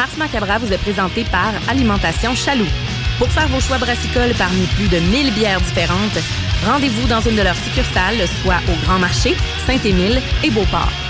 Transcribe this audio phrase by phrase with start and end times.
[0.00, 2.64] Ars Macabra vous est présenté par Alimentation Chaloux.
[3.18, 6.18] Pour faire vos choix brassicoles parmi plus de 1000 bières différentes,
[6.64, 9.36] rendez-vous dans une de leurs succursales, soit au Grand Marché,
[9.66, 11.09] Saint-Émile et Beauport.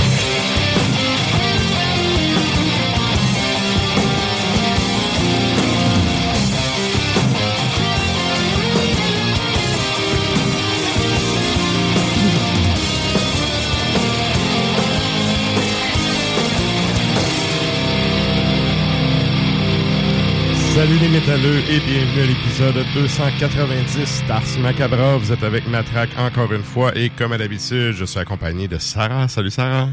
[20.81, 25.15] Salut les métalleux et bienvenue à l'épisode 290 d'Ars Macabra.
[25.17, 28.79] Vous êtes avec Matraque encore une fois et comme à l'habitude, je suis accompagné de
[28.79, 29.27] Sarah.
[29.27, 29.89] Salut Sarah.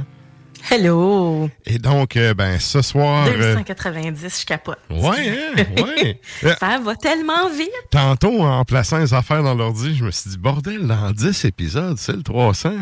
[0.70, 1.50] Hello!
[1.66, 3.26] Et donc, euh, ben ce soir...
[3.26, 4.78] euh, 290, je capote.
[4.88, 5.28] ouais,
[5.58, 6.20] hein, ouais.
[6.44, 7.68] Euh, Ça va tellement vite!
[7.90, 11.98] Tantôt, en plaçant les affaires dans l'ordi, je me suis dit, bordel, dans 10 épisodes,
[11.98, 12.72] c'est le 300.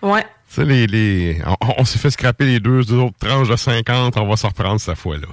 [0.00, 0.22] Ouais.
[0.22, 3.56] Tu sais, les, les, on, on s'est fait scraper les deux, deux autres tranches de
[3.56, 5.28] 50, on va s'en reprendre cette fois-là.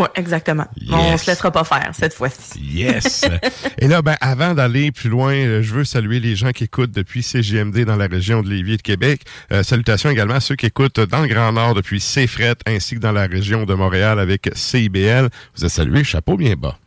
[0.00, 0.64] Ouais, exactement.
[0.80, 0.90] Yes.
[0.94, 2.58] On se laissera pas faire cette fois-ci.
[2.58, 3.26] Yes!
[3.78, 6.90] Et là, ben, avant d'aller plus loin, euh, je veux saluer les gens qui écoutent
[6.90, 9.20] depuis CGMD dans la région de Lévis et de Québec.
[9.52, 13.00] Euh, salutations également à ceux qui écoutent dans le Grand Nord depuis CFRET ainsi que
[13.00, 15.28] dans la région de Montréal avec CIBL.
[15.54, 16.78] Vous êtes salués, chapeau bien bas.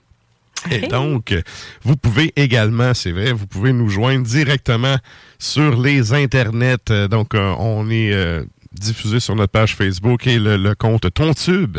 [0.72, 1.36] Et donc,
[1.84, 4.98] vous pouvez également, c'est vrai, vous pouvez nous joindre directement
[5.38, 6.90] sur les internets.
[6.90, 11.78] Euh, Donc, on est euh, diffusé sur notre page Facebook et le, le compte TonTube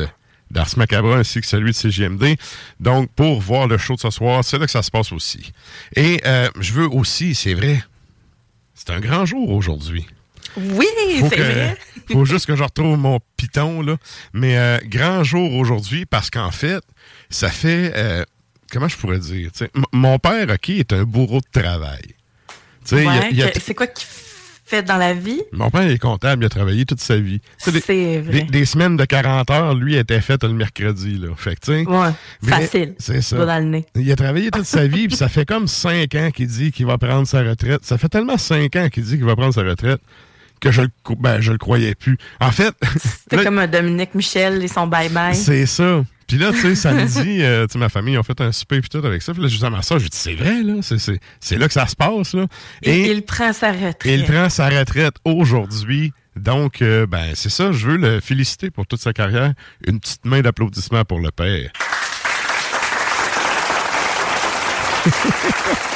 [0.54, 2.37] d'Ars Macabra ainsi que celui de CGMD.
[2.81, 5.53] Donc, pour voir le show de ce soir, c'est là que ça se passe aussi.
[5.97, 7.82] Et euh, je veux aussi, c'est vrai,
[8.75, 10.06] c'est un grand jour aujourd'hui.
[10.56, 10.87] Oui,
[11.28, 11.76] c'est vrai.
[12.12, 13.97] faut juste que je retrouve mon piton, là.
[14.32, 16.82] Mais euh, grand jour aujourd'hui parce qu'en fait,
[17.28, 17.92] ça fait...
[17.97, 18.25] euh,
[18.71, 19.50] comment je pourrais dire?
[19.92, 22.15] mon père, OK, est un bourreau de travail.
[22.92, 24.06] Ouais, C'est quoi qu'il
[24.76, 25.40] fait dans la vie?
[25.52, 27.40] mon père est comptable, il a travaillé toute sa vie.
[27.58, 27.70] C'est
[28.20, 28.20] vrai.
[28.32, 31.18] Des, des semaines de 40 heures, lui, était faites le mercredi.
[31.18, 31.28] Là.
[31.36, 32.10] Fait que, Ouais,
[32.42, 32.94] mais facile.
[32.98, 33.36] C'est ça.
[33.36, 33.86] Va dans le nez.
[33.94, 36.86] Il a travaillé toute sa vie, puis ça fait comme 5 ans qu'il dit qu'il
[36.86, 37.84] va prendre sa retraite.
[37.84, 40.00] Ça fait tellement 5 ans qu'il dit qu'il va prendre sa retraite
[40.60, 40.82] que je
[41.18, 42.16] ben, je le croyais plus.
[42.41, 45.34] En fait, C'était comme un Dominique Michel et son bye-bye.
[45.34, 46.04] c'est ça.
[46.26, 48.80] Puis là, tu sais, samedi, euh, tu sais, ma famille, ils ont fait un souper
[48.80, 49.32] puis tout avec ça.
[49.32, 50.74] Puis là, je dis à ma soeur, je dis, c'est vrai, là.
[50.82, 52.46] C'est, c'est, c'est là que ça se passe, là.
[52.82, 54.04] Et il prend sa retraite.
[54.04, 56.12] il prend sa retraite aujourd'hui.
[56.36, 57.72] Donc, euh, ben, c'est ça.
[57.72, 59.53] Je veux le féliciter pour toute sa carrière.
[59.86, 61.71] Une petite main d'applaudissement pour le père.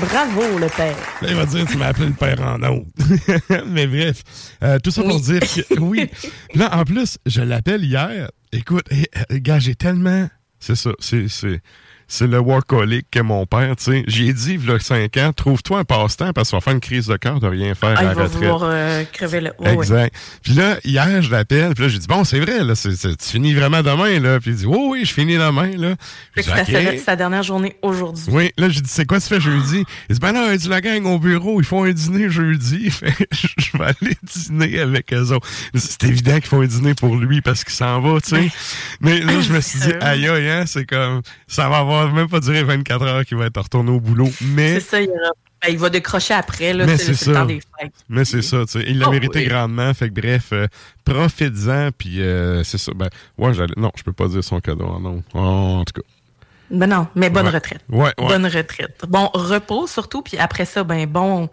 [0.00, 0.96] Bravo, le père.
[1.22, 2.86] Là, il va dire, tu m'as appelé le père en autre.
[3.66, 4.22] Mais bref,
[4.62, 5.20] euh, tout ça pour Oui.
[5.22, 6.10] dire que oui.
[6.54, 8.30] Là, en plus, je l'appelle hier.
[8.52, 10.28] Écoute, eh, gars, j'ai tellement.
[10.58, 10.90] C'est ça.
[10.98, 11.28] C'est,
[12.08, 14.04] c'est, le workaholic que mon père, tu sais.
[14.06, 16.80] J'ai dit, il y a 5 ans, trouve-toi un passe-temps parce qu'il va faire une
[16.80, 18.30] crise de cœur de rien faire Ah, à il la retraite.
[18.32, 19.52] vouloir euh, crever le.
[19.58, 19.74] Ouais.
[19.74, 20.14] Exact.
[20.42, 23.54] Puis là, hier, je l'appelle, puis là, j'ai dit, bon, c'est vrai, là, tu finis
[23.54, 24.40] vraiment demain, là.
[24.40, 25.94] Puis il dit, oui, oui, je finis demain, là.
[26.34, 27.02] Fait Puis que je dis, c'était OK.
[27.04, 28.24] sa, dernière journée aujourd'hui.
[28.28, 29.84] Oui, là, j'ai dit, c'est quoi tu fais jeudi?
[30.08, 32.90] Il dit, ben là, il dit, la gang au bureau, ils font un dîner jeudi.
[32.94, 35.46] Fait je vais aller dîner avec eux autres.
[35.74, 38.50] C'est évident qu'ils font un dîner pour lui parce qu'il s'en va, tu sais.
[39.00, 42.28] Mais là, je me suis dit, aïe, aïe, hein, c'est comme, ça va avoir même
[42.28, 44.30] pas duré 24 heures qu'il va être retourné au boulot.
[44.40, 45.32] Mais, C'est ça, il, aura-
[45.62, 46.86] ben, il va décrocher après, là.
[46.86, 47.40] Mais C'est c'est le ça.
[47.40, 47.92] temps des fêtes.
[48.08, 48.84] mais c'est ça, tu sais.
[48.86, 49.46] Il l'a Oh, mérité oui.
[49.46, 49.92] grandement.
[49.94, 50.66] Fait que bref, euh,
[51.04, 52.92] profites-en, puis euh, c'est ça.
[52.94, 53.08] Ben,
[53.38, 55.22] ouais, j'allais, non, je peux pas dire son cadeau, hein, non.
[55.34, 56.06] Oh, en tout cas.
[56.70, 57.52] Ben non, mais bonne Ouais.
[57.52, 57.82] retraite.
[57.90, 58.26] Ouais, ouais.
[58.28, 59.02] Bonne retraite.
[59.06, 61.48] Bon repos surtout, puis après ça, ben bon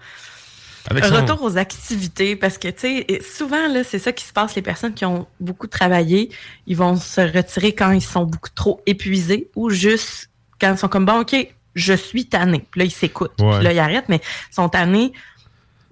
[0.90, 4.34] Avec son- retour aux activités, parce que tu sais, souvent là, c'est ça qui se
[4.34, 4.56] passe.
[4.56, 6.32] Les personnes qui ont beaucoup travaillé,
[6.66, 10.30] ils vont se retirer quand ils sont beaucoup trop épuisés, ou juste
[10.62, 11.36] quand ils sont comme bon, ok,
[11.76, 12.66] je suis tanné.
[12.72, 13.34] Puis là, ils s'écoutent.
[13.42, 13.56] Ouais.
[13.56, 14.22] Puis là, ils arrêtent, mais
[14.52, 15.12] ils sont tannés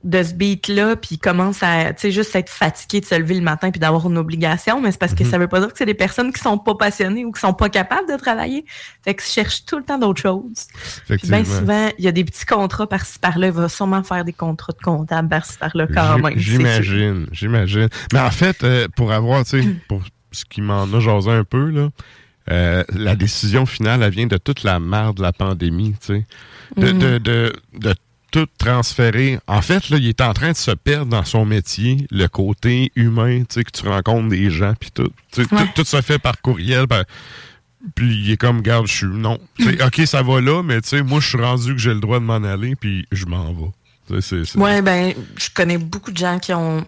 [0.06, 3.34] de ce beat-là, puis ils commencent à, tu sais, juste être fatigués de se lever
[3.36, 5.30] le matin puis d'avoir une obligation, mais c'est parce que Mhm.
[5.30, 7.52] ça veut pas dire que c'est des personnes qui sont pas passionnées ou qui sont
[7.54, 8.64] pas capables de travailler.
[9.04, 10.68] Fait qu'ils cherchent tout le temps d'autres choses.
[11.06, 13.48] Puis bien souvent, il y a des petits contrats par-ci par-là.
[13.48, 16.38] Il va sûrement faire des contrats de comptable par-ci par-là quand même.
[16.38, 17.90] J'imagine, j'imagine.
[18.14, 20.02] Mais en fait, euh, pour avoir, tu sais, pour
[20.32, 21.90] ce qui m'en a jasé un peu, là,
[22.52, 26.26] euh, la décision finale, elle vient de toute la merde de la pandémie, tu sais.
[26.78, 27.96] De, de, de, de
[28.32, 29.40] tout transférer.
[29.48, 32.92] En fait, là, il est en train de se perdre dans son métier, le côté
[32.96, 35.12] humain, tu sais, que tu rencontres des gens, puis tout.
[35.38, 35.46] Ouais.
[35.46, 35.58] tout.
[35.76, 36.86] Tout se fait par courriel,
[37.96, 39.40] puis il est comme, garde, je suis, non.
[39.58, 41.94] Tu sais, OK, ça va là, mais tu sais, moi, je suis rendu que j'ai
[41.94, 43.72] le droit de m'en aller, puis je m'en vais.
[44.56, 46.86] Ouais, ben, je connais beaucoup de gens qui ont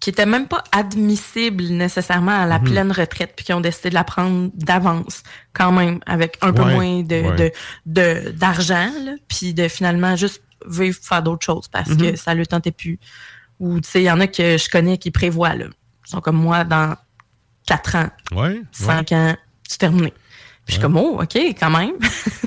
[0.00, 2.64] qui étaient même pas admissibles nécessairement à la Mhm.
[2.64, 5.22] pleine retraite, puis qui ont décidé de la prendre d'avance,
[5.52, 7.36] quand même, avec un peu moins de ouais.
[7.36, 7.52] de-
[7.86, 8.90] de- d'argent,
[9.28, 11.96] puis de finalement juste vivre faire d'autres choses parce Mhm.
[12.12, 12.98] que ça le tentait plus.
[13.58, 15.66] Ou tu sais, il y en a que je connais qui prévoient là,
[16.06, 16.94] ils sont comme moi dans
[17.66, 18.62] quatre ans, Ouais, ouais.
[18.72, 19.34] cinq ans,
[19.66, 20.10] c'est terminé.
[20.10, 20.16] Puis
[20.66, 21.92] je suis comme oh, ok, quand même.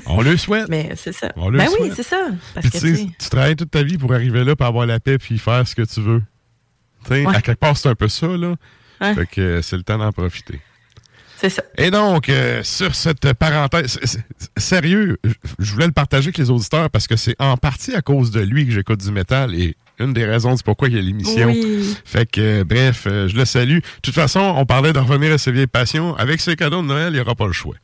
[0.06, 0.68] On le souhaite.
[0.68, 1.32] Mais c'est ça.
[1.36, 2.18] On le Ben oui, c'est ça.
[2.54, 5.16] Parce Puis que tu travailles toute ta vie pour arriver là, pour avoir la paix,
[5.18, 6.22] puis faire ce que tu veux.
[7.08, 7.26] Ouais.
[7.26, 8.54] à quelque part, c'est un peu ça, là.
[9.00, 9.14] Ouais.
[9.14, 10.60] Fait que euh, c'est le temps d'en profiter.
[11.38, 11.62] c'est ça.
[11.78, 13.98] Et donc, euh, sur cette parenthèse,
[14.56, 15.18] sérieux,
[15.58, 18.40] je- voulais le partager avec les auditeurs parce que c'est en partie à cause de
[18.40, 21.48] lui que j'écoute du métal et une des raisons c'est pourquoi il y a l'émission.
[21.48, 21.94] Oui.
[22.04, 23.76] Fait que, euh, bref, euh, je le salue.
[23.78, 26.14] De toute façon, on parlait de revenir à ses vieilles passions.
[26.16, 27.74] Avec ses cadeaux de Noël, il n'y aura pas le choix.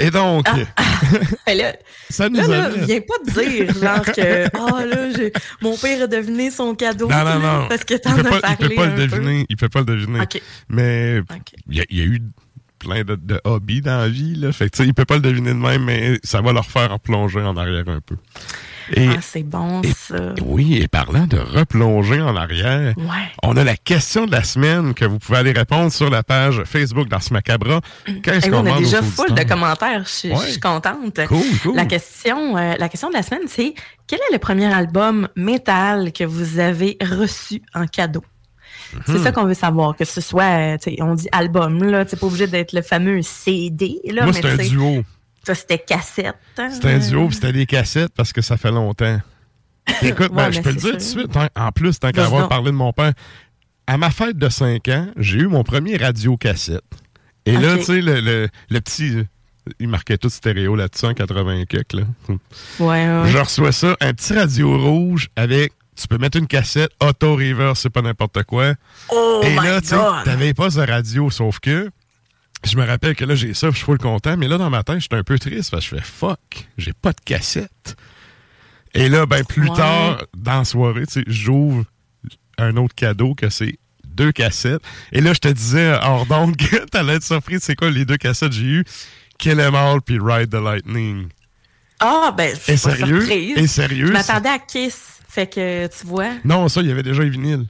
[0.00, 0.46] Et donc,
[1.46, 1.72] Ben là,
[2.08, 5.28] ça nous Là, viens pas te dire, genre que, ah, là,
[5.60, 7.08] mon père a deviné son cadeau.
[7.08, 7.68] Non, non, là, non.
[7.68, 9.06] Parce que il t'en peut as pas, il peut pas le peu.
[9.06, 9.46] deviner.
[9.48, 10.20] Il peut pas le deviner.
[10.68, 11.20] Mais
[11.68, 12.22] il y, a- il y a eu
[12.78, 14.34] plein de, de hobbies dans la vie.
[14.36, 14.52] Là.
[14.52, 17.40] Fait que, il peut pas le deviner de même, mais ça va leur faire replonger
[17.40, 18.16] en arrière un peu.
[18.92, 20.34] Et Ah, c'est bon, et- ça.
[20.44, 23.04] oui, et parlant de replonger en arrière, Ouais.
[23.42, 26.62] on a la question de la semaine que vous pouvez aller répondre sur la page
[26.64, 27.80] Facebook dans ce macabre.
[28.22, 30.02] Qu'est-ce on a déjà full de commentaires.
[30.04, 31.20] Je, suis contente.
[31.28, 31.76] Cool, cool.
[31.76, 33.74] La question, euh, la question de la semaine, c'est
[34.06, 38.24] quel est le premier album métal que vous avez reçu en cadeau?
[39.06, 39.22] C'est Hmm.
[39.22, 42.48] ça qu'on veut savoir, que ce soit, euh, on dit album, là, c'est pas obligé
[42.48, 45.04] d'être le fameux CD, là, Moi, c'est un duo.
[45.44, 46.34] Ça, c'était cassette.
[46.58, 46.70] hein.
[46.70, 49.20] C'était un duo, puis c'était des cassettes parce que ça fait longtemps.
[49.86, 52.10] Puis écoute, ben, Ouais, je peux le dire tout de suite, hein, en plus, tant
[52.10, 53.12] qu'à avoir parlé de mon père,
[53.86, 56.84] à ma fête de 5 ans, j'ai eu mon premier radio-cassette.
[57.46, 59.16] Et là, tu sais, le, le, le petit...
[59.78, 62.02] Il marquait tout stéréo là-dessus en 80 quelques, là.
[62.28, 62.36] Ouais,
[62.88, 63.22] ouais.
[63.28, 65.72] Je reçois ça, un petit radio rouge avec...
[66.00, 68.72] Tu peux mettre une cassette, auto reverse, c'est pas n'importe quoi.
[69.10, 69.94] Oh Et my là, tu
[70.24, 71.90] t'avais pas de radio, sauf que
[72.64, 74.82] je me rappelle que là, j'ai ça, je suis full content, mais là, dans ma
[74.82, 77.96] tête, j'étais un peu triste parce que je fais fuck, j'ai pas de cassette.
[78.94, 79.76] Et là, ben, plus Ouais.
[79.76, 81.84] tard, dans la soirée, tu sais, j'ouvre
[82.58, 84.82] un autre cadeau que c'est deux cassettes.
[85.12, 88.16] Et là, je te disais, hors donc, que t'allais être surpris, c'est quoi les deux
[88.16, 88.84] cassettes que j'ai eues?
[89.38, 91.28] Kill Em All puis Ride the Lightning.
[92.00, 93.20] Ah, ben, Et c'est pas sérieux?
[93.20, 93.56] surprise.
[93.58, 94.06] Et sérieux?
[94.08, 95.20] Je m'attendais à Kiss.
[95.28, 96.30] Fait que, tu vois.
[96.44, 97.66] Non, ça, il y avait déjà les vinyles.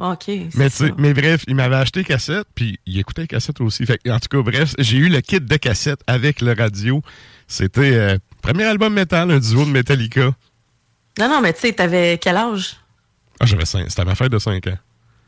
[0.00, 0.22] OK.
[0.26, 0.94] c'est Mais, tu sais, ça.
[0.98, 3.84] mais bref, il m'avait acheté cassette, puis il écoutait les cassettes aussi.
[3.86, 7.02] Fait, en tout cas, bref, j'ai eu le kit de cassette avec le radio.
[7.46, 10.30] C'était euh, premier album métal, un duo de Metallica.
[11.18, 12.76] Non, non, mais tu sais, t'avais quel âge?
[13.40, 14.78] Ah, j'avais cinq- C'était ma fête de 5 ans.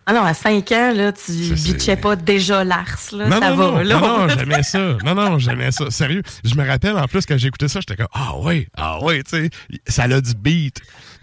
[0.05, 3.29] Ah non, à 5 ans, là, tu bitchais pas déjà Lars, là.
[3.29, 4.00] non, ça non, va, non, là.
[4.00, 4.97] non, j'aimais ça.
[5.05, 5.91] Non, non, j'aimais ça.
[5.91, 6.23] Sérieux.
[6.45, 9.23] Je me rappelle, en plus, quand j'ai écouté ça, j'étais comme, ah ouais, ah ouais,
[9.23, 9.50] tu sais,
[9.87, 10.81] ça a du beat.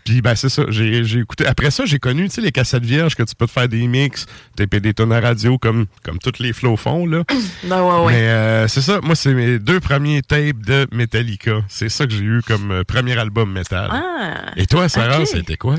[0.09, 1.45] Puis ben c'est ça, j'ai j'ai écouté.
[1.45, 3.85] Après ça, j'ai connu, tu sais, les cassettes vierges que tu peux te faire des
[3.85, 4.25] mix,
[4.55, 7.23] taper des tonnes à radio comme comme toutes les flots font là.
[7.65, 8.13] Non, ouais, ouais.
[8.13, 11.61] Mais euh, c'est ça, moi c'est mes deux premiers tapes de Metallica.
[11.67, 13.87] C'est ça que j'ai eu comme euh, premier album métal.
[13.91, 14.51] Ah.
[14.55, 15.27] Et toi, Sarah, ok.
[15.27, 15.75] c'était quoi?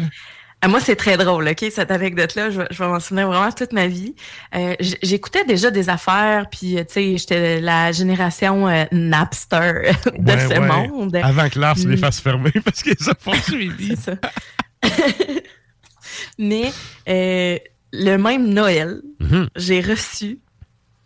[0.63, 2.51] Ah, moi, c'est très drôle, OK, cette anecdote-là.
[2.51, 4.15] Je, vais- je vais m'en souvenir vraiment toute ma vie.
[4.55, 10.33] Euh, J'écoutais déjà des affaires, puis, euh, tu sais, j'étais la génération euh, Napster de
[10.33, 10.61] Ouais, ce ouais.
[10.61, 11.17] monde.
[11.17, 11.99] Avant que Lars les Mm.
[11.99, 13.97] fasse fermer parce qu'ils ont poursuivi.
[13.97, 14.17] C'est ça.
[16.39, 16.73] Mais
[17.09, 17.59] euh,
[17.93, 19.49] le même Noël, Mhm.
[19.57, 20.39] j'ai reçu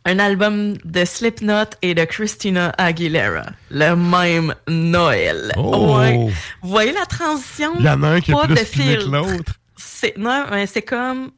[0.07, 3.47] un album de Slipknot et de Christina Aguilera.
[3.71, 5.53] Le même Noël.
[5.57, 5.97] Oh!
[5.99, 6.17] Ouais.
[6.63, 7.73] Vous voyez la transition?
[7.79, 9.55] Il y en a un qui est Pas plus que l'autre.
[9.77, 11.31] C'est non, mais c'est comme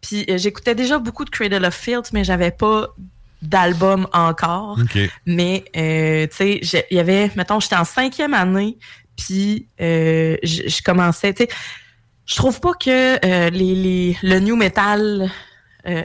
[0.00, 2.88] puis euh, j'écoutais déjà beaucoup de Cradle of Filth mais j'avais pas
[3.42, 4.78] d'album encore.
[4.80, 4.98] OK.
[5.26, 8.78] Mais euh, tu sais, j'ai- il y avait mettons j'étais en cinquième année
[9.16, 11.48] puis euh, je je commençais tu sais
[12.26, 15.30] je trouve pas que euh, les, les le new metal
[15.86, 16.02] euh,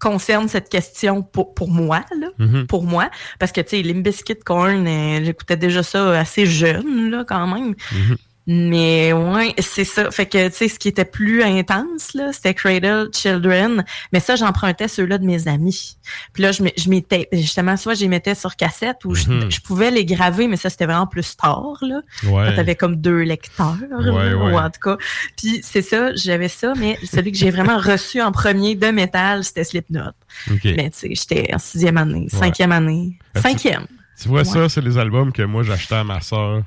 [0.00, 2.66] concerne cette question pour pour moi là Mhm.
[2.66, 7.10] pour moi parce que tu sais Limp Bizkit Korn euh, j'écoutais déjà ça assez jeune
[7.10, 8.16] là quand même Mhm.
[8.50, 12.54] Mais ouais c'est ça fait que tu sais ce qui était plus intense là c'était
[12.54, 15.98] Cradle Children mais ça j'empruntais ceux-là de mes amis
[16.32, 19.28] puis là je m'é- je m'étais justement soit je les mettais sur cassette ou je-
[19.28, 19.50] Mhm.
[19.50, 22.46] je, pouvais les graver mais ça c'était vraiment plus tard là Ouais.
[22.48, 24.52] quand t'avais comme deux lecteurs, là, Ouais, ouais.
[24.52, 24.96] ou en tout cas.
[25.36, 29.44] Puis c'est ça, j'avais ça, mais celui que j'ai vraiment reçu en premier de métal,
[29.44, 30.10] c'était Slipknot.
[30.50, 30.64] OK.
[30.64, 33.86] Mais tu sais, j'étais en sixième année, cinquième année, tu- cinquième.
[34.20, 34.44] Tu vois, Ouais.
[34.44, 36.62] ça, c'est les albums que moi, j'achetais à ma soeur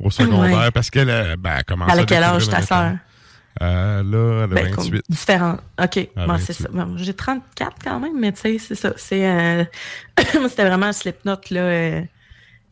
[0.00, 0.70] au secondaire Ouais.
[0.70, 2.92] parce qu'elle euh, ben, commençait À à quel âge ta sœur?
[3.60, 5.02] Euh, là, elle a Ben, comme 28.
[5.08, 5.56] différent.
[5.82, 6.44] OK, bon, 28.
[6.46, 6.68] c'est ça.
[6.72, 8.92] Bon, j'ai 34 quand même, mais tu sais, c'est ça.
[8.96, 9.64] C'est euh,
[10.38, 11.60] moi, c'était vraiment Slipknot, là.
[11.60, 12.02] euh,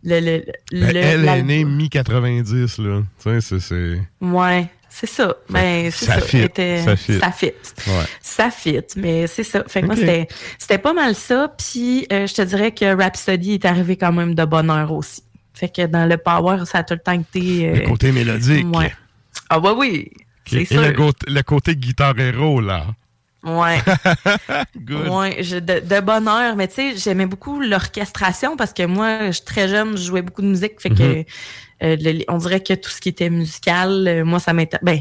[0.05, 1.47] le, le, Ben, le- elle est l'album.
[1.47, 3.03] née mi-90, là.
[3.21, 4.01] Tu sais, c'est- c'est...
[4.21, 5.35] Ouais, c'est ça.
[5.51, 6.21] Ben, c'est ça ça.
[6.21, 7.19] fit, Était- ça fit.
[7.19, 7.47] Ça fit.
[7.89, 8.05] Ouais.
[8.21, 9.65] Ça fit, mais c'est ça.
[9.67, 10.01] Fait que moi, Ok.
[10.03, 10.29] c'était,
[10.59, 11.53] c'était pas mal ça.
[11.59, 15.23] Puis, euh, je te dirais que Rhapsody est arrivé quand même de bonne heure aussi.
[15.59, 17.73] Fait que dans le power, ça a tout le temps été...
[17.73, 18.67] Le euh, côté mélodique.
[18.77, 18.93] ouais.
[19.49, 20.11] Ah ouais, oui.
[20.15, 20.21] Ok.
[20.49, 20.83] C'est Et sûr.
[20.83, 22.85] le, go- le côté guitare héros, là.
[23.43, 23.79] Ouais.
[24.77, 25.09] Good.
[25.09, 26.57] Ouais, je- de, de bonne heure.
[26.57, 30.23] Mais tu sais, j'aimais beaucoup l'orchestration parce que moi, je suis très jeune, je jouais
[30.23, 30.79] beaucoup de musique.
[30.81, 31.25] Fait que Mhm.
[31.85, 34.79] euh, le- on dirait que tout ce qui était musical, euh, moi, ça m'inter...
[34.83, 35.01] Ben,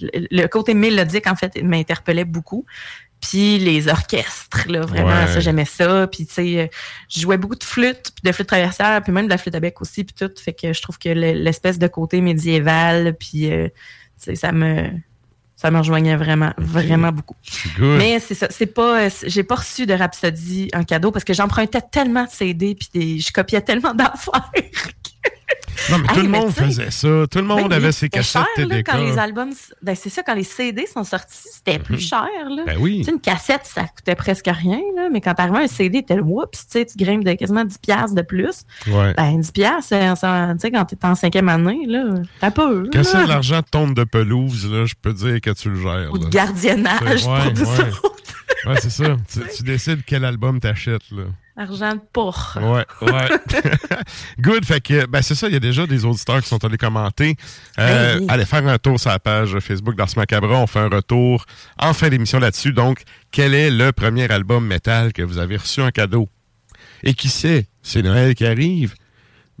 [0.00, 2.66] le, le côté mélodique, en fait, m'interpellait beaucoup.
[3.20, 5.26] Puis les orchestres, là, vraiment, Ouais.
[5.32, 6.06] ça, j'aimais ça.
[6.06, 6.70] Puis, tu sais,
[7.08, 9.60] je jouais beaucoup de flûte, puis de flûte traversière, puis même de la flûte à
[9.60, 10.30] bec aussi, puis tout.
[10.40, 13.74] Fait que je trouve que le- l'espèce de côté médiéval, puis, euh, tu
[14.18, 14.90] sais, ça me...
[15.58, 17.34] Ça me rejoignait vraiment, vraiment beaucoup.
[17.78, 17.96] Good.
[17.96, 21.80] Mais c'est ça, c'est pas, j'ai pas reçu de Rhapsody en cadeau parce que j'empruntais
[21.80, 24.50] tellement de CD puis des, je copiais tellement d'affaires.
[25.90, 27.08] Non, mais tout Hey, le monde faisait ça.
[27.30, 30.22] Tout le monde Ben, avait ses cassettes cher, là, quand les albums, ben c'est ça,
[30.24, 32.64] quand les CD sont sortis, c'était plus cher là.
[32.66, 33.04] Ben oui.
[33.06, 36.66] Une cassette, ça coûtait presque rien là, mais quand t'arrivais un CD, t'es le whoops,
[36.70, 38.62] tu grimpes de quasiment 10 piastres de plus.
[38.88, 39.14] Ouais.
[39.14, 42.04] Ben 10 piastres, euh, ça- tu sais, quand t'es en cinquième année là,
[42.40, 42.88] t'as peu.
[42.92, 43.04] Quand là.
[43.04, 46.12] c'est de l'argent de tombe de pelouse, là, je peux dire que tu le gères.
[46.12, 47.76] Ou de gardiennage Ouais, pour tout ouais.
[47.76, 48.68] ça.
[48.70, 49.16] Ouais, c'est ça.
[49.32, 51.24] tu, tu décides quel album t'achètes, là.
[51.58, 52.58] Argent de porc.
[52.60, 53.28] Ouais, ouais.
[54.40, 54.64] Good.
[54.66, 55.46] Fait que, ben, c'est ça.
[55.48, 57.36] Il y a déjà des auditeurs qui sont allés commenter.
[57.78, 58.26] Euh, Ben oui.
[58.28, 60.56] Allez faire un tour sur la page Facebook d'Ars Macabra.
[60.58, 61.46] On fait un retour
[61.78, 62.72] en fin d'émission là-dessus.
[62.72, 66.28] Donc, quel est le premier album métal que vous avez reçu en cadeau?
[67.02, 67.66] Et qui sait?
[67.82, 68.94] C'est Noël qui arrive.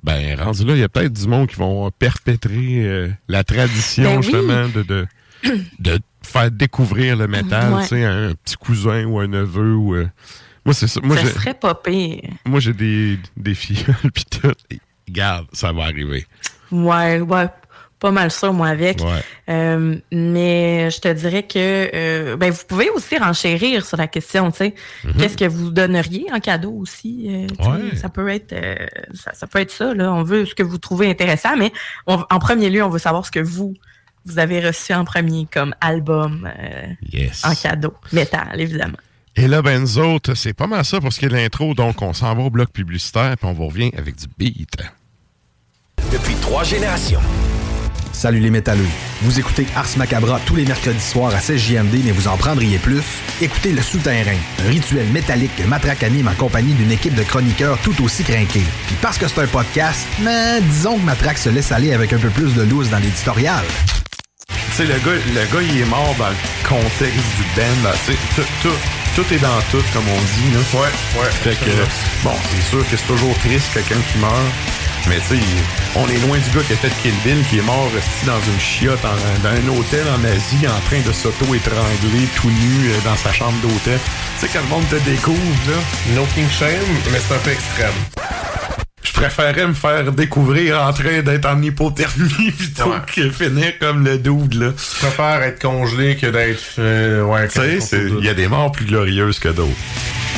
[0.02, 4.04] Ben, rendu là, il y a peut-être du monde qui vont perpétrer euh, la tradition,
[4.04, 4.22] Ben oui.
[4.24, 5.06] justement, de, de,
[5.78, 7.82] de faire découvrir le métal, Ouais.
[7.82, 9.94] tu sais, un petit cousin ou un neveu ou...
[9.94, 10.06] euh,
[10.66, 11.00] moi, c'est ça.
[11.02, 12.20] Moi, ça serait pas pire.
[12.44, 14.52] moi, j'ai des, des filles, puis tout.
[15.08, 16.26] Regarde, ça va arriver.
[16.70, 17.46] Ouais, ouais.
[17.98, 19.00] Pas mal ça, moi, avec.
[19.00, 19.22] Ouais.
[19.48, 21.56] Euh, mais je te dirais que
[21.94, 24.74] euh, ben, vous pouvez aussi renchérir sur la question, tu sais.
[25.18, 27.26] Qu'est-ce que vous donneriez en cadeau aussi?
[27.30, 27.72] euh, Mhm.
[27.90, 27.96] Ouais.
[27.96, 28.54] Ça peut être
[29.14, 30.12] ça, ça peut être ça, là.
[30.12, 31.72] On veut ce que vous trouvez intéressant, mais
[32.06, 33.72] on- en premier lieu, on veut savoir ce que vous,
[34.26, 36.50] vous avez reçu en premier comme album
[37.12, 37.44] Yes.
[37.46, 37.94] en cadeau.
[38.12, 38.98] Métal, évidemment.
[39.38, 41.74] Et là, ben, nous autres, c'est pas mal ça pour ce qui est de l'intro.
[41.74, 44.78] Donc, on s'en va au bloc publicitaire, puis on vous revient avec du beat.
[46.10, 47.20] Depuis trois générations.
[48.12, 48.86] Salut les métalleux.
[49.20, 52.78] Vous écoutez Ars Macabra tous les mercredis soirs à 16 JMD, mais vous en prendriez
[52.78, 53.02] plus?
[53.42, 57.78] Écoutez Le Souterrain, un rituel métallique que Matraque anime en compagnie d'une équipe de chroniqueurs
[57.82, 58.64] tout aussi crinqués.
[58.86, 62.18] Puis parce que c'est un podcast, mais disons que Matraque se laisse aller avec un
[62.18, 63.64] peu plus de loose dans l'éditorial.
[64.70, 66.36] Tu sais, le gars, le gars, il est mort dans le
[66.68, 67.82] contexte du band.
[67.84, 67.92] là.
[68.06, 68.74] Tu sais, tout, tout,
[69.22, 70.52] tout est dans tout, comme on dit.
[70.54, 70.80] Là.
[70.80, 71.30] Ouais, ouais.
[71.44, 71.70] Fait que,
[72.24, 74.34] bon, c'est sûr que c'est toujours triste, quelqu'un qui meurt.
[75.08, 75.42] Mais tu sais,
[75.94, 78.40] on est loin du gars qui a fait Kill Bill, qui est mort resté dans
[78.40, 82.96] une chiotte, en- dans un hôtel en Asie, en train de s'auto-étrangler tout nu euh,
[83.04, 84.00] dans sa chambre d'hôtel.
[84.40, 85.76] Tu sais, quand le monde te découvre, là.
[86.16, 86.70] No King Shame,
[87.12, 87.94] mais c'est un peu extrême.
[89.06, 92.96] Je préférais me faire découvrir en train d'être en hypothermie plutôt Ouais.
[93.14, 94.70] que finir comme le dude, là.
[94.76, 96.60] Je préfère être congelé que d'être.
[96.80, 99.70] euh, ouais, Tu sais, il y a des morts plus glorieuses que d'autres.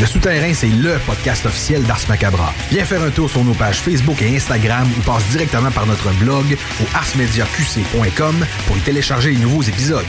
[0.00, 2.52] Le Souterrain, c'est le podcast officiel d'Ars Macabra.
[2.70, 6.10] Viens faire un tour sur nos pages Facebook et Instagram ou passe directement par notre
[6.20, 10.04] blog au arsmediaqc.com pour y télécharger les nouveaux épisodes.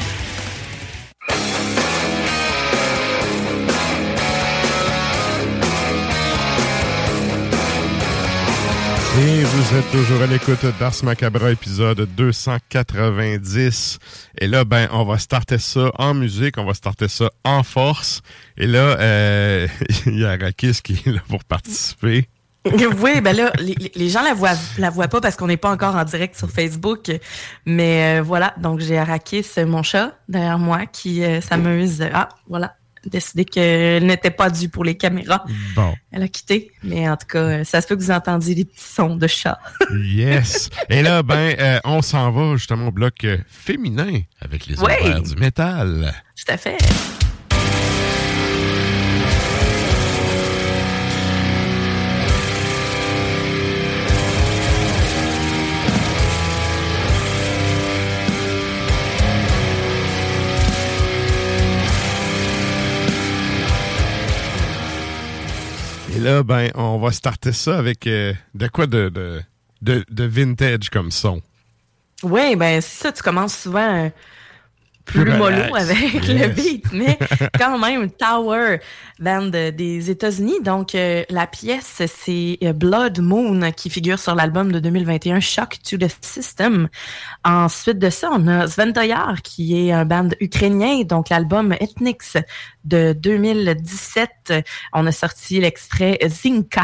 [9.22, 14.00] Et vous êtes toujours à l'écoute d'Ars Macabra, épisode 290.
[14.38, 18.22] Et là, ben, on va starter ça en musique, on va starter ça en force.
[18.56, 19.68] Et là, euh,
[20.06, 22.30] il y a Rakis qui est là pour participer.
[22.66, 25.98] oui, ben là, les, gens la voient, la voient pas parce qu'on n'est pas encore
[25.98, 27.12] en direct sur Facebook.
[27.66, 32.08] Mais euh, voilà, donc j'ai Arakis, mon chat, derrière moi, qui euh, s'amuse.
[32.14, 32.74] Ah, voilà,
[33.08, 35.44] décidé qu'elle n'était pas due pour les caméras.
[35.76, 35.94] Bon.
[36.12, 36.72] Elle a quitté.
[36.84, 39.28] Mais en tout cas, euh, ça se peut que vous entendiez des petits sons de
[39.28, 39.60] chat.
[40.00, 40.70] Yes.
[40.90, 45.22] Et là, ben, euh, on s'en va justement au bloc euh, féminin avec les horaires
[45.22, 46.14] du métal.
[46.36, 46.78] Tout à fait.
[66.20, 69.42] Et là, ben, on va starter ça avec euh, de quoi de, de,
[69.82, 71.42] de, vintage comme son.
[72.24, 74.10] Oui, ben c'est ça, tu commences souvent euh,
[75.12, 76.42] plus mollo avec Yes.
[76.42, 77.18] le beat, mais
[77.60, 78.78] quand même, Tower,
[79.20, 80.62] band de- des États-Unis.
[80.64, 85.78] Donc, euh, la pièce, c'est euh, Blood Moon qui figure sur l'album de 2021, Shock
[85.88, 86.88] to the System.
[87.44, 92.38] Ensuite de ça, on a Sventoyar, qui est un band ukrainien, donc l'album Ethnics
[92.86, 94.54] de 2017.
[94.94, 96.84] On a sorti l'extrait Zinka.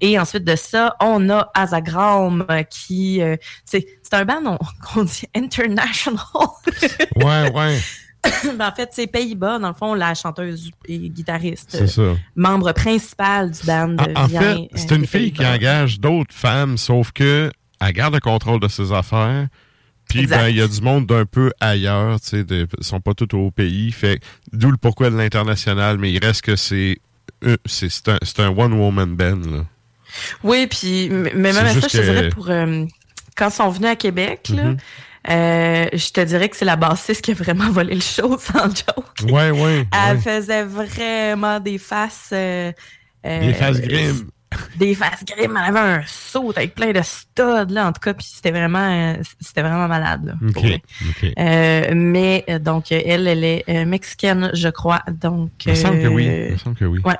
[0.00, 4.58] Et ensuite de ça, on a Azagram euh, qui, euh, c'est un band on-
[4.94, 6.18] qu'on dit international.
[7.16, 7.80] Ouais, ouais,
[8.56, 12.20] Ben, en fait, c'est Pays-Bas, dans le fond, la chanteuse et guitariste, c'est euh, ça.
[12.36, 13.96] membre principal du band.
[14.16, 18.20] En, fait, euh, c'est une fille qui engage d'autres femmes, sauf que elle garde le
[18.20, 19.48] contrôle de ses affaires.
[20.08, 23.14] Puis, ben, il y a du monde d'un peu ailleurs, tu sais, ils sont pas
[23.14, 23.90] tous au pays.
[23.90, 24.20] Fait
[24.52, 26.98] d'où le pourquoi de l'international, mais il reste que c'est
[27.66, 29.64] c'est c'est un, un one-woman band, là.
[30.42, 32.84] Oui, puis mais même à ça, je te dirais pour euh,
[33.36, 34.76] quand ils sont venus à Québec, là, Mhm.
[35.30, 38.64] euh, je te dirais que c'est la bassiste qui a vraiment volé le show sans
[38.66, 39.30] joke.
[39.32, 39.86] Ouais, ouais.
[39.92, 40.22] Elle ouais.
[40.22, 42.30] faisait vraiment des faces.
[42.32, 42.70] euh,
[43.26, 44.28] euh, Des faces grimes.
[44.76, 45.58] Des faces grimes.
[45.60, 49.14] Elle avait un saut avec plein de studs, là, en tout cas, puis c'était vraiment,
[49.40, 50.68] c'était vraiment malade, là, pour OK.
[50.68, 50.82] vrai.
[51.08, 51.32] OK.
[51.38, 55.02] Euh, mais euh, donc elle, elle est euh, mexicaine, je crois.
[55.08, 56.24] Donc Il me semble que oui.
[56.26, 57.00] Il me semble que oui.
[57.04, 57.16] ouais.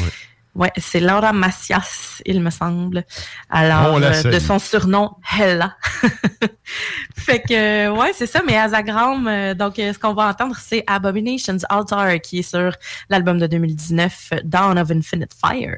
[0.00, 0.06] Ouais.
[0.54, 3.04] Ouais, c'est Laura Macias, il me semble.
[3.50, 5.76] Alors, euh, de son surnom, Hella.
[7.14, 12.18] fait que, ouais, c'est ça, mais Azagram, donc, ce qu'on va entendre, c'est Abominations Altar,
[12.22, 12.72] qui est sur
[13.10, 15.76] l'album de 2019, Dawn of Infinite Fire.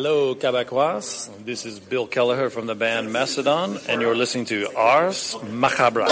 [0.00, 1.28] Hello, Québécois.
[1.44, 6.06] This is Bill Kelleher from the band Macedon, and you're listening to Ars Macabra.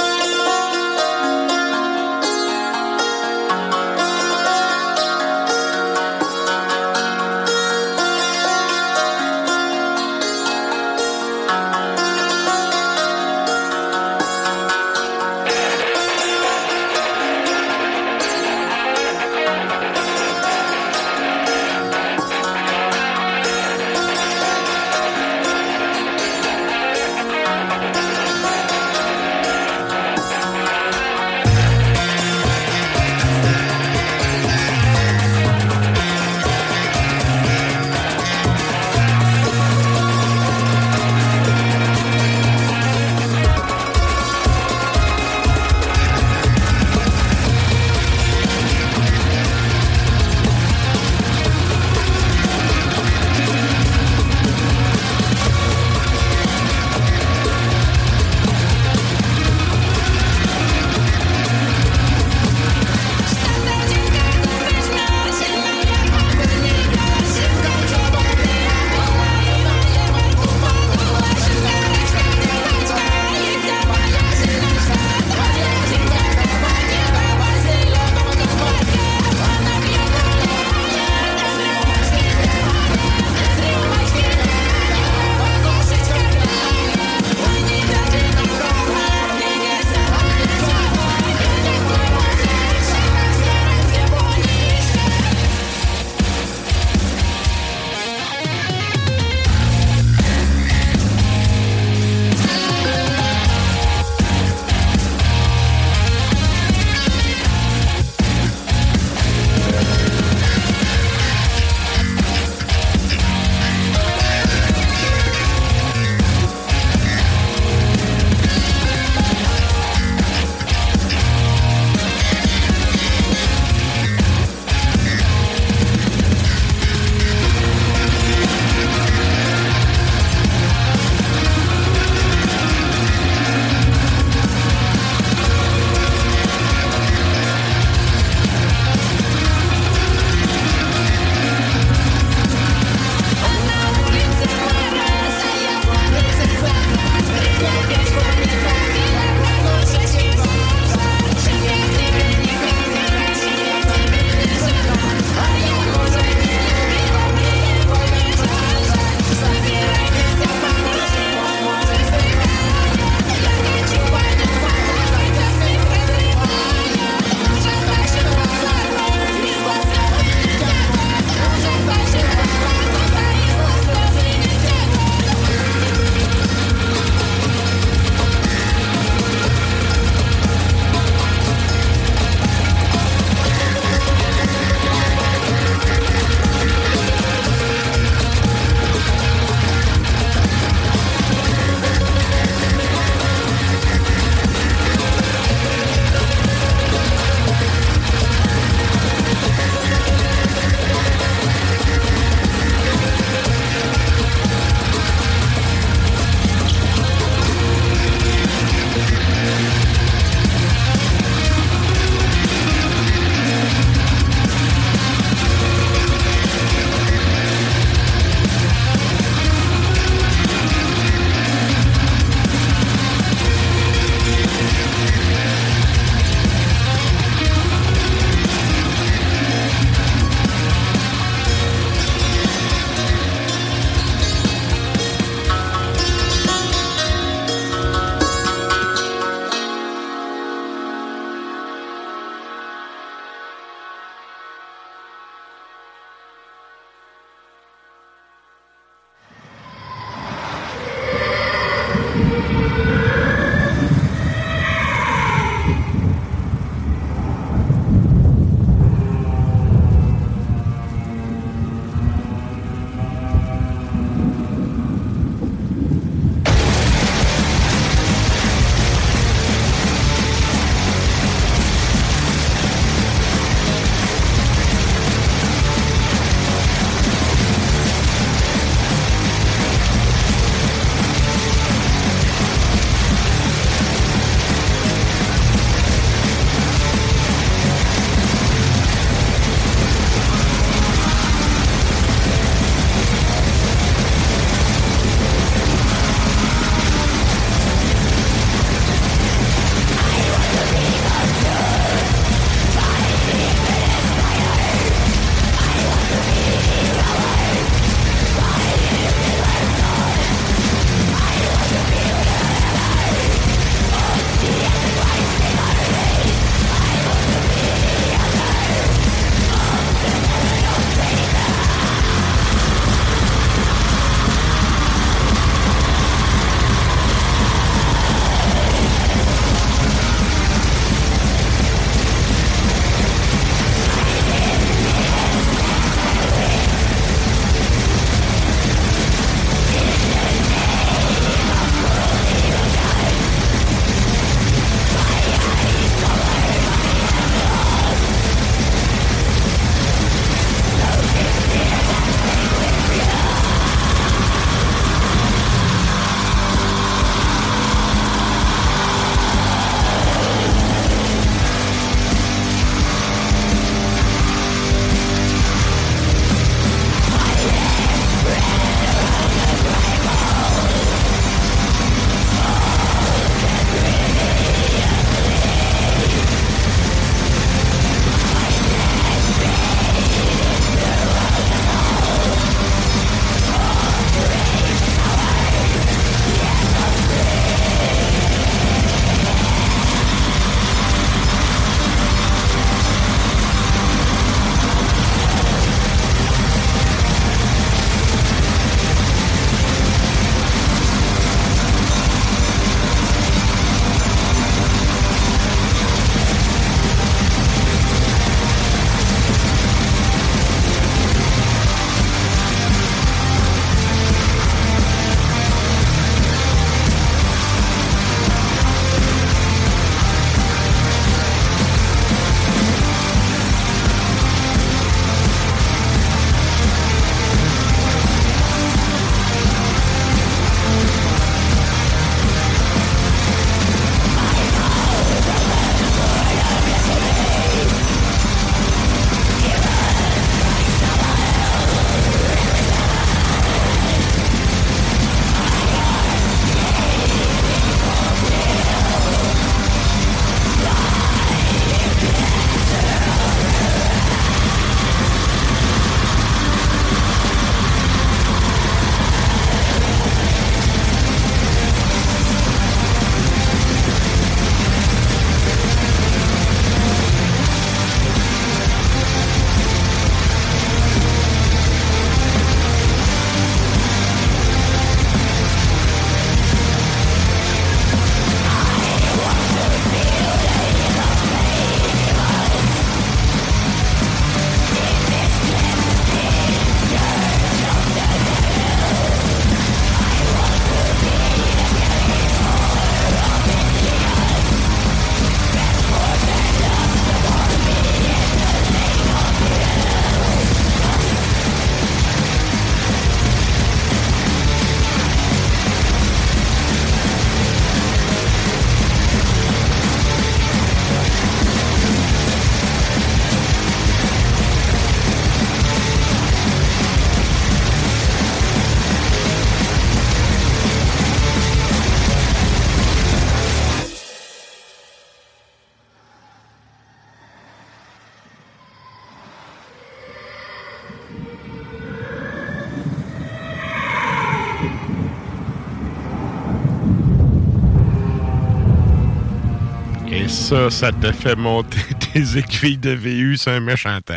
[540.47, 541.81] Ça, ça te fait monter
[542.13, 544.15] tes aiguilles de VU sur un méchant temps.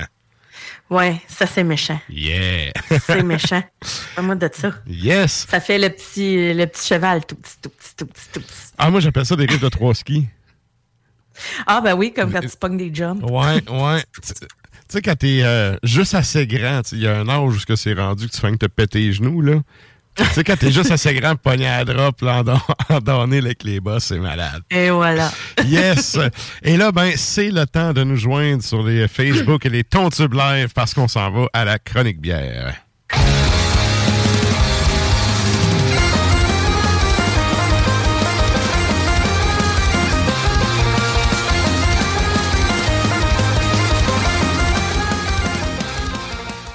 [0.87, 1.99] Ouais, ça c'est méchant.
[2.07, 2.71] Yeah!
[3.01, 3.63] C'est méchant.
[4.15, 4.73] Pas de ça.
[4.85, 5.47] Yes!
[5.49, 8.53] Ça fait le petit, le petit cheval tout petit, tout petit, tout petit, tout petit.
[8.77, 10.27] Ah, moi, j'appelle ça des rives de trois skis.
[11.65, 13.23] Ah, ben oui, comme quand tu pognes des jumps.
[13.23, 14.03] Ouais, ouais.
[14.21, 14.33] Tu
[14.87, 18.27] sais, quand t'es euh, juste assez grand, il y a un âge où c'est rendu
[18.27, 19.61] que tu fais que te péter les genoux, là.
[20.15, 22.43] Tu sais, quand t'es juste assez grand, pogné à drop, là,
[22.89, 24.61] en, donné avec les bas, c'est malade.
[24.69, 25.31] Et voilà.
[25.65, 26.17] Yes!
[26.63, 30.33] Et là, ben, c'est le temps de nous joindre sur les Facebook et les Tontubes
[30.33, 32.75] Live parce qu'on s'en va à la chronique bière.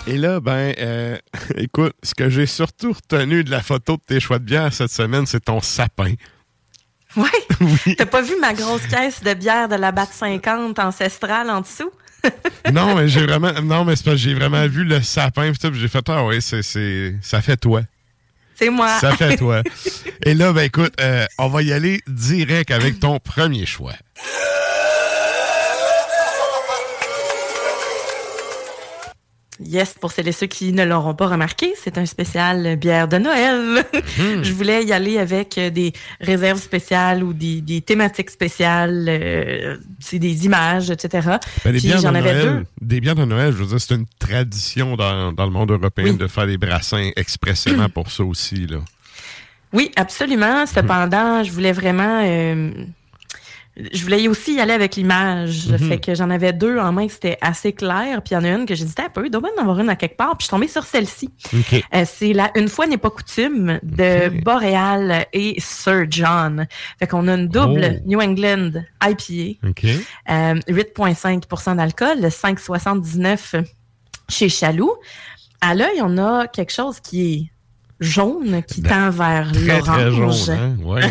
[0.06, 1.16] Et là, ben, euh,
[1.56, 4.90] écoute, ce que j'ai surtout retenu de la photo de tes choix de bière cette
[4.90, 6.14] semaine, c'est ton sapin.
[7.16, 7.94] Ouais.
[7.96, 11.92] T'as pas vu ma grosse caisse de bière de la BAT 50 ancestrale en dessous?
[12.72, 15.58] non, mais j'ai vraiment, non, mais c'est parce que j'ai vraiment vu le sapin, pis
[15.60, 17.82] tout, j'ai fait, ah ouais, c'est, c'est, ça fait toi.
[18.56, 18.98] C'est moi.
[18.98, 19.62] Ça fait toi.
[20.26, 23.94] Et là, ben écoute, euh, on va y aller direct avec ton premier choix.
[29.74, 33.18] Yes, pour celles et ceux qui ne l'auront pas remarqué, c'est un spécial bière de
[33.18, 33.84] Noël.
[34.42, 39.76] Je voulais y aller avec euh, des réserves spéciales ou des, des thématiques spéciales, euh,
[39.98, 41.28] c'est des images, etc.
[41.64, 42.46] Ben, des Puis bières de j'en avais Noël,
[42.80, 42.86] deux.
[42.86, 46.04] des bières de Noël, je veux dire, c'est une tradition dans, dans le monde européen
[46.12, 46.16] Oui.
[46.16, 48.78] de faire des brassins expressément pour ça aussi, là.
[49.72, 50.66] Oui, absolument.
[50.66, 52.22] Cependant, je voulais vraiment.
[52.24, 52.70] euh,
[53.76, 55.68] je voulais aussi y aller avec l'image.
[55.68, 55.78] Mhm.
[55.78, 58.22] Fait que j'en avais deux en main, c'était assez clair.
[58.22, 59.62] Puis il y en a une que j'ai dit, un peu, il doit bien en
[59.62, 60.36] avoir une à quelque part.
[60.36, 61.30] Puis je suis tombée sur celle-ci.
[61.52, 61.84] OK.
[61.94, 66.66] Euh, c'est la Une fois n'est pas coutume de Boréal et Sir John.
[66.98, 68.02] Fait qu'on a une double Oh.
[68.06, 68.70] New England
[69.02, 69.68] IPA.
[69.68, 69.84] OK.
[70.30, 73.64] Euh, 8,5% d'alcool, le 5,79%
[74.28, 74.92] chez Chaloux.
[75.60, 77.50] À l'œil, on a quelque chose qui est
[78.00, 80.50] jaune, qui tend vers Ben, Très, très l'orange.
[80.50, 80.76] hein?
[80.82, 81.02] Ouais.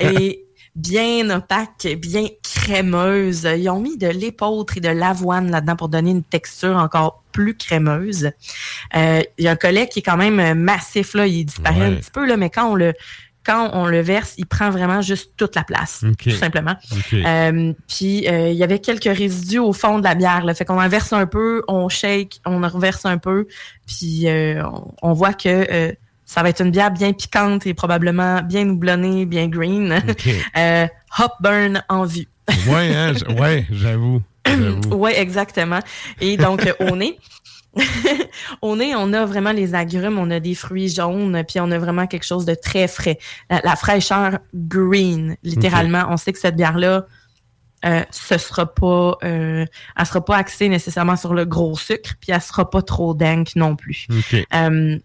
[0.00, 0.44] et
[0.80, 3.48] bien opaque, bien crémeuse.
[3.56, 7.56] Ils ont mis de l'épeautre et de l'avoine là-dedans pour donner une texture encore plus
[7.56, 8.30] crémeuse.
[8.96, 11.26] Euh, Il y a un collet qui est quand même massif, là.
[11.26, 12.94] Il disparaît un petit peu, là, mais quand on le
[13.42, 16.76] quand on le verse, il prend vraiment juste toute la place, tout simplement.
[17.14, 20.44] Euh, puis euh, il y avait quelques résidus au fond de la bière.
[20.44, 20.52] Là.
[20.52, 23.46] Fait qu'on en verse un peu, on shake, on en reverse un peu,
[23.86, 25.92] puis euh, on, on voit que euh,
[26.30, 30.00] ça va être une bière bien piquante et probablement bien houblonnée, bien green.
[30.08, 30.28] Ok.
[30.56, 30.86] Euh,
[31.18, 32.28] hop burn en vue.
[32.68, 34.22] ouais, hein, ouais, j'avoue.
[34.90, 35.80] Ouais, exactement.
[36.20, 37.18] Et donc euh, au nez.
[38.62, 41.78] au nez, on a vraiment les agrumes, on a des fruits jaunes, puis on a
[41.78, 43.18] vraiment quelque chose de très frais.
[43.48, 46.06] La, la fraîcheur green, littéralement.
[46.10, 47.06] On sait que cette bière-là,
[47.84, 49.64] euh, ce sera pas, euh,
[49.96, 53.56] elle sera pas axée nécessairement sur le gros sucre, puis elle sera pas trop dank
[53.56, 54.06] non plus.
[54.54, 54.98] Euh,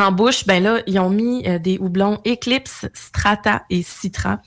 [0.00, 4.40] en bouche, ben là, ils ont mis euh, des houblons Eclipse, Strata et Citra.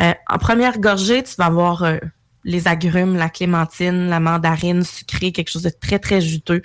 [0.00, 1.98] Euh, en première gorgée, tu vas avoir euh,
[2.44, 6.62] les agrumes, la clémentine, la mandarine sucrée, quelque chose de très, très juteux.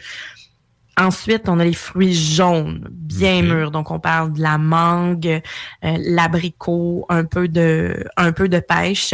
[1.00, 3.69] Ensuite, on a les fruits jaunes, bien mûrs.
[3.69, 5.41] Donc, on parle de la mangue,
[5.84, 9.13] l'abricot, un peu de, un peu de pêche.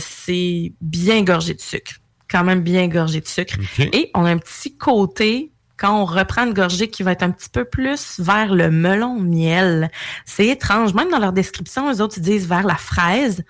[0.00, 1.92] C'est bien gorgé de sucre,
[2.28, 3.54] quand même bien gorgé de sucre.
[3.78, 7.30] Et on a un petit côté quand on reprend une gorgée qui va être un
[7.30, 9.90] petit peu plus vers le melon miel.
[10.26, 10.92] C'est étrange.
[10.92, 13.42] Même dans leur description, les autres ils disent vers la fraise.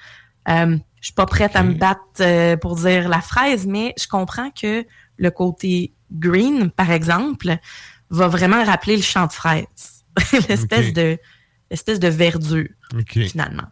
[0.48, 4.06] Euh, je suis pas prête à me battre euh, pour dire la fraise, mais je
[4.06, 7.56] comprends que le côté green, par exemple,
[8.10, 9.66] va vraiment rappeler le champ de fraise.
[10.48, 11.18] l'espèce de
[11.68, 12.68] l'espèce de verdure,
[13.06, 13.66] finalement.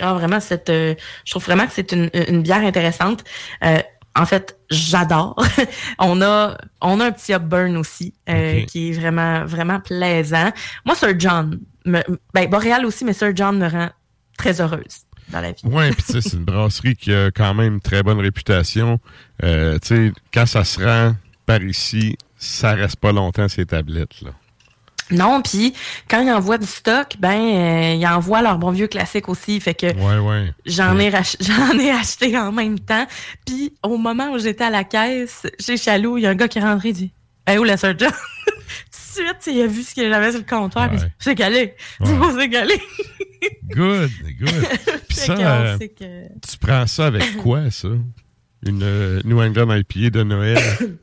[0.00, 3.24] Ah, vraiment, cette, euh, je trouve vraiment que c'est une, une bière intéressante.
[3.64, 3.80] Euh,
[4.18, 5.36] en fait, j'adore.
[5.98, 10.50] on a, on a un petit upburn aussi euh, qui est vraiment, vraiment plaisant.
[10.84, 12.02] Moi, Sir John, me,
[12.34, 13.90] ben Boréal aussi, mais Sir John me rend
[14.36, 15.64] très heureuse dans la vie.
[15.64, 18.98] Ouais, puis tu sais, c'est une brasserie qui a quand même une très bonne réputation.
[19.44, 21.14] Euh, tu sais, quand ça se rend
[21.46, 24.30] par ici, ça reste pas longtemps ces tablettes là.
[25.10, 25.72] Non, puis
[26.10, 29.58] quand ils envoient du stock, ben euh, ils envoient leur bon vieux classique aussi.
[29.60, 30.52] Fait que Ouais, ouais.
[30.66, 33.06] J'en ai, rach- j'en ai acheté en même temps.
[33.46, 36.48] Puis au moment où j'étais à la caisse, chez Chaloux, il y a un gars
[36.48, 37.12] qui est rentré et dit
[37.46, 38.10] Hey, où la Sir John?
[38.10, 40.92] Tout de suite, il a vu ce qu'il avait sur le comptoir.
[40.92, 40.98] Ouais.
[41.18, 41.74] C'est calé.
[42.00, 42.08] Ouais.
[42.38, 42.74] C'est calé.
[43.70, 44.48] Good, good.
[45.08, 47.88] Puis ça, euh, que- tu prends ça avec quoi, ça?
[48.66, 50.58] Une euh, New England IPA de Noël?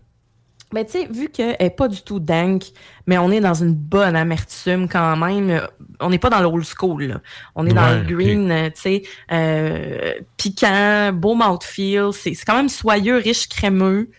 [0.74, 2.64] Mais tu sais, vu qu'elle n'est pas du tout dank,
[3.08, 5.62] mais on est dans une bonne amertume quand même.
[6.00, 7.04] On n'est pas dans l'old school.
[7.04, 7.22] Là.
[7.56, 12.12] On est dans le green, euh, tu sais, euh, piquant, beau mouthfeel.
[12.14, 14.10] C'est c'est quand même soyeux, riche, crémeux.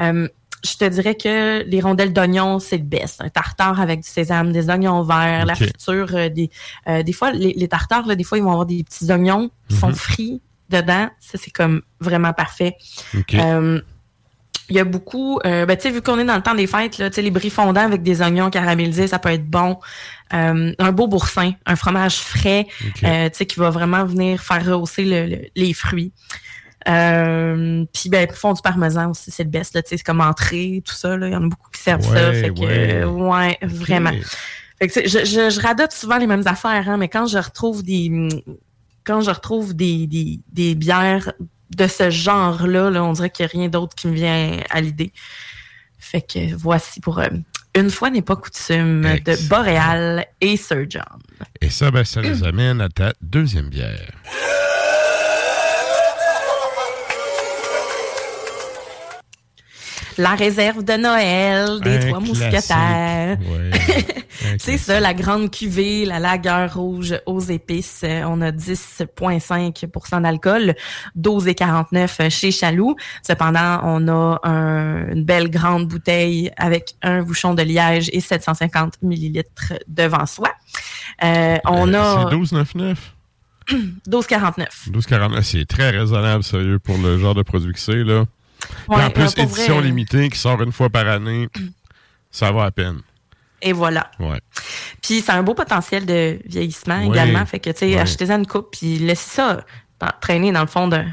[0.00, 0.26] Euh,
[0.64, 3.20] je te dirais que les rondelles d'oignons, c'est le best.
[3.20, 6.50] Un tartare avec du sésame, des oignons verts, la friture, euh, des,
[7.04, 9.76] des fois, les, les tartares, là, des fois, ils vont avoir des petits oignons qui
[9.76, 9.94] sont Mhm.
[9.94, 11.08] frits dedans.
[11.20, 12.76] Ça, c'est comme vraiment parfait.
[14.70, 16.66] Il y a beaucoup, euh, ben, tu sais, vu qu'on est dans le temps des
[16.66, 19.78] fêtes, là, tu sais, les bris fondants avec des oignons caramélisés, ça peut être bon.
[20.32, 22.66] Euh, un beau boursin, un fromage frais,
[23.04, 26.12] euh, tu sais, qui va vraiment venir faire rehausser le- le- les fruits.
[26.88, 30.20] Euh, puis ben fond du parmesan aussi c'est le best là tu sais c'est comme
[30.20, 32.60] entrée tout ça là il y en a beaucoup qui servent ça Ouais, fait que
[32.60, 33.04] ouais.
[33.04, 34.10] ouais vraiment
[34.80, 37.84] fait que, je, je, je radote souvent les mêmes affaires, hein, mais quand je retrouve
[37.84, 38.10] des
[39.04, 41.32] quand je retrouve des, des, des bières
[41.76, 44.80] de ce genre-là, là, on dirait qu'il n'y a rien d'autre qui me vient à
[44.80, 45.12] l'idée.
[45.98, 47.28] Fait que voici pour euh,
[47.74, 49.48] une fois n'est pas coutume de.
[49.48, 51.02] Boréal et Sir John.
[51.60, 54.12] Et ça, ben, ça nous amène à ta deuxième bière.
[60.18, 62.20] La réserve de Noël des Un Trois.
[62.20, 63.38] Mousquetaires.
[63.40, 63.70] Ouais.
[64.58, 68.04] C'est ça, la grande cuvée, la lagueur rouge aux épices.
[68.26, 70.74] On a 10,5% d'alcool,
[71.16, 72.96] 12,49 chez Chaloux.
[73.26, 78.94] Cependant, on a un- une belle grande bouteille avec un bouchon de liège et 750
[79.02, 80.48] millilitres devant soi.
[81.22, 82.96] Euh, on Euh, a C'est 12,99.
[84.06, 84.66] 12,49.
[84.90, 85.42] 12,49.
[85.42, 88.24] C'est très raisonnable, sérieux, pour le genre de produit que c'est, là.
[88.88, 91.48] Ouais, en plus, euh, édition vrai, limitée qui sort une fois par année,
[92.30, 93.00] ça va à peine.
[93.60, 94.10] Et voilà.
[94.18, 94.40] Ouais.
[95.00, 97.46] Puis c'est un beau potentiel de vieillissement également.
[97.46, 99.64] Fait que, tu sais, achetez-en une coupe puis laissez ça
[100.20, 101.04] traîner dans le fond de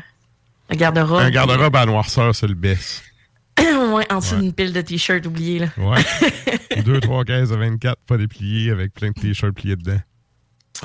[0.72, 1.22] garde-robe.
[1.22, 3.04] Un garde-robe à noirceur, c'est le best.
[3.60, 5.68] ouais, en dessous d'une pile de t-shirts oubliés, là.
[5.78, 6.02] Ouais.
[6.84, 10.00] Deux, trois caisses de 24, pas dépliées, avec plein de t-shirts pliés dedans.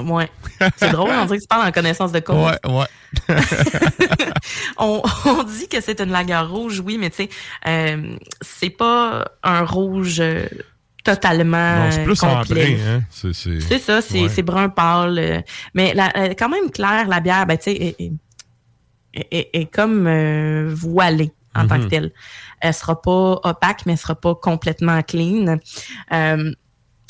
[0.02, 0.28] Ouais.
[0.76, 2.36] C'est drôle, on dirait que tu parles en connaissance de cause.
[2.36, 2.86] Ouais, ouais.
[4.78, 7.28] On, on dit que c'est une lagueur rouge, oui, mais tu sais,
[7.66, 10.46] euh, c'est pas un rouge euh,
[11.04, 12.34] totalement Non, c'est plus complet.
[12.40, 13.02] ambré, hein.
[13.10, 13.60] C'est, c'est...
[13.60, 14.28] C'est ça, c'est Ouais.
[14.28, 15.18] c'est brun pâle.
[15.18, 15.40] euh,
[15.74, 18.12] mais la, euh, quand même clair, la bière, ben, tu sais, est, est-
[19.14, 21.88] est- est- est comme euh, voilée en tant que Mhm.
[21.90, 22.12] telle.
[22.60, 25.58] Elle sera pas opaque, mais elle sera pas complètement clean.
[26.12, 26.52] Euh,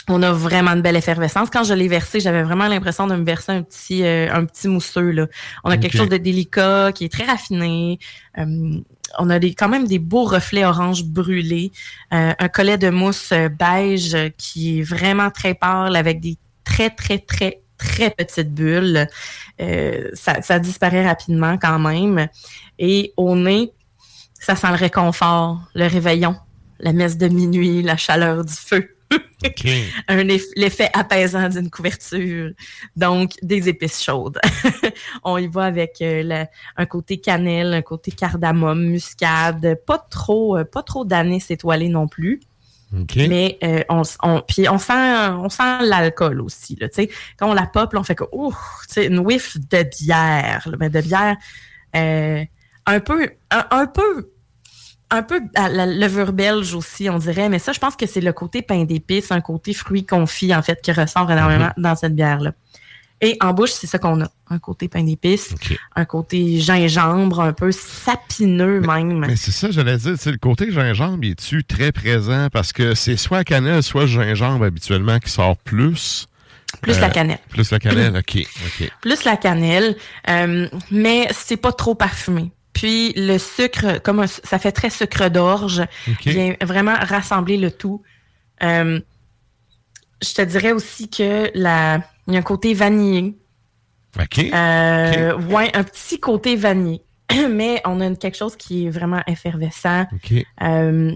[0.09, 1.49] on a vraiment une belle effervescence.
[1.51, 4.69] Quand je l'ai versé, j'avais vraiment l'impression de me verser un petit, euh, un petit
[4.69, 5.11] mousseux.
[5.11, 5.27] Là.
[5.65, 7.99] On a quelque chose de délicat, qui est très raffiné.
[8.39, 8.81] Euh,
[9.19, 11.73] on a des, quand même des beaux reflets orange brûlés.
[12.13, 16.91] Euh, un collet de mousse euh, beige qui est vraiment très pâle avec des très,
[16.91, 19.07] très, très, très petites bulles.
[19.61, 22.29] Euh, ça, ça disparaît rapidement quand même.
[22.79, 23.73] Et au nez,
[24.41, 26.37] ça sent le réconfort, le réveillon,
[26.81, 28.91] la messe de minuit, la chaleur du feu.
[29.45, 29.67] OK.
[30.09, 32.51] un eff- l'effet apaisant d'une couverture.
[32.97, 34.39] Donc, des épices chaudes.
[35.25, 40.57] On y va avec euh, la- un côté cannelle, un côté cardamome, muscade, pas trop,
[40.59, 42.41] euh, pas trop d'anis étoilé non plus.
[43.29, 44.03] Mais euh, on,
[44.47, 46.77] puis on sent, on sent l'alcool aussi.
[46.81, 46.87] Là,
[47.37, 48.25] quand on la pop, là, on fait que,
[49.05, 50.63] une whiff de bière.
[50.71, 50.77] là.
[50.79, 51.37] Mais de bière
[51.97, 52.45] euh,
[52.87, 54.31] un peu, un, un peu,
[55.15, 57.49] un peu à la levure belge aussi, on dirait.
[57.49, 60.63] Mais ça, je pense que c'est le côté pain d'épices, un côté fruits confits, en
[60.63, 62.53] fait, qui ressort énormément dans cette bière-là.
[63.21, 64.29] Et en bouche, c'est ça qu'on a.
[64.51, 65.55] Un côté pain d'épices,
[65.97, 69.21] un côté gingembre, un peu sapineux même.
[69.21, 72.49] Mais c'est ça, j'allais dire, c'est le côté gingembre, il est-tu très présent?
[72.53, 76.27] Parce que c'est soit la cannelle, soit le gingembre habituellement qui sort plus.
[76.83, 77.39] plus Euh, la cannelle.
[77.49, 78.37] Plus la cannelle, OK.
[78.37, 78.91] OK.
[79.01, 79.97] plus la cannelle,
[80.29, 82.53] euh, mais c'est pas trop parfumé.
[82.75, 86.27] Puis le sucre, comme un- ça fait très sucre d'orge, OK.
[86.27, 88.03] vient vraiment rassembler le tout.
[88.63, 89.01] Euh,
[90.23, 93.37] je te dirais aussi que la, il y a un côté vanillé.
[94.21, 94.39] OK.
[94.53, 97.03] Euh, Ouais, un petit côté vanillé.
[97.51, 100.07] Mais on a quelque chose qui est vraiment effervescent.
[100.13, 100.45] OK.
[100.63, 101.13] Euh,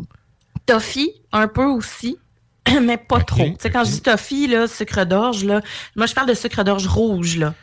[0.67, 2.19] toffee, un peu aussi,
[2.83, 3.45] mais pas trop.
[3.45, 5.61] Tu sais, quand je dis toffee, là, sucre d'orge, là,
[5.97, 7.55] moi, je parle de sucre d'orge rouge, là.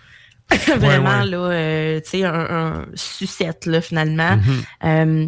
[0.78, 1.26] Vraiment, ouais.
[1.26, 4.38] là, euh, tu sais, un, un sucette, là, finalement.
[4.38, 4.64] Mhm.
[4.86, 5.28] Euh,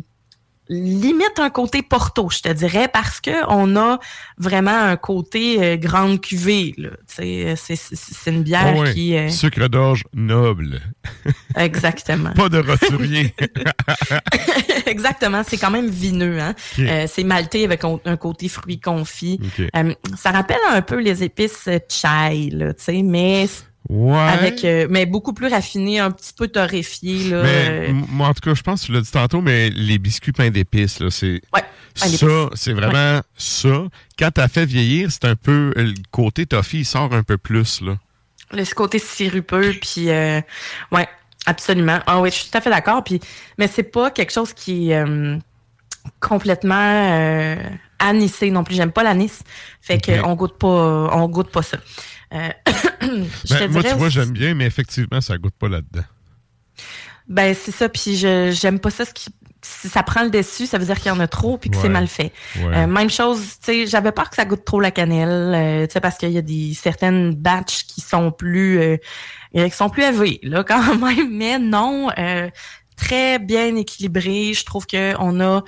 [0.69, 3.99] limite un côté Porto, je te dirais, parce que on a
[4.37, 6.89] vraiment un côté euh, grande cuvée, là.
[7.07, 9.15] Tu sais, c'est, c'est, c'est une bière Ah qui...
[9.15, 10.81] euh, Sucre d'orge noble.
[11.55, 12.31] exactement.
[12.33, 13.33] Pas de roturier.
[14.85, 16.53] exactement, c'est quand même vineux, hein.
[16.79, 18.47] Euh, c'est malté avec un, un côté.
[18.47, 19.61] OK.
[19.75, 23.47] Euh, ça rappelle un peu les épices chai, là, tu sais, mais
[23.89, 24.17] Ouais.
[24.17, 27.43] avec euh, mais beaucoup plus raffiné, un petit peu torréfié, là.
[27.43, 29.97] Mais euh, moi, en tout cas, je pense que tu l'as dit tantôt, mais les
[29.97, 31.63] biscuits pain d'épices, là, c'est Ouais.
[31.95, 33.85] Ça, c'est vraiment ça.
[34.19, 37.81] Quand t'as fait vieillir, c'est un peu le côté toffee, il sort un peu plus
[37.81, 37.97] là.
[38.51, 40.39] Le côté sirupeux, puis euh,
[40.91, 41.07] ouais,
[41.45, 41.99] absolument.
[42.05, 43.03] Ah oui, je suis tout à fait d'accord.
[43.03, 43.19] Puis,
[43.57, 45.37] mais c'est pas quelque chose qui est euh,
[46.19, 47.55] complètement euh,
[47.99, 48.75] anisé non plus.
[48.75, 49.39] J'aime pas l'anis,
[49.81, 50.21] fait Ok.
[50.21, 51.77] qu'on goûte pas, on goûte pas ça.
[52.33, 52.49] Euh,
[53.01, 56.03] je te Ben, moi, tu vois, j'aime bien, mais effectivement, ça goûte pas là-dedans.
[57.27, 59.03] Ben c'est ça, puis je j'aime pas ça.
[59.03, 59.29] Ce qui,
[59.61, 61.75] si ça prend le dessus, ça veut dire qu'il y en a trop puis que
[61.75, 62.31] c'est mal fait.
[62.57, 62.75] Ouais.
[62.75, 65.93] Euh, même chose, tu sais, j'avais peur que ça goûte trop la cannelle, euh, tu
[65.93, 68.97] sais, parce qu'il y a des certaines batches qui sont plus euh,
[69.53, 72.09] qui sont plus élevées là quand même, mais non,
[72.95, 74.53] très bien équilibré.
[74.53, 75.63] Je trouve que on a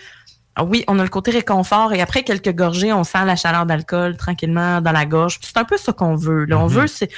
[0.63, 4.17] oui, on a le côté réconfort et après quelques gorgées, on sent la chaleur d'alcool
[4.17, 5.39] tranquillement dans la gorge.
[5.41, 6.45] C'est un peu ça qu'on veut.
[6.45, 6.57] Là.
[6.59, 6.73] On Mhm.
[6.81, 7.09] veut, c'est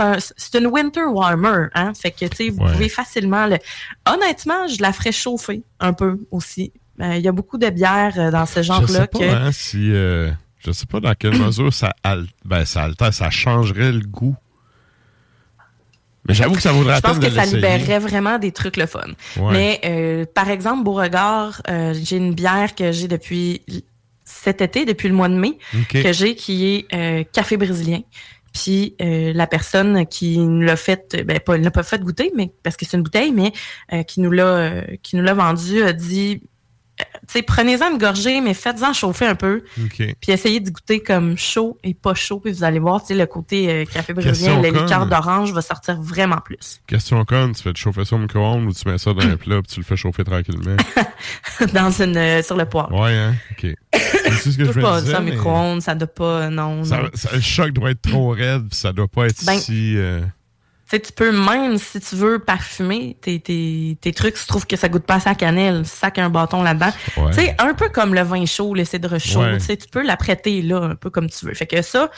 [0.00, 0.16] un-
[0.58, 1.92] une winter warmer, hein.
[1.94, 2.72] Fait que tu sais, vous Ouais.
[2.72, 3.58] pouvez facilement le.
[4.08, 6.72] Honnêtement, je la ferais chauffer un peu aussi.
[7.00, 9.22] Euh, Il y a beaucoup de bières euh, dans ce genre-là que.
[9.22, 13.30] hein, si euh, je sais pas dans quelle mesure ça al- ben, ça altère, ça
[13.30, 14.34] changerait le goût.
[16.26, 19.00] Mais j'avoue que ça vaudrait Je pense que ça libérerait vraiment des trucs le fun.
[19.38, 19.52] Ouais.
[19.52, 23.62] Mais euh, par exemple, Beauregard, euh, j'ai une bière que j'ai depuis
[24.24, 25.58] cet été, depuis le mois de mai,
[25.90, 28.00] que j'ai qui est euh, café brésilien.
[28.52, 32.32] Puis euh, la personne qui nous l'a fait, ben pas, elle l'a pas fait goûter,
[32.34, 33.52] mais parce que c'est une bouteille, mais
[33.92, 36.42] euh, qui nous l'a euh, qui nous l'a vendu a dit,
[37.46, 41.94] prenez-en une gorgée, mais faites-en chauffer un peu, puis essayez de goûter comme chaud et
[41.94, 45.06] pas chaud, puis vous allez voir, tu sais, le côté euh, café brésilien, le liqueur
[45.06, 46.80] d'orange va sortir vraiment plus.
[46.86, 49.60] Question con, tu fais chauffer ça au micro-ondes ou tu mets ça dans un plat
[49.62, 50.76] puis tu le fais chauffer tranquillement?
[51.74, 52.92] dans une euh, sur le poêle.
[52.92, 53.34] Ouais, hein?
[53.52, 53.66] OK.
[53.92, 56.84] C'est ce que je me pas disais, ça au mais micro-ondes, ça doit pas, non,
[56.84, 57.08] ça- non.
[57.14, 59.96] ça- le choc doit être trop raide puis ça doit pas être Ben, si...
[59.96, 60.20] euh,
[60.90, 64.66] sais, tu peux même, si tu veux parfumer tes, tes, tes trucs, si tu trouves
[64.66, 66.90] que ça goûte pas à cannelle, sac un bâton là-dedans.
[67.16, 67.30] Ouais.
[67.32, 69.58] Tu sais, un peu comme le vin chaud, le cidre chaud, Ouais.
[69.58, 71.54] tu sais, tu peux l'apprêter là, un peu comme tu veux.
[71.54, 72.10] Fait que ça,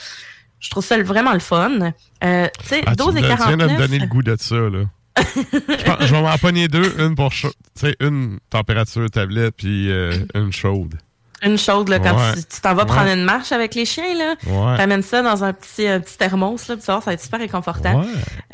[0.60, 1.92] je trouve ça vraiment le fun.
[2.24, 3.78] Euh, tu sais, Ah, tu 12 me et donnes- tu viens de me 49.
[3.78, 4.84] donner le goût de ça, là.
[5.18, 10.12] je, vais m'en pogner deux, une pour chaud, tu sais, une température tablette puis euh,
[10.34, 10.94] une chaude.
[11.42, 12.34] Une chaude, là, quand Ouais.
[12.36, 12.88] tu t'en vas Ouais.
[12.88, 14.34] prendre une marche avec les chiens, là.
[14.46, 14.76] Ouais.
[14.76, 17.14] T'amènes ça dans un petit, un petit thermos, là, puis tu vas voir, ça va
[17.14, 18.04] être super réconfortant.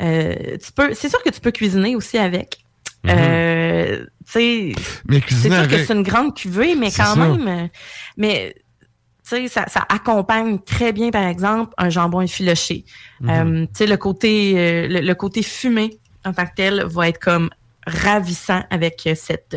[0.01, 2.59] Euh, tu peux, c'est sûr que tu peux cuisiner aussi avec.
[3.03, 3.11] Mhm.
[3.15, 4.71] Euh, tu sais,
[5.07, 7.15] Mais c'est sûr que c'est une grande cuvée, mais quand ça.
[7.15, 7.69] même,
[8.15, 12.85] mais tu sais, ça, ça accompagne très bien, par exemple, un jambon effiloché.
[13.19, 13.29] Mhm.
[13.29, 17.19] Euh, tu sais, le côté, le, le côté fumé en tant que tel va être
[17.19, 17.49] comme
[17.85, 19.55] ravissant avec cette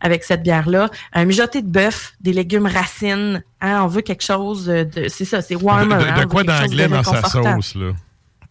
[0.00, 4.22] avec cette bière là un mijoté de bœuf des légumes racines hein, on veut quelque
[4.24, 7.92] chose de c'est ça c'est warmer de- quoi d'anglais dans sa sauce, là?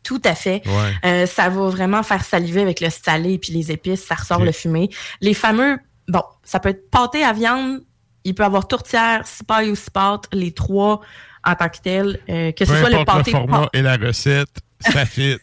[0.01, 0.61] Tout à fait.
[0.65, 0.93] Ouais.
[1.05, 4.53] Euh, ça va vraiment faire saliver avec le salé puis les épices, ça ressort le
[4.53, 4.89] fumé.
[5.19, 5.77] Les fameux,
[6.07, 7.81] bon, ça peut être pâté à viande,
[8.23, 11.01] il peut avoir tourtière, cipaille ou cipote, les trois
[11.45, 13.31] en tant que tel, euh, que ce soit le importe le pâté.
[13.31, 15.37] format et la recette, ça fit.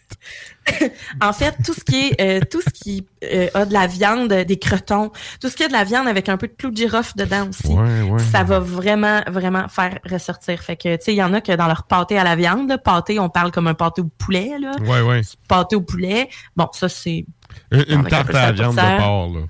[1.20, 4.32] En fait, tout ce qui est, euh, tout ce qui euh, a de la viande,
[4.32, 6.72] euh, des crotons, tout ce qui a de la viande avec un peu de clou
[6.72, 7.68] de girofle dedans aussi.
[7.68, 8.18] Ouais, ouais.
[8.18, 10.60] Ça va vraiment, vraiment faire ressortir.
[10.60, 12.68] Fait que, tu sais, il y en a que dans leur pâté à la viande,
[12.68, 14.72] là, pâté, on parle comme un pâté au poulet, là.
[14.80, 15.20] Ouais, ouais.
[15.46, 16.28] Pâté au poulet.
[16.56, 17.26] Bon, ça, c'est
[17.70, 19.40] Une, une Avec un tarte à la de viande de porc, là.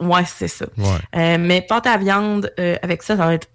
[0.00, 0.66] Ouais, c'est ça.
[0.76, 0.98] Ouais.
[1.16, 3.48] Euh, mais pâte à viande, euh, avec ça, ça va être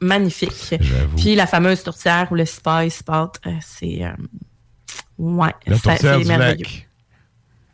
[0.00, 0.74] magnifique.
[1.16, 4.02] Puis la fameuse tourtière ou le spice pâte, euh, c'est...
[5.18, 6.66] ouais, c'est merveilleux.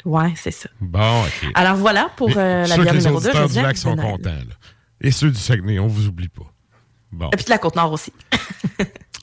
[0.04, 0.68] Ouais, c'est ça.
[0.80, 1.50] Bon, OK.
[1.54, 3.28] Alors voilà pour euh, la bière les numéro 2.
[3.28, 4.54] auditeurs du lac sont contents, là.
[5.00, 6.50] Et ceux du Saguenay, on vous oublie pas.
[7.12, 7.28] Bon.
[7.32, 8.12] Et puis de la Côte-Nord aussi.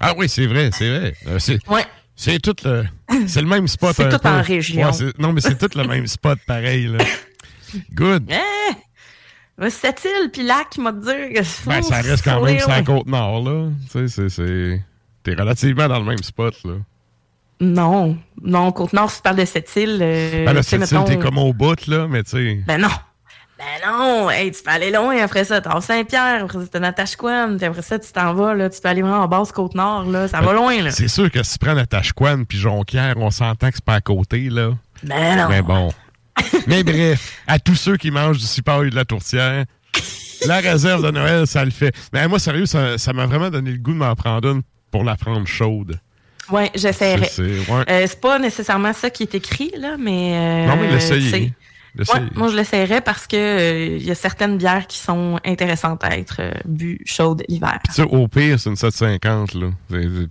[0.01, 1.13] Ah oui, c'est vrai, c'est vrai.
[1.27, 2.39] Euh, c'est, Ouais.
[2.39, 2.85] tout le...
[3.27, 4.29] C'est le même spot C'est tout peu.
[4.29, 4.89] en région.
[4.89, 7.03] Ouais, non, mais c'est tout le même spot, pareil, là.
[7.93, 8.31] Good.
[8.31, 9.69] Eh!
[9.69, 11.67] Cette île, puis lac, m'a dit que...
[11.67, 12.81] Ben, ça reste quand même sur la.
[12.81, 13.69] Côte-Nord, là.
[13.91, 14.81] Tu sais, c'est...
[15.21, 16.75] T'es relativement dans le même spot, là.
[17.61, 19.99] Non, non, Côte-Nord, si tu parles de cette île...
[20.01, 22.63] euh, ben là, cette île, t'es mettons- comme au bout, là, mais tu sais...
[22.65, 22.87] Ben non.
[23.57, 25.59] Ben non, hey, tu peux aller loin après ça.
[25.59, 28.69] T'es en Saint-Pierre, après ça, t'es dans Tachouane, puis après ça, tu t'en vas, là,
[28.69, 30.91] tu peux aller vraiment en basse Côte-Nord, là, ça va loin, là.
[30.91, 33.95] C'est sûr que si tu prends la Tachouane puis Jonquière, on s'entend que c'est pas
[33.95, 34.69] à côté, là.
[35.03, 35.49] Ben non.
[35.49, 35.91] Mais bon.
[36.67, 39.65] Mais bref, à tous ceux qui mangent du cipard et de la tourtière,
[40.45, 41.93] la réserve de Noël, ça le fait.
[42.13, 45.17] Mais moi, sérieux, ça m'a vraiment donné le goût de m'en prendre une pour la
[45.17, 45.99] prendre chaude.
[46.51, 47.25] Ouais, j'essaierai.
[47.25, 47.83] C'est- c'est- ouais.
[47.89, 50.33] Euh, c'est pas nécessairement ça qui est écrit, là, mais...
[50.33, 51.53] euh, non, mais l'essayer.
[51.97, 56.17] Ouais, moi, je l'essayerais parce que euh, y a certaines bières qui sont intéressantes à
[56.17, 57.79] être bues chaudes l'hiver.
[57.85, 59.67] Tu sais, au pire, c'est une 750, là.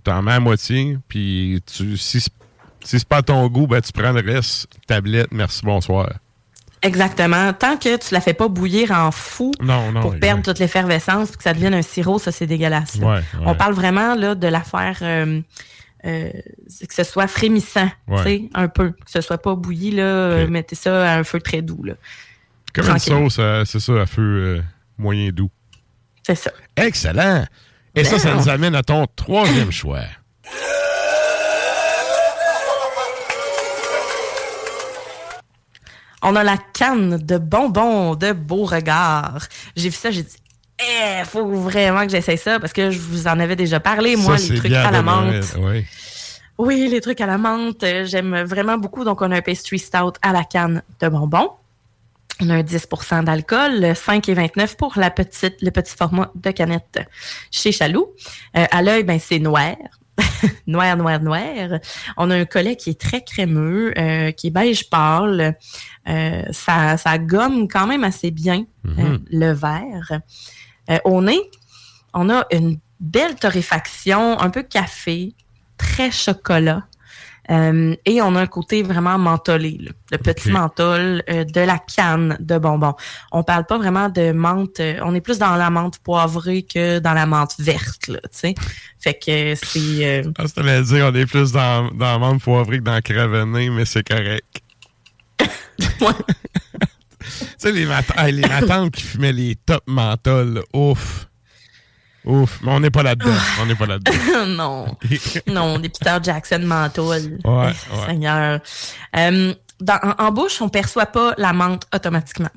[0.03, 2.31] T'en mets à moitié, puis tu, si, c'est-
[2.83, 6.09] si c'est pas à ton goût, ben, tu prends le reste, tablette, merci, bonsoir.
[6.81, 7.51] Exactement.
[7.51, 9.99] Tant que tu la fais pas bouillir en fou Non, non.
[10.01, 12.95] pour perdre toute l'effervescence puis que ça devienne un sirop, ça c'est dégueulasse.
[12.97, 13.05] là.
[13.07, 13.21] Ouais, ouais.
[13.45, 15.41] On parle vraiment là de la faire euh,
[16.05, 16.29] euh,
[16.87, 18.49] que ce soit frémissant, Ouais.
[18.53, 21.61] un peu, que ce soit pas bouilli là, euh, mettez ça à un feu très
[21.61, 21.93] doux là.
[22.73, 24.61] Comme une sauce, euh, c'est ça, à feu euh,
[24.97, 25.49] moyen doux.
[26.23, 26.51] C'est ça.
[26.77, 27.45] Excellent.
[27.95, 28.37] Et ça, ça Bien.
[28.41, 30.03] nous amène à ton troisième choix.
[36.21, 39.47] On a la canne de bonbons de Beauregard.
[39.77, 40.35] J'ai vu ça, j'ai dit
[40.79, 44.37] eh, faut vraiment que j'essaie ça parce que je vous en avais déjà parlé, moi,
[44.37, 45.55] Ça, les trucs à la menthe.
[45.57, 45.85] Oui.
[46.57, 49.05] Oui, les trucs à la menthe, euh, j'aime vraiment beaucoup.
[49.05, 51.51] Donc, on a un pastry stout à la canne de bonbons.
[52.41, 56.99] On a un 10% d'alcool, 5,29 pour la petite, le petit format de canette
[57.51, 58.07] chez Chaloux.
[58.57, 59.75] Euh, à l'œil, ben, c'est noir.
[60.67, 61.79] noir, noir, noir.
[62.17, 65.57] On a un collet qui est très crémeux, euh, qui est beige pâle.
[66.07, 70.21] Euh, ça, ça gomme quand même assez bien euh, le verre.
[70.89, 71.39] Euh, au nez,
[72.13, 75.33] on a une belle torréfaction, un peu café,
[75.77, 76.83] très chocolat.
[77.51, 79.79] Euh, et on a un côté vraiment mentholé,
[80.11, 80.53] le petit Ok.
[80.53, 82.93] menthol euh, de la canne de bonbons.
[83.31, 86.99] On parle pas vraiment de menthe, euh, on est plus dans la menthe poivrée que
[86.99, 88.55] dans la menthe verte, là, tu sais.
[88.99, 90.23] Fait que c'est...
[90.37, 93.01] Ah, ça veut dire on est plus dans, dans la menthe poivrée que dans le
[93.01, 94.61] cravené, mais c'est correct.
[97.39, 101.27] tu sais, les, mat les matantes qui fumaient les top menthol, là, ouf.
[102.25, 102.59] Ouf.
[102.61, 103.31] Mais on n'est pas là-dedans.
[103.61, 104.45] on n'est pas là-dedans.
[104.47, 104.97] non,
[105.47, 107.39] non, des Peter Jackson menthol.
[107.43, 107.73] Ouais, ouais.
[108.07, 108.59] Seigneur.
[109.15, 112.49] Euh, dans- en, en bouche, on perçoit pas la menthe automatiquement.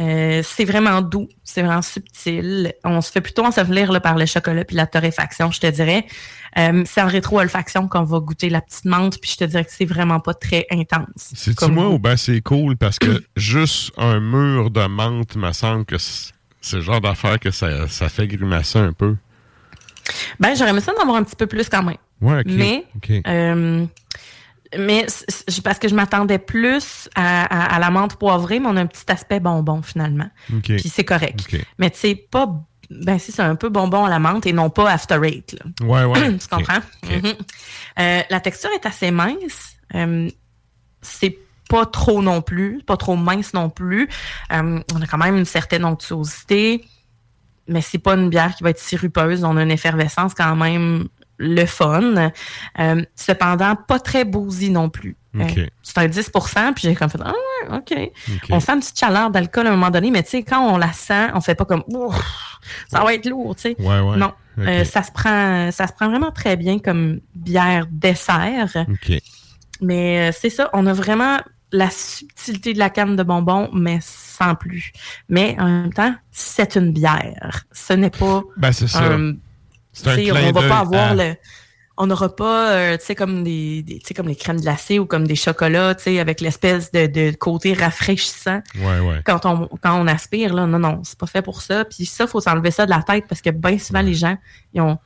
[0.00, 2.72] Euh, c'est vraiment doux, c'est vraiment subtil.
[2.84, 6.06] On se fait plutôt ensevelir là, par le chocolat puis la torréfaction, je te dirais.
[6.58, 9.70] Euh, c'est en rétro-olfaction qu'on va goûter la petite menthe, puis je te dirais que
[9.72, 11.32] c'est vraiment pas très intense.
[11.34, 15.84] C'est-tu moi ou ben c'est cool parce que juste un mur de menthe me semble
[15.84, 19.16] que c'est le genre d'affaire que ça, ça fait grimacer un peu.
[20.38, 21.96] Ben, j'aurais aimé ça d'en avoir un petit peu plus quand même.
[22.20, 22.46] Ouais, ok.
[22.46, 22.84] Mais,
[23.26, 23.86] euh,
[24.78, 25.06] mais
[25.64, 28.86] parce que je m'attendais plus à, à- à la menthe poivrée, mais on a un
[28.86, 30.30] petit aspect bonbon finalement.
[30.76, 31.40] Puis c'est correct.
[31.78, 32.48] Mais tu sais, pas.
[32.90, 35.52] Ben, si c'est un peu bonbon à la menthe et non pas after eight.
[35.52, 35.86] Là.
[35.86, 36.36] Ouais, ouais.
[36.38, 36.80] tu comprends?
[37.08, 37.34] Mhm.
[38.00, 39.76] Euh, la texture est assez mince.
[39.94, 40.28] Euh,
[41.00, 44.08] c'est pas trop non plus, pas trop mince non plus.
[44.52, 46.84] Euh, on a quand même une certaine onctuosité,
[47.68, 49.44] mais c'est pas une bière qui va être sirupeuse.
[49.44, 51.06] On a une effervescence quand même
[51.40, 52.30] le fun.
[52.78, 55.16] Euh, cependant, pas très bousy non plus.
[55.34, 55.58] Ok.
[55.58, 58.12] Euh, c'est un 10% puis j'ai comme fait, ah ouais, OK.
[58.28, 58.48] Ok.
[58.50, 60.76] On sent une petite chaleur d'alcool à un moment donné, mais tu sais, quand on
[60.76, 63.76] la sent, on fait pas comme, Ouf, ça va être lourd, tu sais.
[63.78, 64.16] Ouais, ouais.
[64.16, 64.32] Non.
[64.58, 68.84] Euh, ça se prend, ça se prend vraiment très bien comme bière dessert.
[69.80, 71.38] Mais euh, c'est ça, on a vraiment
[71.72, 74.92] la subtilité de la canne de bonbons, mais sans plus.
[75.28, 77.64] Mais en même temps, c'est une bière.
[77.72, 79.16] Ce n'est pas Ben, c'est ça.
[80.02, 81.34] Tu on va pas avoir à- le
[82.02, 85.26] on n'aura pas euh, tu sais comme des, tu comme les crèmes glacées ou comme
[85.26, 89.20] des chocolats tu sais avec l'espèce de, de côté rafraîchissant Ouais, ouais.
[89.24, 92.26] quand on quand on aspire là non non c'est pas fait pour ça puis ça
[92.26, 94.36] faut s'enlever ça de la tête parce que bien souvent les gens
[94.72, 94.98] ils ont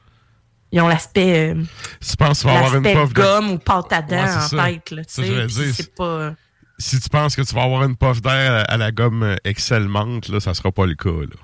[0.71, 1.63] ils ont l'aspect euh,
[2.01, 3.21] Tu penses qu'il va avoir une puff de...
[3.21, 4.65] gomme ou pâte à dents en ça.
[4.65, 6.33] tête là tu sais c'est pas
[6.79, 9.37] Si tu penses que tu vas avoir une puff d'air à, à la gomme euh,
[9.45, 11.37] Excel menthe, là, ça sera pas le cas, là.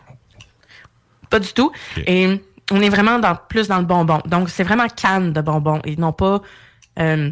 [1.31, 1.71] Pas du tout.
[2.09, 2.41] Et
[2.71, 4.21] on est vraiment dans, plus dans le bonbon.
[4.27, 6.41] Donc, c'est vraiment canne de bonbon et non pas
[6.99, 7.31] euh,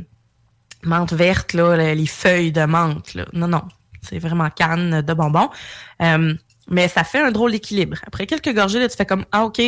[0.84, 3.14] menthe verte, là, les les feuilles de menthe.
[3.14, 3.26] Là.
[3.32, 3.62] Non, non.
[4.02, 5.48] C'est vraiment canne de bonbon.
[6.02, 6.34] Euh,
[6.70, 7.96] mais ça fait un drôle d'équilibre.
[8.06, 9.60] Après quelques gorgées, là, tu fais comme Ah, OK,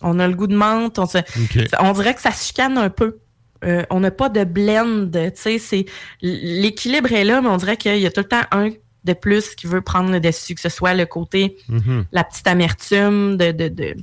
[0.00, 0.98] on a le goût de menthe.
[0.98, 1.68] On, se- OK.
[1.80, 3.18] on dirait que ça se chicane un peu.
[3.64, 5.86] Euh, on n'a pas de blend, tu sais, c'est
[6.20, 8.70] l'équilibre est là, mais on dirait qu'il y a tout le temps un
[9.04, 12.04] de plus qui veut prendre le dessus, que ce soit le côté Mhm.
[12.12, 13.94] la petite amertume de, de, de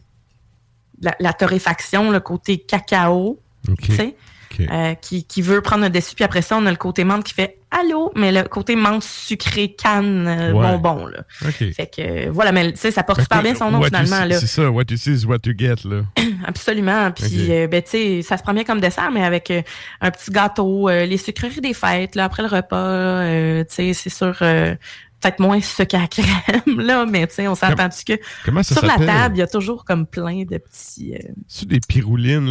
[1.01, 3.39] la, la torréfaction, le côté cacao,
[3.69, 3.81] OK.
[3.81, 4.15] tu sais,
[4.59, 4.67] OK.
[4.71, 6.15] euh, qui, qui veut prendre le dessus.
[6.15, 9.01] Puis après ça, on a le côté menthe qui fait allô, mais le côté menthe
[9.03, 10.71] sucré canne euh, Ouais.
[10.77, 11.23] bonbon là.
[11.39, 14.25] Fait que euh, voilà, mais tu sais, ça porte Fait super bien son nom finalement.
[14.29, 16.01] C'est ça, what you see is what you get, là.
[16.45, 17.11] Absolument.
[17.11, 17.49] Puis, Ok.
[17.49, 19.61] euh, ben, tu sais, ça se prend bien comme dessert, mais avec euh,
[20.01, 23.93] un petit gâteau, euh, les sucreries des fêtes, là, après le repas, euh, tu sais,
[23.93, 24.75] c'est sûr, euh,
[25.21, 28.85] peut-être moins sucre à crème, là, mais tu sais, on s'entend-tu que Comment ça sur
[28.85, 31.13] la table, il y a toujours comme plein de petits...
[31.15, 32.47] euh, C'est des piroulines,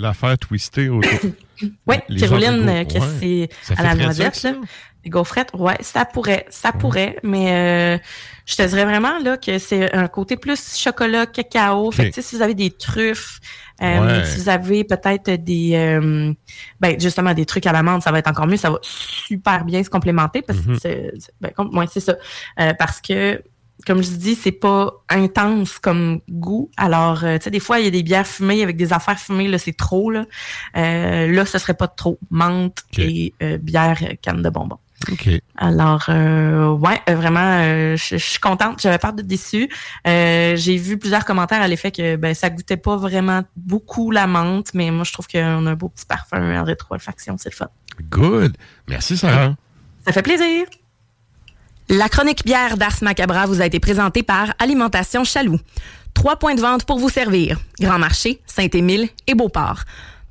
[0.00, 1.10] l'affaire twistée autour.
[1.86, 2.36] Oui, go-
[2.68, 3.48] euh, que ouais.
[3.66, 4.52] c'est à la noisette, là.
[5.04, 7.98] Les gaufrettes, ouais, ça pourrait, ça pourrait, mais euh,
[8.44, 11.90] je te dirais vraiment là que c'est un côté plus chocolat, cacao.
[11.90, 13.40] Fait que, tu sais, si vous avez des truffes,
[13.82, 14.24] euh, Ouais.
[14.26, 16.34] si vous avez peut-être des, euh,
[16.80, 18.58] ben justement des trucs à l'amande, ça va être encore mieux.
[18.58, 20.78] Ça va super bien se complémenter parce que Mhm.
[20.82, 22.16] c'est, c'est- ben, ouais, c'est ça,
[22.60, 23.42] Euh, parce que
[23.86, 26.70] comme je dis, c'est pas intense comme goût.
[26.76, 29.18] Alors, euh, tu sais, des fois, il y a des bières fumées avec des affaires
[29.18, 30.26] fumées, là, c'est trop, là.
[30.76, 32.18] Euh, là, ce serait pas trop.
[32.28, 34.76] Menthe et euh, bière canne de bonbons.
[35.10, 35.28] OK.
[35.56, 38.80] Alors, euh, ouais, euh, vraiment, euh, je je suis contente.
[38.82, 39.68] J'avais peur d'être déçue.
[40.06, 44.26] Euh, J'ai vu plusieurs commentaires à l'effet que ben, ça goûtait pas vraiment beaucoup la
[44.26, 47.36] menthe, mais moi, je trouve qu'on a un beau petit parfum en rétro-olfaction.
[47.38, 47.68] C'est le fun.
[48.10, 48.56] Good.
[48.88, 49.54] Merci, Sarah.
[50.06, 50.66] Ça fait plaisir.
[51.88, 55.58] La chronique bière d'Ars Macabra vous a été présentée par Alimentation Chaloux.
[56.14, 57.58] Trois points de vente pour vous servir.
[57.80, 59.84] Grand Marché, Saint-Émile et Beauport.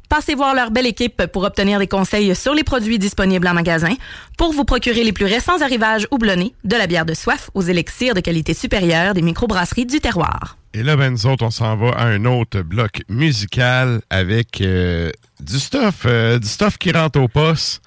[0.10, 3.94] Passez voir leur belle équipe pour obtenir des conseils sur les produits disponibles en magasin,
[4.40, 8.16] pour vous procurer les plus récents arrivages houblonnés, de la bière de soif aux élixirs
[8.16, 10.58] de qualité supérieure des microbrasseries du terroir.
[10.74, 15.12] Et là, ben, nous autres, on s'en va à un autre bloc musical avec euh,
[15.40, 17.82] du stuff, euh, du stuff qui rentre au poste.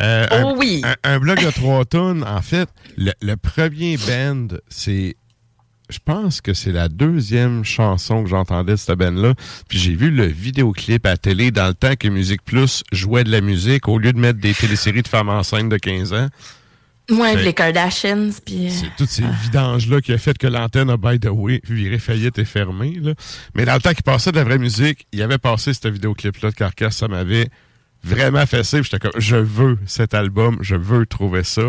[0.00, 0.82] Euh, un, Oh oui.
[0.84, 2.24] un, un bloc de trois tonnes.
[2.24, 5.16] En fait, le, le premier band, c'est.
[5.90, 9.34] Je pense que c'est la deuxième chanson que j'entendais de cette band-là.
[9.68, 13.22] Puis j'ai vu le vidéoclip à la télé dans le temps que Musique Plus jouait
[13.24, 16.28] de la musique au lieu de mettre des téléséries de femmes enceintes de 15 ans.
[17.10, 18.68] Ouais, les Kardashians, puis...
[18.68, 21.98] euh, C'est tous ces vidanges-là qui a fait que l'antenne a, by the way, viré
[21.98, 22.96] faillite et fermée.
[22.98, 23.12] Là.
[23.54, 26.48] Mais dans le temps qu'il passait de la vraie musique, il avait passé ce vidéoclip-là
[26.50, 26.96] de Carcasse.
[26.96, 27.48] Ça m'avait
[28.02, 28.82] vraiment fessé.
[28.82, 31.64] J'étais comme, je veux cet album, je veux trouver ça.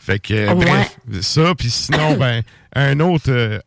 [0.00, 0.64] Fait que, euh, Ouais.
[0.64, 1.54] bref, ça.
[1.54, 2.42] Puis sinon, ben,
[2.74, 3.58] un autre, euh,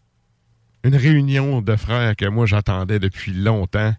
[0.84, 3.94] une réunion de frères que moi j'attendais depuis longtemps.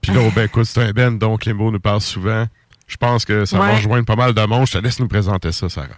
[0.00, 2.46] Puis là, ben, écoute, c'est un Ben dont Clémo nous parle souvent.
[2.86, 4.66] Je pense que ça va rejoindre pas mal de monde.
[4.66, 5.88] Je te laisse nous présenter ça, Sarah.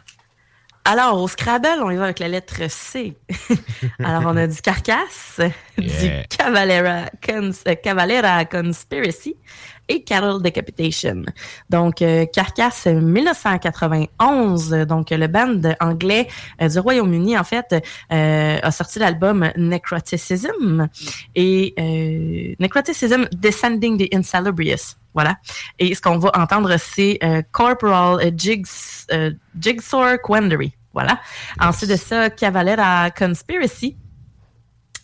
[0.85, 3.17] Alors, au Scrabble, on y va avec la lettre C.
[4.05, 5.41] Alors, on a du Carcasse,
[5.79, 6.23] Yeah.
[6.23, 9.37] du Cavalera, Cons- euh, Cavalera Conspiracy
[9.89, 11.23] et Cattle Decapitation.
[11.71, 14.71] Donc, euh, Carcasse, 1991.
[14.89, 16.29] Donc, le band anglais
[16.61, 17.75] euh, du Royaume-Uni, en fait,
[18.13, 20.89] euh, a sorti l'album Necroticism
[21.35, 24.97] et euh, Necroticism Descending the Insalubrious.
[25.15, 25.37] Voilà.
[25.79, 28.67] Et ce qu'on va entendre, c'est euh, Corporal Jigs,
[29.13, 30.73] euh, Jigsaw Quandary.
[30.95, 31.21] Voilà.
[31.61, 33.97] Ensuite de ça, Cavalera Conspiracy.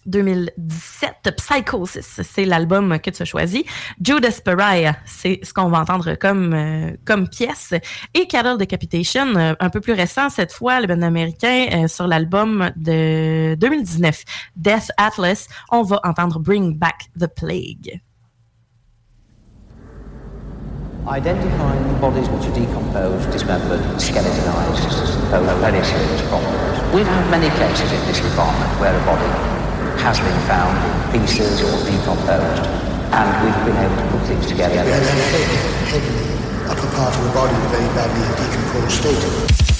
[0.08, 3.64] 2017, Psychosis, c'est l'album que tu as choisi.
[4.02, 7.74] Judas Pariah, c'est ce qu'on va entendre comme euh, comme pièce.
[8.14, 12.06] Et Cattle Decapitation, euh, un peu plus récent cette fois, le band américain euh, sur
[12.06, 14.24] l'album de 2019,
[14.56, 18.00] Death Atlas, on va entendre Bring Back the Plague.
[21.06, 26.94] Identifying bodies which are decomposed, dismembered, skeletonized pose very serious problems.
[26.94, 29.47] We've had many cases in this department where a body
[29.98, 30.74] has been found
[31.14, 32.64] in pieces or decomposed,
[33.10, 34.78] and we've been able to put things together.
[34.78, 35.02] A head,
[35.90, 39.77] head upper part of the body very badly decomposed state.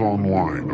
[0.00, 0.69] Online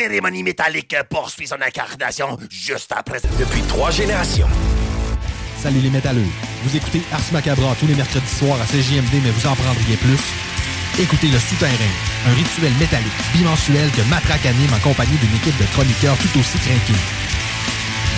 [0.00, 3.20] cérémonie métallique poursuit son incarnation juste après.
[3.38, 4.48] Depuis trois générations.
[5.62, 6.30] Salut les métalleux.
[6.64, 10.20] Vous écoutez Ars Macabra tous les mercredis soirs à CJMD, mais vous en prendriez plus.
[10.98, 11.92] Écoutez Le Souterrain,
[12.26, 16.56] un rituel métallique bimensuel que Matraque anime en compagnie d'une équipe de chroniqueurs tout aussi
[16.58, 17.00] craqués.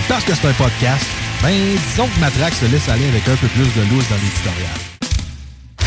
[0.07, 1.05] Parce que c'est un podcast,
[1.41, 4.92] ben disons que Matraque se laisse aller avec un peu plus de loose dans l'éditorial.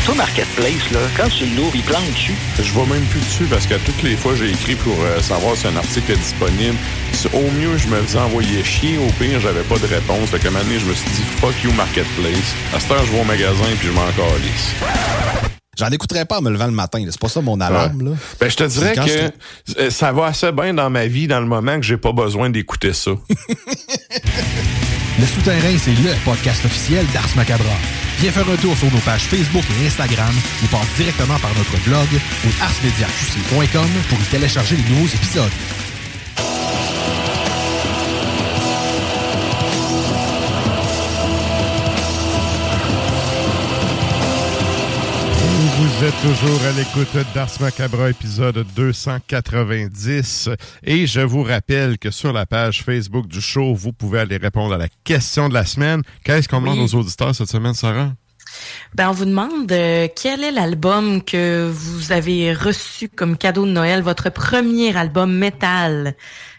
[0.07, 2.37] Toi, Marketplace, là, quand tu l'ouvres, il plante dessus.
[2.63, 5.57] Je vois même plus dessus parce que toutes les fois, j'ai écrit pour euh, savoir
[5.57, 6.77] si un article est disponible.
[7.35, 8.99] Au mieux, je me faisais envoyer chier.
[8.99, 10.29] Au pire, j'avais pas de réponse.
[10.29, 12.55] Fait qu'à un moment donné, je me suis dit, fuck you, Marketplace.
[12.73, 14.75] À cette heure, je vais au magasin puis je m'en calisse.
[15.77, 17.05] J'en écouterais pas en me levant le matin.
[17.11, 18.11] C'est pas ça mon alarme.
[18.11, 18.13] Là.
[18.39, 19.33] Ben, je te dirais que
[19.81, 22.49] euh, ça va assez bien dans ma vie dans le moment que j'ai pas besoin
[22.49, 23.11] d'écouter ça.
[25.19, 27.73] Le Souterrain, c'est le podcast officiel d'Ars Macabra.
[28.19, 31.77] Viens faire un tour sur nos pages Facebook et Instagram ou passe directement par notre
[31.85, 35.53] blog ou arsmediaqc.com pour y télécharger les nouveaux épisodes.
[45.99, 50.51] Vous êtes toujours à l'écoute d'Ars Macabra, épisode 290.
[50.85, 54.75] Et je vous rappelle que sur la page Facebook du show, vous pouvez aller répondre
[54.75, 56.03] à la question de la semaine.
[56.23, 56.85] Qu'est-ce qu'on demande Oui.
[56.85, 58.13] aux auditeurs cette semaine, Sarah?
[58.95, 63.71] Ben, on vous demande euh, quel est l'album que vous avez reçu comme cadeau de
[63.73, 66.15] Noël, votre premier album métal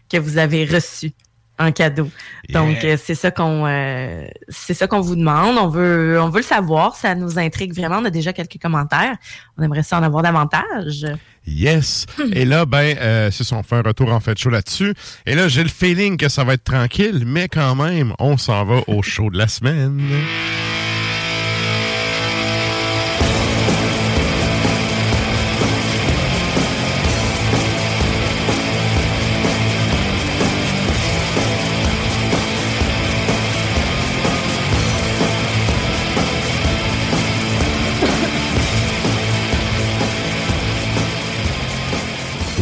[0.10, 1.12] que vous avez reçu?
[1.60, 2.10] En cadeau.
[2.50, 5.58] Donc euh, c'est ça qu'on euh, c'est ça qu'on vous demande.
[5.58, 6.96] On veut on veut le savoir.
[6.96, 7.98] Ça nous intrigue vraiment.
[7.98, 9.16] On a déjà quelques commentaires.
[9.58, 11.06] On aimerait ça en avoir davantage.
[11.48, 12.06] Yes.
[12.34, 14.94] Et là, ben, euh, c'est ça, on fait un retour en fait chaud là-dessus.
[15.26, 18.66] Et là, j'ai le feeling que ça va être tranquille, mais quand même, on s'en
[18.66, 20.02] va au show de la semaine.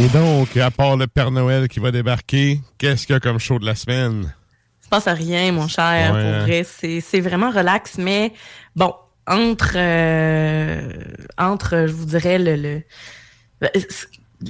[0.06, 3.40] Et donc, à part le Père Noël qui va débarquer, qu'est-ce qu'il y a comme
[3.40, 4.32] show de la semaine?
[4.84, 6.14] Je pense à rien, mon cher.
[6.14, 6.22] Ouais.
[6.22, 8.32] Pour vrai, c'est c'est vraiment relax, mais
[8.76, 8.94] bon,
[9.26, 10.91] entre euh,
[11.40, 12.84] entre, je vous dirais le,
[13.61, 13.69] le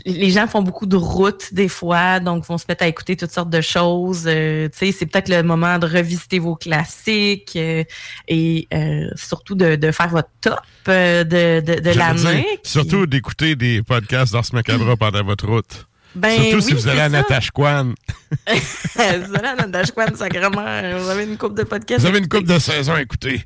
[0.05, 3.31] les gens font beaucoup de routes des fois, donc vont se mettre à écouter toutes
[3.31, 4.23] sortes de choses.
[4.25, 7.83] Euh, tu sais, c'est peut-être le moment de revisiter vos classiques euh,
[8.27, 12.45] et euh, surtout de, de faire votre top de, de, de l'année.
[12.63, 15.85] Surtout d'écouter des podcasts d'Ars Macabra pendant votre route.
[16.15, 17.17] Ben surtout si vous allez à ça.
[17.17, 17.93] Natashquan.
[18.47, 20.99] vous allez à Natashquan, sacrément.
[20.99, 22.01] Vous avez une coupe de podcasts.
[22.01, 23.43] Vous avez une coupe de saison à écouter.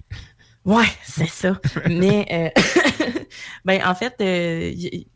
[0.66, 1.60] Ouais, c'est ça.
[1.90, 2.54] Mais,
[3.66, 5.08] ben, en fait, y-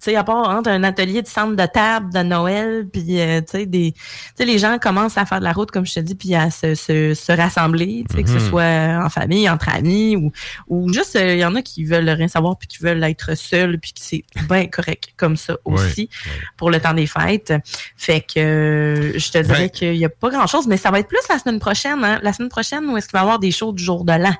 [0.00, 3.46] sais, à part entre un atelier de centre de table de Noël, puis, euh, tu
[3.58, 4.00] sais, des, tu
[4.36, 6.50] sais, les gens commencent à faire de la route, comme je te dis, puis à
[6.50, 8.48] se, se, se rassembler, tu sais, que ce Mhm.
[8.48, 10.32] soit en famille, entre amis, ou,
[10.68, 13.36] ou juste, euh, il y en a qui veulent rien savoir, puis qui veulent être
[13.36, 16.08] seuls, puis que c'est bien correct comme ça aussi,
[16.56, 17.52] pour le temps des fêtes.
[17.96, 21.00] Fait que, euh, je te dirais Ben- qu'il n'y a pas grand-chose, mais ça va
[21.00, 23.38] être plus la semaine prochaine, hein, la semaine prochaine, où est-ce qu'il va y avoir
[23.38, 24.34] des shows du jour de l'an?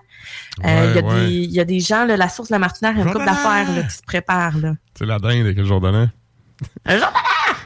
[0.64, 1.26] Euh, Il y, a Ouais, ouais.
[1.28, 3.04] des- il y a des gens, là, la source de la Martinière, il y a
[3.04, 4.54] une Jour couple d'affaires qui se préparent.
[4.98, 6.08] C'est la dinde avec le jour de l'an.
[6.84, 7.12] Un jour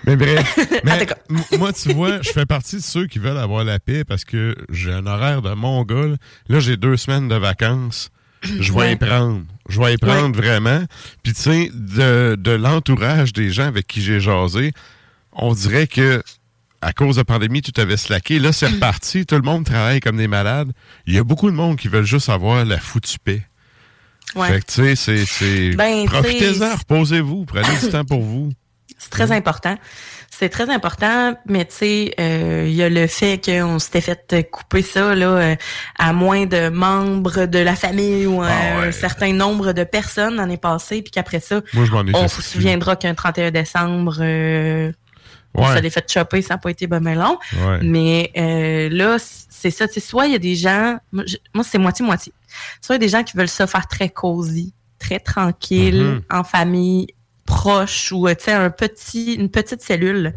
[0.06, 3.78] Mais bref, mais moi, tu vois, je fais partie de ceux qui veulent avoir la
[3.80, 6.16] paix parce que j'ai un horaire de mongol.
[6.48, 8.10] Là, j'ai deux semaines de vacances.
[8.42, 8.92] Je vais Ouais.
[8.92, 9.42] y prendre.
[9.70, 10.80] Je vais y prendre vraiment.
[11.22, 14.72] Puis, tu sais, de, de l'entourage des gens avec qui j'ai jasé,
[15.32, 16.22] on dirait que
[16.84, 18.38] à cause de la pandémie, tout avait slacké.
[18.38, 19.26] Là, c'est reparti.
[19.26, 20.72] Tout le monde travaille comme des malades.
[21.06, 23.42] Il y a beaucoup de monde qui veulent juste avoir la foutue paix.
[24.36, 24.48] Ouais.
[24.48, 25.76] Fait que, tu sais, c'est-.
[25.76, 28.50] Ben, Profitez-en, reposez-vous, prenez du temps pour vous.
[28.98, 29.76] C'est très important.
[30.30, 34.50] C'est très important, mais tu sais, euh, il y a le fait qu'on s'était fait
[34.50, 35.56] couper ça là euh,
[35.96, 40.56] à moins de membres de la famille ou Ah un certain nombre de personnes l'année
[40.56, 44.90] passée, puis qu'après ça, Moi, je on se souviendra qu'un 31 décembre, euh,
[45.62, 45.80] Ouais.
[45.80, 47.38] s'est fait chopper, ça n'a pas été ben, ben long.
[47.66, 47.78] Ouais.
[47.82, 49.86] Mais euh, là, c'est ça.
[49.88, 52.32] Soit il y a des gens, moi, c'est moitié-moitié.
[52.80, 56.22] Soit il y a des gens qui veulent ça faire très cosy, très tranquille, Mhm.
[56.30, 57.06] en famille,
[57.46, 60.34] proche, ou euh, tu sais, un petit, une petite cellule.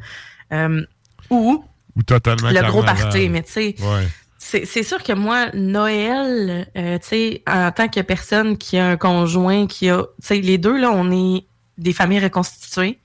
[0.51, 0.81] Euh,
[1.29, 1.63] ou
[1.95, 3.75] Ou totalement le gros party, mais tu sais.
[3.79, 4.07] Ouais.
[4.39, 8.95] C'est sûr que moi, Noël, euh, tu sais, en tant que personne qui a un
[8.97, 11.45] conjoint, qui a, tu sais, les deux, là, on est
[11.77, 12.99] des familles reconstituées.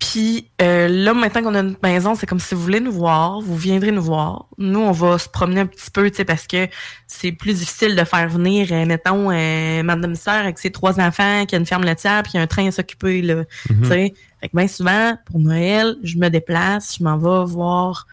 [0.00, 3.40] Puis euh, là, maintenant qu'on a notre maison, c'est comme si vous voulez nous voir,
[3.40, 4.46] vous viendrez nous voir.
[4.56, 6.66] Nous, on va se promener un petit peu, tu sais, parce que
[7.06, 11.44] c'est plus difficile de faire venir, euh, mettons, euh, madame sœur avec ses trois enfants,
[11.46, 13.44] qui a une ferme laitière, puis qui a un train à s'occuper, là.
[13.68, 13.82] Mhm.
[13.82, 18.06] Tu sais, Fait que bien souvent, pour Noël, je me déplace, je m'en vais voir.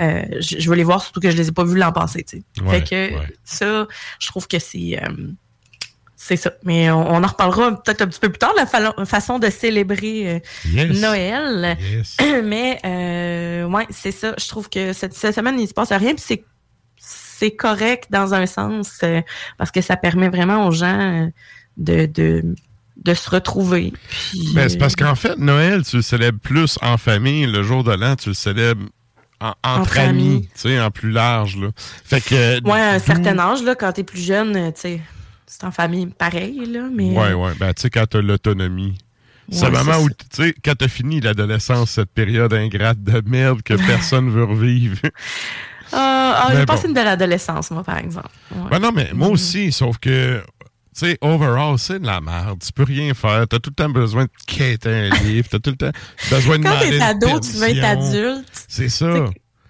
[0.00, 2.24] euh, je, je veux les voir, surtout que je les ai pas vus l'an passé.
[2.24, 2.62] tu sais.
[2.64, 3.26] Ouais, fait que ouais.
[3.44, 3.86] ça,
[4.18, 4.98] je trouve que c'est.
[5.02, 5.08] euh,
[6.26, 6.52] c'est ça.
[6.64, 9.50] Mais on, on en reparlera peut-être un petit peu plus tard, la fa- façon de
[9.50, 10.38] célébrer euh,
[10.70, 11.00] Yes.
[11.00, 11.76] Noël.
[11.92, 12.16] Yes.
[12.44, 14.34] Mais euh, ouais, c'est ça.
[14.38, 16.14] Je trouve que cette, cette semaine, il se passe rien.
[16.14, 16.44] Puis c'est
[16.96, 19.20] c'est correct dans un sens euh,
[19.58, 21.26] parce que ça permet vraiment aux gens euh,
[21.76, 22.42] de, de,
[22.96, 23.92] de se retrouver.
[24.30, 27.44] Puis, Ben, c'est parce qu'en fait, Noël, tu le célèbres plus en famille.
[27.46, 28.84] Le jour de l'an, tu le célèbres
[29.40, 30.48] en- entre, amis, amis.
[30.54, 31.56] tu sais, en plus large.
[31.58, 31.68] Là.
[31.76, 32.62] Fait que.
[32.66, 35.00] Ouais, à un certain âge, là, quand t'es plus jeune, tu sais,
[35.46, 37.10] c'est en famille pareil, là, mais...
[37.10, 37.52] Ouais, euh, ouais.
[37.58, 38.96] Ben, tu sais, quand t'as l'autonomie.
[39.50, 43.60] C'est le moment où, tu sais, quand t'as fini l'adolescence, cette période ingrate de merde
[43.62, 44.96] que personne veut revivre.
[45.92, 46.88] Ah, ah, j'ai passé bon.
[46.88, 48.28] une belle adolescence, moi, par exemple.
[48.50, 48.68] Ouais.
[48.70, 49.34] Ben non, mais moi Mhm.
[49.34, 50.44] aussi, sauf que, tu
[50.94, 52.58] sais, overall, c'est de la merde.
[52.64, 53.46] Tu peux rien faire.
[53.46, 55.48] T'as tout le temps besoin de quêter un livre.
[55.50, 55.92] T'as tout le temps
[56.30, 58.64] besoin de Quand t'es ado, tu veux être adulte.
[58.66, 59.26] C'est ça.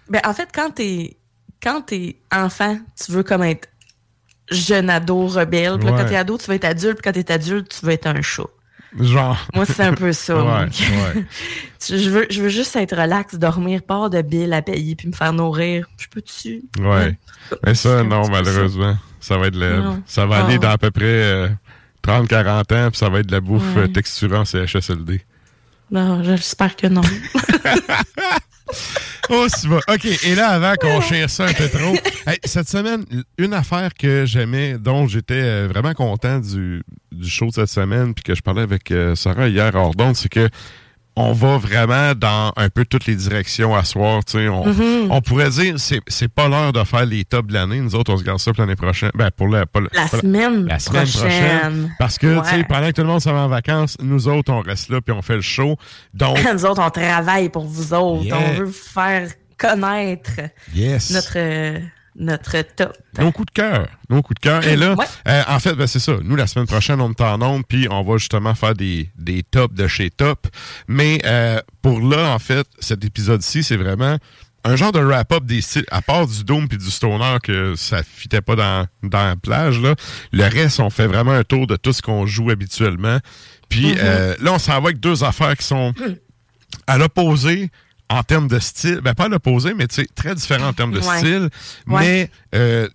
[0.09, 1.16] Ben, en fait, quand t'es
[1.62, 3.68] quand t'es enfant, tu veux comme être
[4.51, 5.79] jeune ado rebelle.
[5.79, 6.03] Puis là, Ouais.
[6.03, 7.01] quand t'es ado, tu veux être adulte.
[7.01, 8.45] Puis quand t'es adulte, tu veux être un chat.
[9.01, 9.49] Genre.
[9.55, 10.37] Moi, c'est un peu ça.
[10.37, 11.25] Ouais, ouais.
[11.89, 15.12] je, veux, je veux juste être relax, dormir, pas de billes à payer, puis me
[15.12, 15.87] faire nourrir.
[15.97, 16.62] Je peux-tu?
[16.79, 17.19] Ouais.
[17.66, 18.97] Mais ça, non, malheureusement.
[19.21, 21.49] Ça va être le, ça va Ah, aller dans à peu près euh,
[22.07, 25.23] 30-40 ans, puis ça va être de la bouffe euh, texturant CHSLD.
[25.91, 27.01] Non, j'espère que non.
[29.31, 29.78] Oh, c'est va.
[29.89, 31.95] OK, et là, avant qu'on cherche ça un peu trop,
[32.27, 33.07] hey, cette semaine,
[33.39, 38.12] une affaire que j'aimais, dont j'étais euh, vraiment content du, du show de cette semaine,
[38.12, 40.51] puis que je parlais avec euh, Sarah hier hors d'onde, c'est que
[41.16, 44.24] on va vraiment dans un peu toutes les directions à soir.
[44.24, 44.49] tu sais.
[44.49, 45.11] On, Mhm.
[45.11, 47.81] on pourrait dire c'est c'est pas l'heure de faire les tops de l'année.
[47.81, 49.11] Nous autres, on se garde ça pour l'année prochaine.
[49.15, 51.20] Ben, pour la, pas la- La pas la- semaine la semaine prochaine.
[51.31, 51.95] prochaine.
[51.99, 52.65] Parce que, tu sais, Ouais.
[52.65, 55.15] pendant que tout le monde s'en va en vacances, nous autres, on reste là puis
[55.15, 55.77] on fait le show.
[56.12, 58.24] Donc, Nous autres, on travaille pour vous autres.
[58.24, 58.36] Yeah.
[58.39, 60.32] On veut vous faire connaître
[60.74, 61.11] Yes.
[61.12, 61.78] notre, euh,
[62.16, 62.97] notre top.
[63.19, 63.89] Nos coups de cœur.
[64.09, 64.66] Nos coups de cœur.
[64.66, 65.05] Et là, Ouais.
[65.28, 66.12] euh, en fait, ben, c'est ça.
[66.23, 69.43] Nous, la semaine prochaine, on est en nombre, puis on va justement faire des, des
[69.43, 70.47] tops de chez Top.
[70.89, 74.16] Mais euh, pour là, en fait, cet épisode-ci, c'est vraiment
[74.66, 78.03] un genre de wrap-up des styles, à part du Doom puis du Stoner que ça
[78.03, 79.95] fitait pas dans, dans la plage, là.
[80.32, 83.19] Le reste, on fait vraiment un tour de tout ce qu'on joue habituellement.
[83.69, 83.99] Puis Mhm.
[84.01, 85.93] euh, là, on s'en va avec deux affaires qui sont
[86.86, 87.70] à l'opposé
[88.10, 89.01] en termes de style.
[89.02, 91.18] Ben, pas l'opposé, mais très différent en termes de Ouais.
[91.18, 91.48] style.
[91.86, 92.01] Ouais.
[92.01, 92.89] Mais, euh,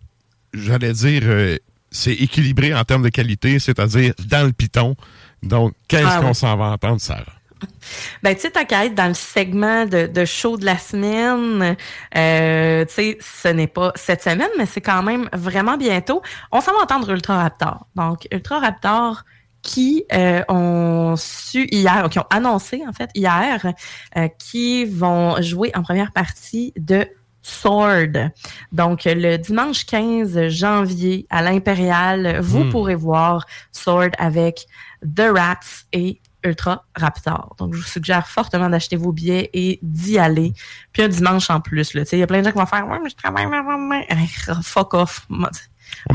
[0.54, 1.58] j'allais dire, euh,
[1.92, 4.96] c'est équilibré en termes de qualité, c'est-à-dire dans le piton.
[5.44, 6.34] Donc, qu'est-ce Ah qu'on ouais.
[6.34, 7.24] s'en va entendre, Sarah?
[8.24, 11.76] Ben, tu sais, tant qu'à être dans le segment de, de show de la semaine,
[12.16, 16.22] euh, tu sais, ce n'est pas cette semaine, mais c'est quand même vraiment bientôt.
[16.52, 17.88] On s'en va entendre Ultra Raptor.
[17.96, 19.24] Donc, Ultra Raptor
[19.62, 23.74] qui euh, ont su hier, qui ont annoncé en fait hier,
[24.18, 27.08] euh, qui vont jouer en première partie de
[27.42, 28.32] Sword.
[28.72, 32.70] Donc, le dimanche 15 janvier à l'Impérial, vous Hmm.
[32.70, 34.66] pourrez voir Sword avec
[35.04, 37.56] The Rats et Ultra Raptor.
[37.58, 40.54] Donc, je vous suggère fortement d'acheter vos billets et d'y aller.
[40.94, 41.94] Puis un dimanche en plus.
[41.94, 42.04] là.
[42.04, 43.46] Tu sais, Il y a plein de gens qui vont faire Ouais, mais je travaille,
[43.48, 44.28] mais- mais- mais- Hey,
[44.62, 45.26] Fuck off.
[45.30, 45.48] Mais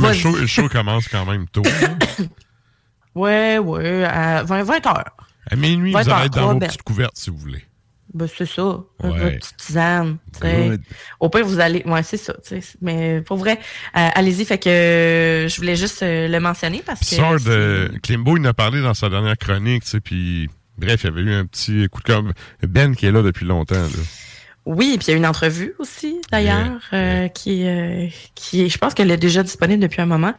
[0.08, 1.62] le show, le show commence quand même tôt.
[3.14, 5.16] Ouais, ouais, à 20, 20 heures.
[5.50, 6.66] À minuit, vous allez être dans vos ben.
[6.66, 7.64] petites couvertes, si vous voulez.
[8.12, 8.62] Ben, c'est ça.
[9.02, 9.32] Ouais.
[9.32, 10.18] Une petite tisane.
[10.32, 10.68] tu sais.
[10.68, 10.82] Good.
[11.18, 11.82] Au pire, vous allez.
[11.84, 12.32] Ouais, c'est ça.
[12.34, 12.76] tu sais.
[12.80, 13.58] Mais pour vrai,
[13.96, 14.44] euh, allez-y.
[14.44, 17.06] Fait que euh, je voulais juste euh, le mentionner parce que.
[17.06, 21.02] Sword, euh, Klimbo, il en a parlé dans sa dernière chronique, tu sais, puis bref,
[21.02, 22.22] il y avait eu un petit coup de cœur.
[22.62, 23.88] Ben qui est là depuis longtemps, là.
[24.66, 28.78] Oui, puis il y a une entrevue aussi, d'ailleurs, euh, qui, euh, qui est, je
[28.78, 30.32] pense qu'elle est déjà disponible depuis un moment.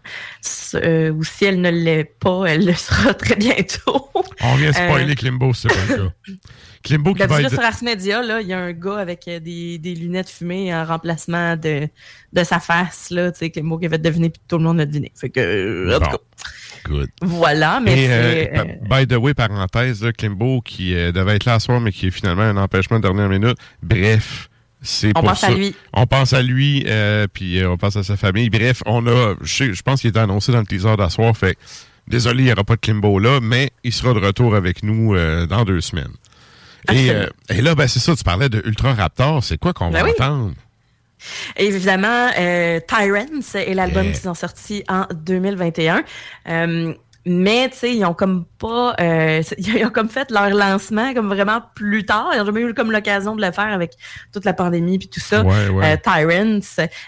[0.74, 4.10] Euh, ou si elle ne l'est pas, elle le sera très bientôt.
[4.42, 6.14] On vient spoiler Klimbo, c'est pas le cas.
[6.84, 7.52] Klimbo qui va être...
[7.52, 10.86] sur Ars Media, là, il y a un gars avec des, des lunettes fumées en
[10.86, 11.88] remplacement de,
[12.34, 14.88] de sa face, là, tu sais, mot qui avait deviné, puis tout le monde l'a
[14.88, 15.12] deviné.
[15.16, 16.18] Fait que, en tout cas,
[17.22, 21.60] Voilà, mais Et, euh, by the way, parenthèse, là, Klimbo qui euh, devait être là
[21.60, 23.58] ce soir, mais qui est finalement un empêchement de dernière minute.
[23.82, 24.50] Bref,
[24.82, 25.76] c'est On pense à lui.
[25.94, 28.50] On pense à lui, euh, puis euh, on pense à sa famille.
[28.50, 31.58] Bref, on a, je, pense qu'il était annoncé dans le teaser d'asseoir, fait
[32.08, 35.16] désolé, il n'y aura pas de Klimbo là, mais il sera de retour avec nous
[35.48, 36.14] dans deux semaines.
[36.92, 40.06] Et là, ben, c'est ça, tu parlais de Ultra Raptor, c'est quoi qu'on Ben va
[40.06, 40.12] oui.
[40.20, 40.54] entendre?
[41.58, 44.14] Évidemment, euh, Tyrants est l'album Yeah.
[44.14, 46.04] qu'ils ont sorti en 2021.
[46.48, 46.94] Euh,
[47.26, 48.96] Mais, tu sais, ils ont comme pas...
[49.00, 52.30] euh, ils ont comme fait leur lancement comme vraiment plus tard.
[52.36, 53.94] Ils ont jamais eu comme l'occasion de le faire avec
[54.32, 55.44] toute la pandémie puis tout ça.
[55.44, 55.94] Ouais, ouais.
[55.94, 56.60] Euh, Tyrants.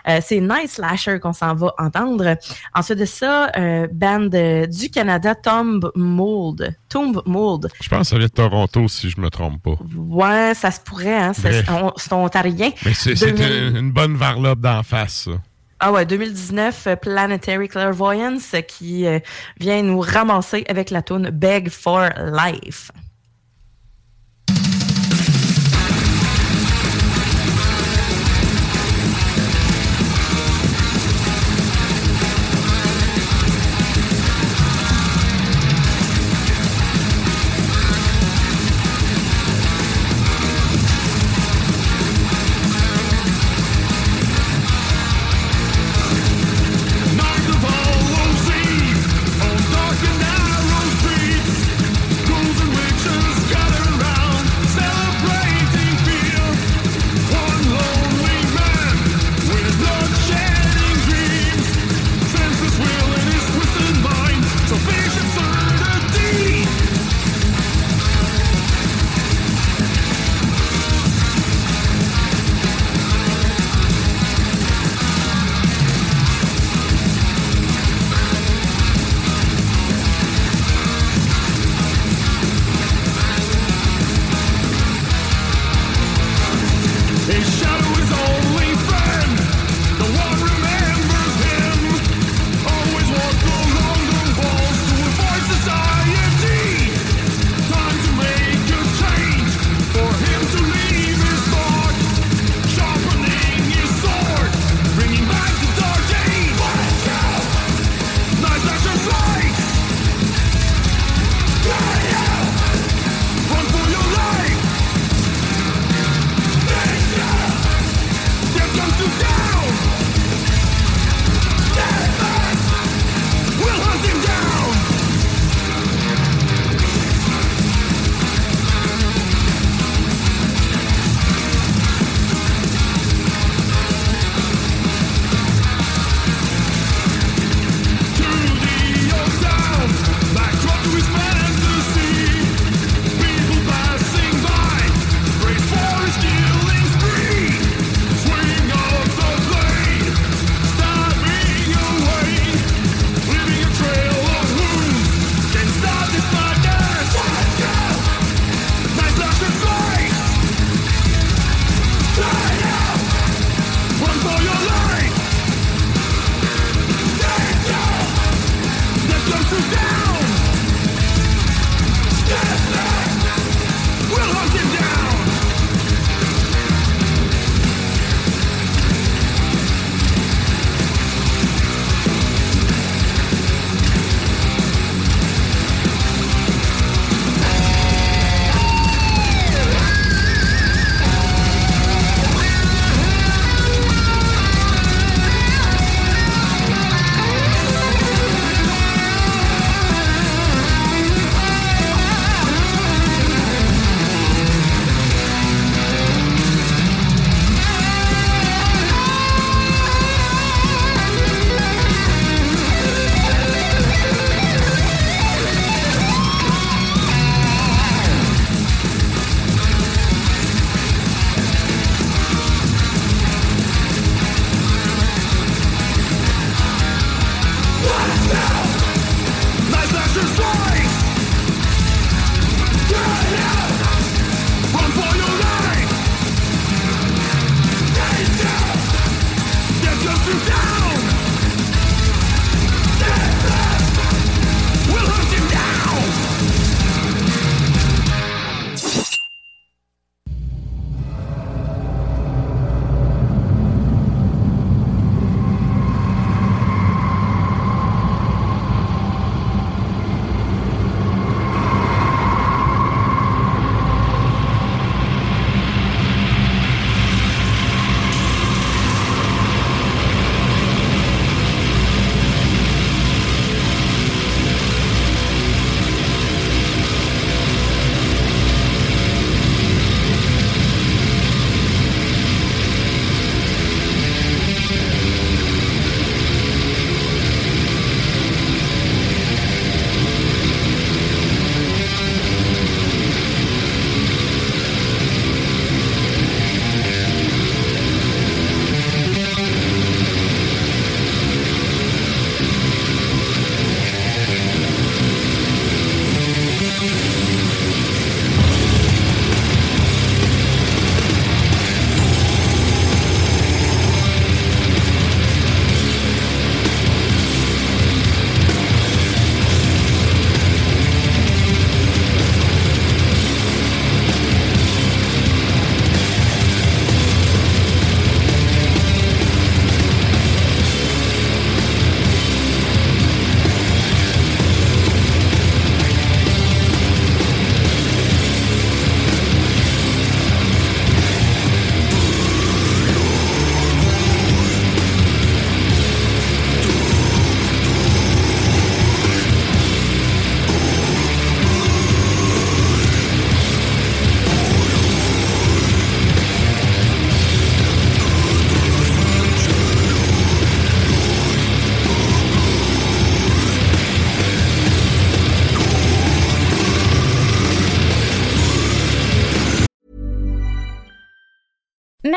[0.07, 2.35] Euh, c'est Night Slasher qu'on s'en va entendre.
[2.73, 6.75] Ensuite de ça, euh, band euh, du Canada, Tomb Mold.
[6.89, 7.69] Tomb Mold.
[7.81, 9.77] Je pense que ça vient de Toronto, si je me trompe pas.
[9.95, 11.33] Ouais, ça se pourrait, hein.
[11.33, 12.71] C'est ontarien.
[12.85, 15.31] Mais c'est c'est 2000 une, une bonne varlope d'en face, ça.
[15.79, 19.19] Ah ouais, 2019, euh, Planetary Clairvoyance euh, qui euh,
[19.59, 22.91] vient nous ramasser avec la tune Beg for Life.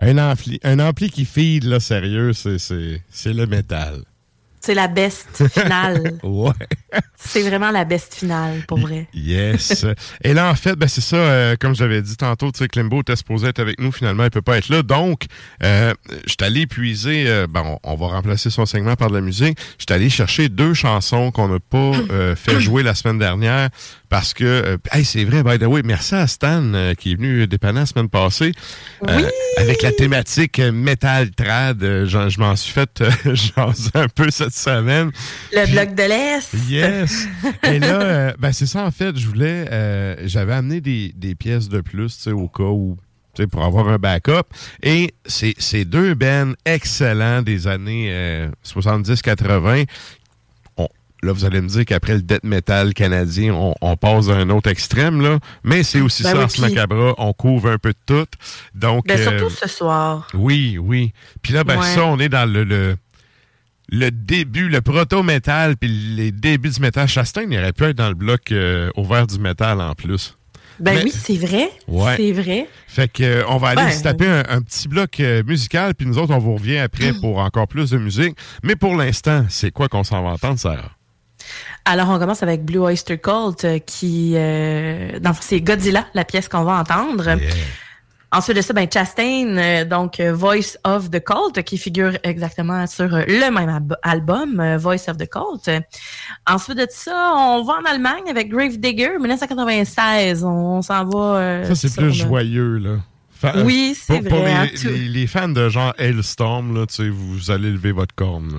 [0.00, 4.02] un ampli, un ampli qui feed, là, sérieux, c'est, c'est, c'est le métal.
[4.66, 6.18] C'est la best finale.
[6.24, 6.52] Ouais.
[7.16, 9.06] c'est vraiment la best finale, pour vrai.
[9.14, 9.86] Yes.
[10.24, 12.68] Et là, en fait, ben, c'est ça, euh, comme je l'avais dit tantôt, tu sais,
[12.68, 14.82] Klimbo était supposé être avec nous, finalement, il peut pas être là.
[14.82, 15.26] Donc,
[15.62, 15.94] euh,
[16.24, 19.56] je suis allé puiser, euh, bon, on va remplacer son segment par de la musique.
[19.78, 23.68] Je suis allé chercher deux chansons qu'on n'a pas euh, fait jouer la semaine dernière
[24.08, 27.14] parce que, euh, hey, c'est vrai, by the way, merci à Stan euh, qui est
[27.14, 28.52] venu dépanner la semaine passée.
[29.08, 29.28] Euh,
[29.58, 33.02] avec la thématique metal trad, je m'en suis fait
[33.94, 35.10] un peu cette semaine.
[35.52, 36.54] Le bloc de l'Est.
[36.68, 37.28] Yes!
[37.64, 39.66] Et là, ben c'est ça en fait, je voulais,
[40.26, 42.96] j'avais amené des, des pièces de plus, tu sais, au cas où,
[43.36, 44.44] tu sais, pour avoir un backup.
[44.82, 49.86] Et c'est c'est deux bands excellents des années euh, 70-80.
[51.22, 54.50] Là, vous allez me dire qu'après le death metal canadien, on, on passe à un
[54.50, 55.38] autre extrême, là.
[55.64, 57.14] Mais c'est aussi Ben ça, oui, Ars puis- Macabra.
[57.18, 58.26] On couvre un peu de tout.
[58.74, 60.28] Donc, Ben, euh, surtout ce soir.
[60.34, 61.12] oui, oui.
[61.42, 61.86] Puis là, ben Ouais.
[61.94, 62.96] ça, on est dans le, le,
[63.88, 67.08] le début, le proto-métal, puis les débuts du métal.
[67.08, 70.36] Chastain, il aurait pu être dans le bloc euh, ouvert du métal en plus.
[70.78, 71.70] Ben Mais- oui, c'est vrai.
[71.88, 72.14] Ouais.
[72.18, 72.68] C'est vrai.
[72.86, 75.94] Fait que euh, on va aller Ben, se taper un, un petit bloc euh, musical,
[75.94, 78.36] puis nous autres, on vous revient après pour encore plus de musique.
[78.62, 80.90] Mais pour l'instant, c'est quoi qu'on s'en va entendre, Sarah?
[81.86, 86.48] Alors, on commence avec Blue Oyster Cult, euh, qui, euh, dans c'est Godzilla, la pièce
[86.48, 87.28] qu'on va entendre.
[88.32, 93.06] Ensuite de ça, ben, Chastain, euh, donc Voice of the Cult, qui figure exactement sur
[93.08, 95.70] le même album, euh, Voice of the Cult.
[96.46, 100.42] Ensuite de ça, on va en Allemagne avec Grave Digger, 1996.
[100.44, 101.18] On s'en va.
[101.38, 102.96] euh, Ça, c'est plus joyeux, là.
[103.30, 106.74] Fa- Oui, c'est pour, pour vrai, hein, les, tout- les- les fans de genre Hailstorm,
[106.74, 108.50] là, tu sais, vous allez lever votre corne.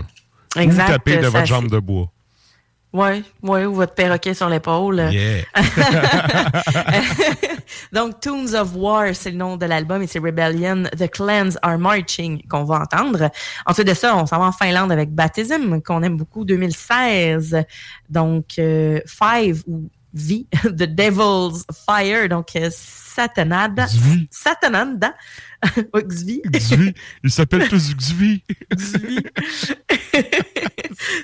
[0.55, 0.61] Là.
[0.63, 2.09] Exact, Ou taper de votre jambe de bois.
[2.97, 5.07] Ouais, ouais, ou votre perroquet sur l'épaule.
[5.11, 5.43] Yeah.
[7.93, 11.77] Donc, Tunes of War, c'est le nom de l'album et c'est Rebellion, The Clans Are
[11.77, 13.29] Marching qu'on va entendre.
[13.67, 17.63] Ensuite de ça, on s'en va en Finlande avec Baptism, qu'on aime beaucoup, 2016.
[18.09, 23.85] Donc, euh, Five ou V, The Devil's Fire, donc euh, Satanada.
[24.31, 25.13] Satananda.
[25.93, 26.41] Ouais, Xvi.
[26.41, 26.93] Xvi.
[27.23, 28.43] Ils s'appellent tous Xvi.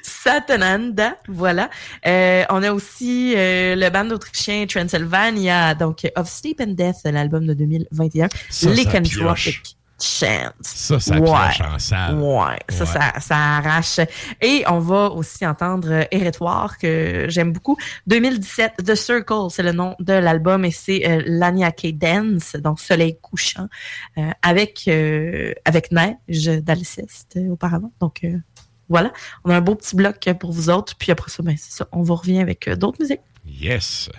[0.01, 1.69] Satananda, voilà.
[2.05, 7.45] Euh, on a aussi euh, le band autrichien Transylvania, donc Of Sleep and Death, l'album
[7.45, 8.29] de 2021.
[8.49, 8.69] Ça,
[9.01, 9.61] pioche.
[10.03, 10.51] Chant.
[10.61, 11.29] Ça, ça ouais.
[11.29, 12.17] en salle.
[12.19, 12.89] Ouais, ça, Ouais.
[12.91, 13.99] ça, ça arrache.
[14.41, 17.77] Et on va aussi entendre euh, Hérétoire, que j'aime beaucoup.
[18.07, 23.17] 2017, The Circle, c'est le nom de l'album et c'est euh, l'Aniake Dance, donc Soleil
[23.21, 23.67] couchant,
[24.17, 27.91] euh, avec, euh, avec Neige d'Alceste auparavant.
[28.01, 28.25] Donc
[28.89, 30.95] voilà, on a un beau petit bloc pour vous autres.
[30.97, 33.21] Puis après ça, ben, c'est ça, on vous revient avec euh, d'autres musiques.
[33.45, 34.09] Yes.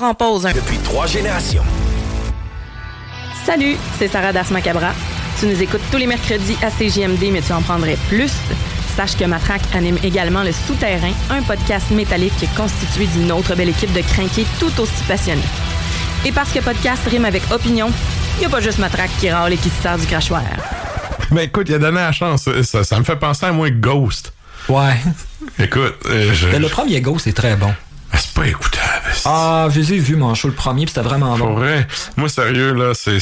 [0.00, 0.46] Part en pause.
[0.46, 0.52] hein.
[0.54, 1.62] Depuis trois générations.
[3.44, 4.92] Salut, c'est Sarah Das Macabra.
[5.38, 8.32] Tu nous écoutes tous les mercredis à CJMD, mais tu en prendrais plus.
[8.96, 13.92] Sache que Matraque anime également Le Souterrain, un podcast métallique constitué d'une autre belle équipe
[13.92, 15.40] de crinqués tout aussi passionnés.
[16.26, 17.90] Et parce que podcast rime avec opinion,
[18.36, 20.42] il n'y a pas juste Matraque qui râle et qui se sert du crachoir.
[21.30, 22.48] Ben écoute, il a donné la chance.
[22.62, 24.32] Ça, ça me fait penser à moi Ghost.
[24.68, 24.96] Ouais.
[25.58, 26.48] Écoute, euh, je...
[26.48, 27.72] Le premier Ghost est très bon.
[28.14, 28.69] C'est pas écoutable.
[29.26, 31.54] Ah, je les ai vus, mon show, le premier, puis c'était vraiment Pour bon.
[31.54, 31.86] vrai,
[32.16, 33.18] moi sérieux là, c'est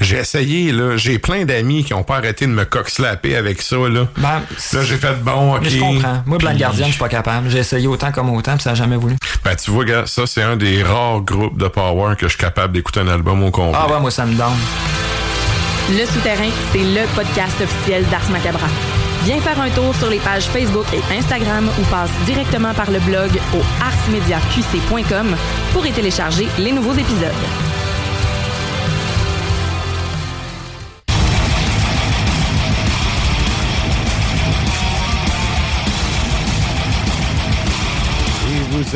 [0.00, 3.76] j'ai essayé là, j'ai plein d'amis qui ont pas arrêté de me cock-slapper avec ça
[3.76, 4.06] là.
[4.16, 4.42] Ben,
[4.72, 5.60] là j'ai fait bon, OK.
[5.62, 6.22] Mais je comprends.
[6.26, 7.50] Moi, Blind Puis- Guardian, je suis pas capable.
[7.50, 9.16] J'ai essayé autant comme autant, puis ça a jamais voulu.
[9.44, 12.38] Ben tu vois gars, ça c'est un des rares groupes de power que je suis
[12.38, 13.78] capable d'écouter un album au complet.
[13.80, 14.46] Ah ouais, moi, ça me donne.
[15.90, 18.66] Le Souterrain, c'est le podcast officiel d'Ars Macabra.
[19.26, 23.00] Viens faire un tour sur les pages Facebook et Instagram ou passe directement par le
[23.00, 25.34] blog au arsmediaqc.com
[25.72, 27.65] pour y télécharger les nouveaux épisodes.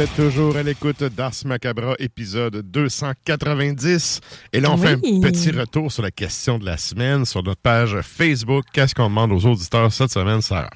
[0.01, 4.21] Êtes toujours à l'écoute d'Ars Macabra, épisode 290.
[4.53, 7.61] Et là, on fait un petit retour sur la question de la semaine sur notre
[7.61, 8.65] page Facebook.
[8.73, 10.71] Qu'est-ce qu'on demande aux auditeurs cette semaine, Sarah?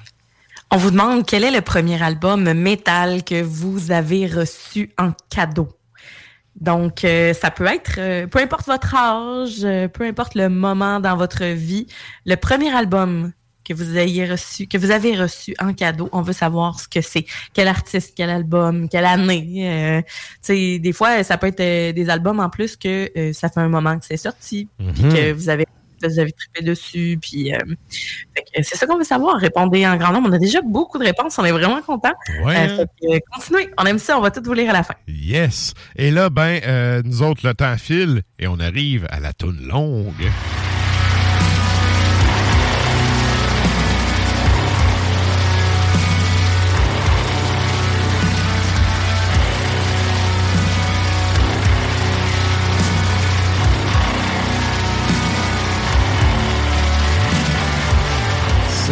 [0.69, 5.69] On vous demande quel est le premier album métal que vous avez reçu en cadeau.
[6.55, 10.99] Donc, euh, ça peut être, euh, peu importe votre âge, euh, peu importe le moment
[10.99, 11.87] dans votre vie,
[12.27, 13.31] le premier album
[13.67, 17.01] que vous ayez reçu, que vous avez reçu en cadeau, on veut savoir ce que
[17.01, 19.69] c'est, quel artiste, quel album, quelle année.
[19.69, 20.07] Euh, tu
[20.41, 23.59] sais, des fois, ça peut être euh, des albums en plus que euh, ça fait
[23.59, 25.13] un moment que c'est sorti, puis Mhm.
[25.13, 25.65] que vous avez
[26.03, 27.57] vous avez trippé dessus, puis euh,
[28.61, 29.37] c'est ça qu'on veut savoir.
[29.37, 30.27] Répondez en grand nombre.
[30.29, 31.39] On a déjà beaucoup de réponses.
[31.39, 32.11] On est vraiment contents.
[32.43, 33.69] Ouais, fait que, euh, continuez.
[33.79, 34.15] On aime ça.
[34.17, 34.93] On va tout vous lire à la fin.
[35.07, 35.73] Yes.
[35.95, 39.65] Et là, ben, euh, nous autres, le temps file et on arrive à la toune
[39.65, 40.11] longue.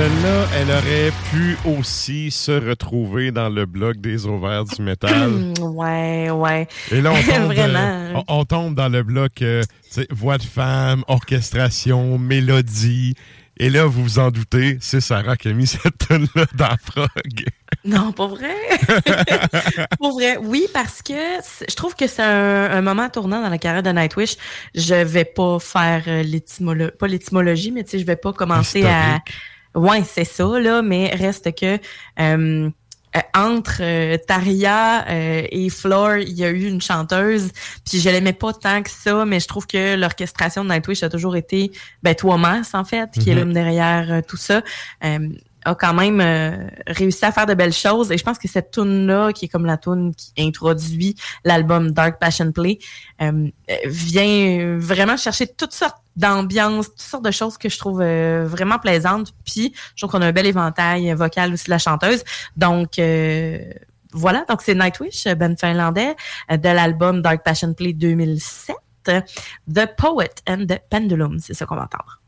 [0.04, 5.54] Celle-là, elle aurait pu aussi se retrouver dans le blog des ovaires du métal.
[5.62, 6.68] ouais, ouais.
[6.92, 7.80] Et là, on tombe, Vraiment.
[7.80, 9.64] euh, on, on tombe dans le bloc euh,
[10.10, 13.16] voix de femme, orchestration, mélodie.
[13.56, 17.46] Et là, vous vous en doutez, c'est Sarah qui a mis cette tune-là dans Frog.
[17.86, 18.56] Non, pas vrai.
[20.00, 23.58] pour vrai, oui, parce que je trouve que c'est un, un moment tournant dans la
[23.58, 24.36] carrière de Nightwish.
[24.76, 28.84] Je vais pas faire euh, l'étymologie, pas l'étymologie, mais tu sais, je vais pas commencer
[28.86, 29.20] à.
[29.76, 31.80] Ouais, c'est ça là, mais reste que
[32.20, 32.70] euh,
[33.16, 37.52] euh, entre euh, Taria euh, et Floor, il y a eu une chanteuse,
[37.88, 41.10] puis je l'aimais pas tant que ça, mais je trouve que l'orchestration de Nightwish a
[41.10, 41.72] toujours été
[42.04, 43.40] ben Thomas en fait, qui est Mhm.
[43.40, 44.62] l'homme derrière tout ça.
[45.04, 45.30] euh,
[45.66, 46.20] a quand même
[46.88, 49.48] réussi à faire de belles choses et je pense que cette tune là qui est
[49.48, 52.80] comme la tune qui introduit l'album Dark Passion Play
[53.86, 58.80] vient vraiment chercher toutes sortes d'ambiances, toutes sortes de choses que je trouve euh, vraiment
[58.80, 59.34] plaisantes.
[59.46, 62.24] Puis je trouve qu'on a un bel éventail vocal aussi de la chanteuse.
[62.56, 63.60] Donc euh,
[64.12, 66.16] voilà, donc c'est Nightwish, Ben finlandais,
[66.50, 68.76] de l'album Dark Passion Play 2007,
[69.10, 69.22] euh,
[69.74, 72.22] The Poet and the Pendulum, c'est ça qu'on va entendre.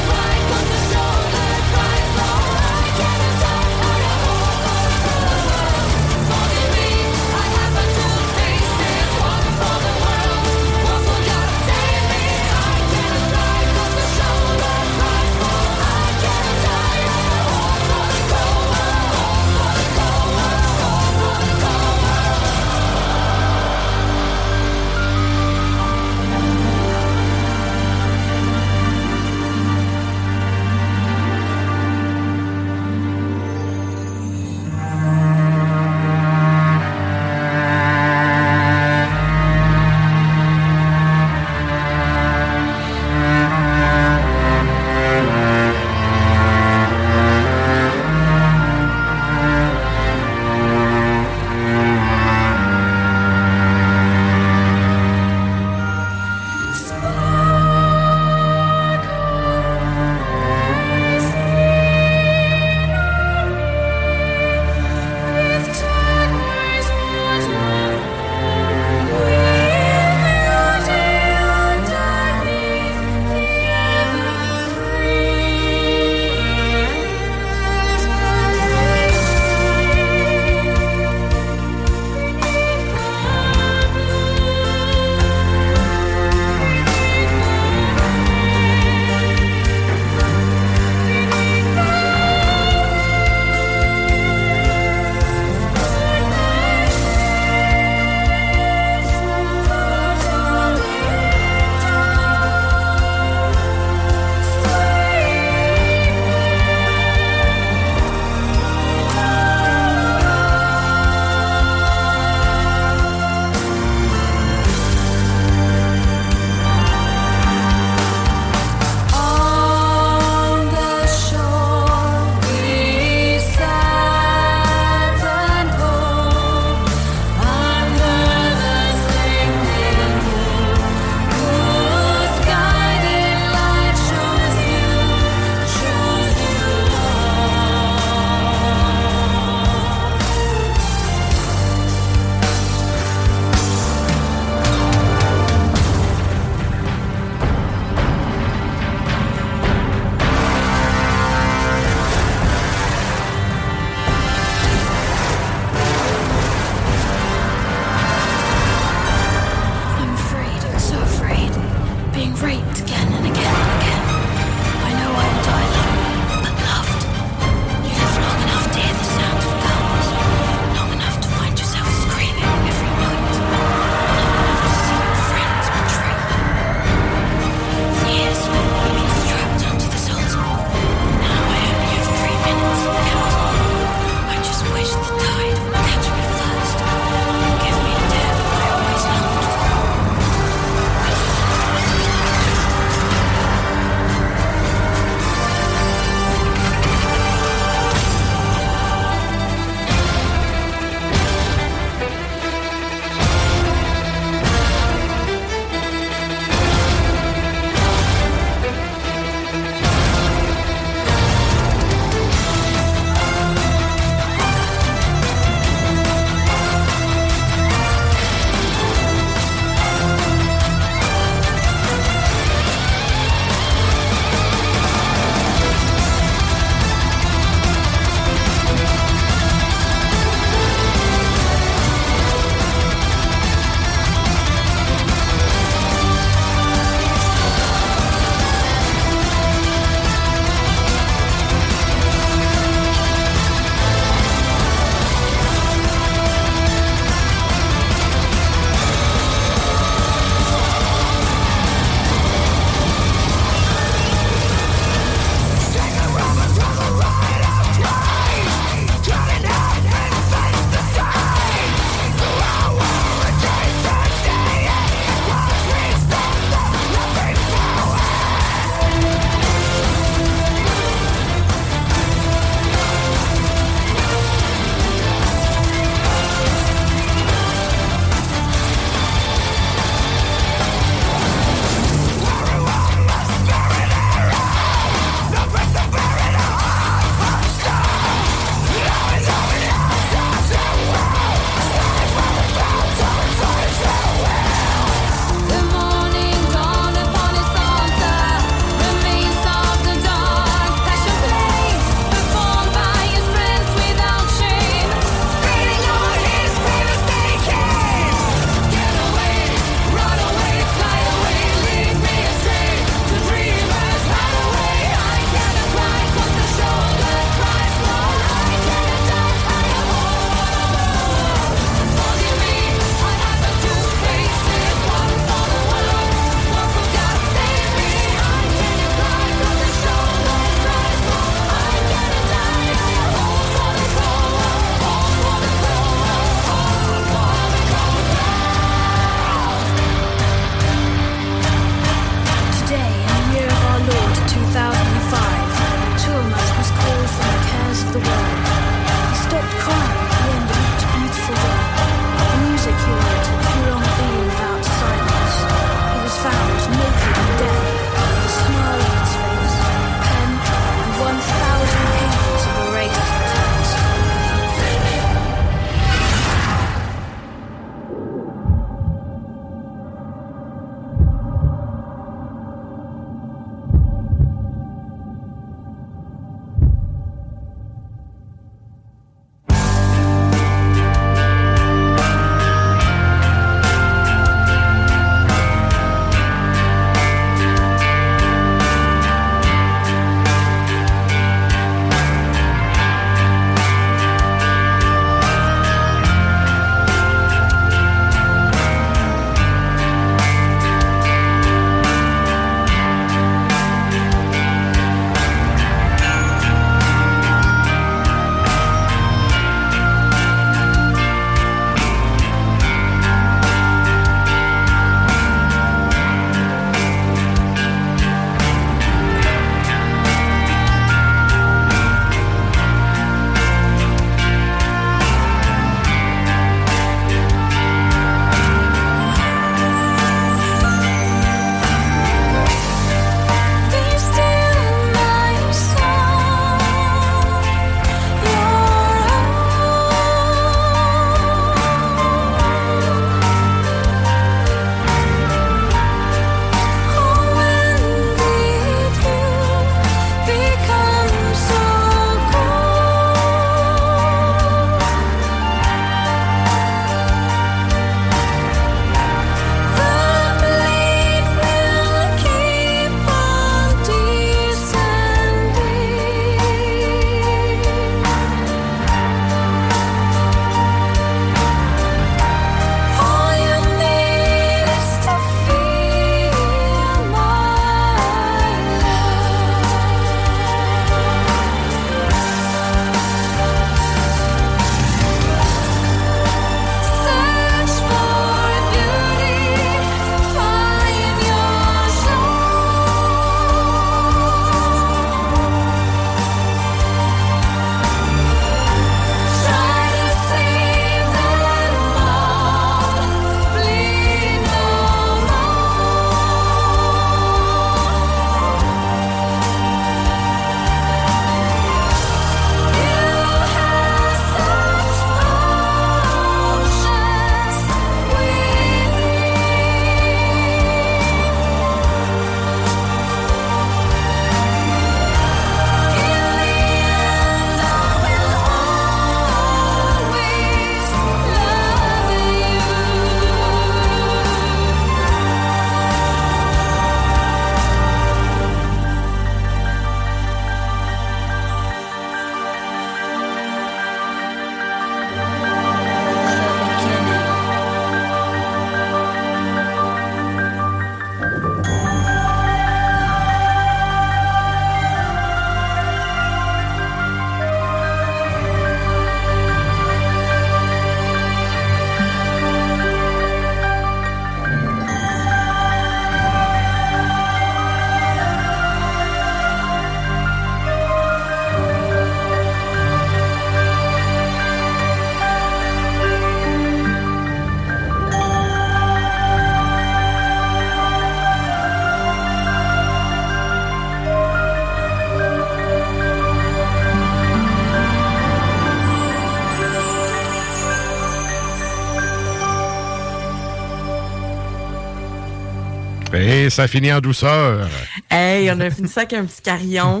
[596.12, 597.68] Et ça finit en douceur.
[598.10, 600.00] Hey, on a fini ça avec un petit carillon.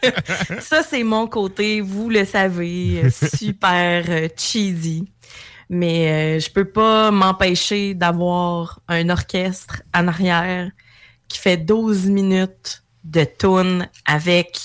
[0.60, 5.04] ça, c'est mon côté, vous le savez, super euh, cheesy.
[5.68, 10.70] Mais euh, je peux pas m'empêcher d'avoir un orchestre en arrière
[11.28, 14.58] qui fait 12 minutes de tune avec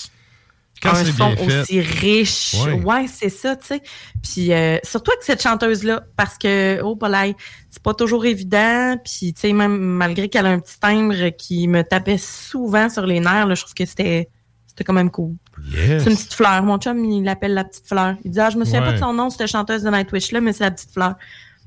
[0.82, 2.54] Quand un son aussi riche.
[2.64, 2.72] Ouais.
[2.82, 3.82] Ouais, c'est ça, tu sais.
[4.22, 7.36] Puis euh, surtout avec cette chanteuse-là, parce que, oh, Paulay,
[7.68, 8.96] c'est pas toujours évident.
[9.04, 13.06] Puis, tu sais, même malgré qu'elle a un petit timbre qui me tapait souvent sur
[13.06, 14.28] les nerfs, là, je trouve que c'était
[14.66, 15.34] c'était quand même cool.
[15.72, 16.02] Yes.
[16.04, 16.62] C'est une petite fleur.
[16.62, 18.14] Mon chum, il l'appelle la petite fleur.
[18.24, 18.86] Il dit, ah, je me souviens Ouais.
[18.86, 21.16] pas de son nom, cette chanteuse de Nightwish-là, mais c'est la petite fleur.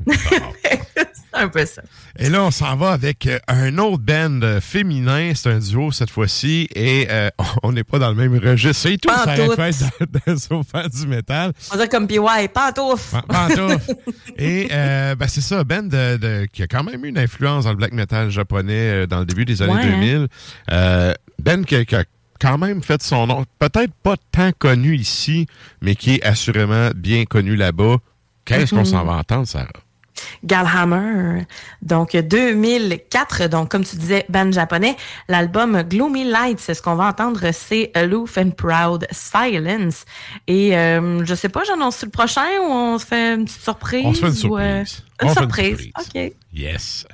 [0.07, 1.01] C'est
[1.33, 1.81] un peu ça.
[2.19, 5.31] Et là, on s'en va avec euh, un autre band euh, féminin.
[5.35, 6.67] C'est un duo cette fois-ci.
[6.75, 7.29] Et euh,
[7.63, 8.89] on n'est pas dans le même registre.
[8.89, 9.09] C'est tout.
[9.09, 11.53] Ça fait du métal.
[11.71, 12.17] On va dire comme PY,
[12.53, 13.15] pantouf.
[13.27, 13.89] Pantouf.
[14.37, 17.63] Et euh, ben, c'est ça, band de, de- qui a quand même eu une influence
[17.65, 19.99] dans le black metal japonais dans le début des années Ouais, hein.
[19.99, 20.27] 2000.
[20.71, 22.03] Euh, band qui, a- qui a
[22.39, 23.45] quand même fait son nom.
[23.57, 25.47] Peut-être pas tant connu ici,
[25.81, 27.97] mais qui est assurément bien connu là-bas.
[28.45, 28.85] Qu'est-ce qu'on Mhm.
[28.85, 29.69] s'en va entendre, Sarah?
[30.43, 31.45] Galhammer.
[31.81, 34.95] Donc, 2004, donc comme tu disais, band japonais.
[35.27, 40.05] L'album Gloomy Lights, c'est ce qu'on va entendre, c'est Aloof and Proud Silence.
[40.47, 44.05] Et euh, je sais pas, j'annonce le prochain ou on se fait une petite surprise?
[44.05, 45.03] On se fait une ou, euh, surprise.
[45.21, 45.91] une On fait une surprise.
[45.95, 46.31] surprise.
[46.31, 46.33] OK.
[46.53, 47.05] Yes.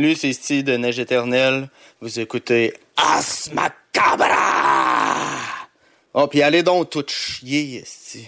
[0.00, 1.68] Salut, c'est de Neige Éternelle.
[2.00, 4.34] Vous écoutez As Macabra!
[6.14, 8.26] Oh, puis allez donc tout chier, esti.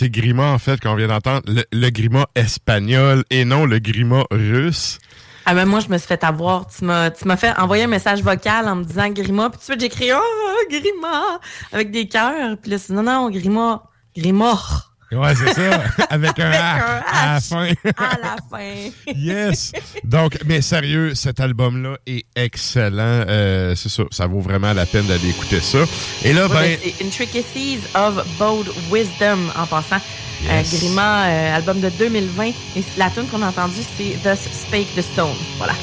[0.00, 4.24] C'est Grima en fait qu'on vient d'entendre, le, le Grima espagnol et non le Grima
[4.30, 4.98] russe.
[5.44, 6.66] Ah ben moi, je me suis fait avoir.
[6.68, 9.50] Tu m'as, tu m'as fait envoyer un message vocal en me disant Grima.
[9.50, 11.38] Puis tout de suite, j'ai Oh, Grima
[11.70, 12.56] avec des cœurs.
[12.62, 13.82] Puis là, c'est non, non, Grima.
[14.16, 14.58] Grima.
[15.12, 17.66] Ouais, c'est ça, avec un Avec H un à la fin.
[17.96, 18.90] à la fin.
[19.14, 19.72] yes.
[20.04, 23.24] Donc, mais sérieux, cet album-là est excellent.
[23.28, 25.78] Euh, c'est ça, ça vaut vraiment la peine d'aller écouter ça.
[26.24, 30.00] Et là, Ouais, ben, c'est Intricacies of Bold Wisdom en passant.
[30.42, 30.72] Yes.
[30.72, 32.46] Euh, Grima, euh, album de 2020.
[32.48, 32.54] Et
[32.96, 35.34] la tune qu'on a entendue, c'est Thus Spake the Stone.
[35.58, 35.74] Voilà.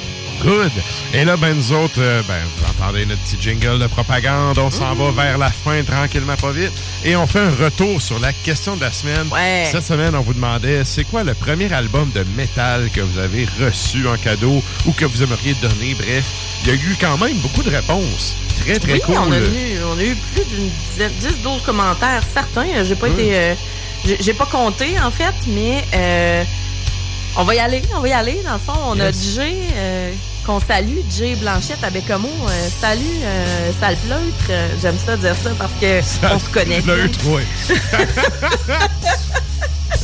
[0.43, 0.71] Good.
[1.13, 4.57] Et là, ben, nous autres, euh, ben, vous entendez notre petit jingle de propagande.
[4.59, 6.71] On s'en va vers la fin tranquillement, pas vite.
[7.03, 9.27] Et on fait un retour sur la question de la semaine.
[9.71, 13.47] Cette semaine, on vous demandait, c'est quoi le premier album de métal que vous avez
[13.59, 15.95] reçu en cadeau ou que vous aimeriez donner?
[15.95, 16.25] Bref,
[16.63, 18.35] il y a eu quand même beaucoup de réponses.
[18.63, 19.15] Très, très oui, cool.
[19.17, 21.11] on, a eu, on a eu plus d'une dizaine,
[21.43, 22.23] 10-12 commentaires.
[22.33, 23.35] Certains, j'ai pas été.
[23.35, 23.53] euh,
[24.19, 26.43] j'ai pas compté, en fait, mais euh,
[27.35, 27.81] on va y aller.
[27.95, 28.41] On va y aller.
[28.45, 29.11] Dans le fond, on a.
[29.11, 30.11] Jay, euh,
[30.45, 32.29] qu'on salue, Jay Blanchette à Bécamo.
[32.47, 34.23] Euh, salut, euh, sale pleutre.
[34.49, 35.99] Euh, J'aime ça dire ça parce que
[36.33, 36.81] on se connaît.
[36.81, 36.95] bien.
[36.95, 37.43] L'autre, oui.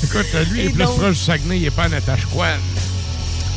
[0.04, 2.58] Écoute, lui, il est plus donc- proche du Saguenay, il est pas à Natashquan.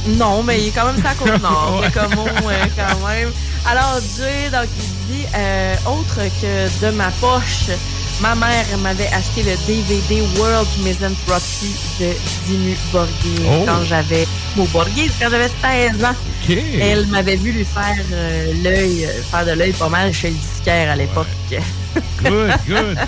[0.08, 1.88] Non, mais il est quand même sa côte nord, Ouais.
[1.88, 3.30] Bécamo, ouais, quand même.
[3.66, 7.70] Alors, Jay, donc, il dit, euh, autre que de ma poche,
[8.20, 12.12] ma mère m'avait acheté le DVD World Misanthropy de
[12.92, 13.12] Borgir
[13.48, 13.64] Oh.
[13.66, 15.50] quand j'avais, au Borgir, quand j'avais
[15.92, 16.14] 16 ans.
[16.80, 20.90] Elle m'avait vu lui faire euh, l'œil, faire de l'œil pas mal chez le disquaire
[20.92, 21.26] à l'époque.
[22.22, 22.98] Good, good.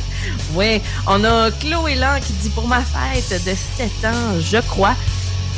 [0.55, 4.95] Oui, on a Chloé Lan qui dit pour ma fête de 7 ans, je crois,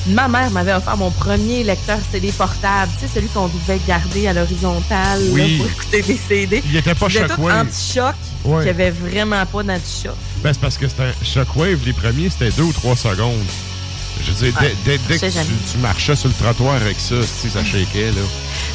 [0.09, 4.27] ma mère m'avait offert mon premier lecteur CD portable, tu sais, celui qu'on devait garder
[4.29, 5.57] à l'horizontale Oui.
[5.59, 6.63] pour écouter des CD.
[6.67, 7.67] Il était pas Shockwave.
[7.67, 8.15] anti-choc,
[8.45, 8.65] Ouais.
[8.65, 10.15] qu'il n'y avait vraiment pas d'anti-choc.
[10.43, 13.45] Ben, c'est parce que c'était un Shockwave, les premiers, c'était deux ou trois secondes.
[14.23, 17.17] Je veux dire, Ouais, dès, dès- que tu, tu marchais sur le trottoir avec ça,
[17.23, 18.21] si ça shakeait, là.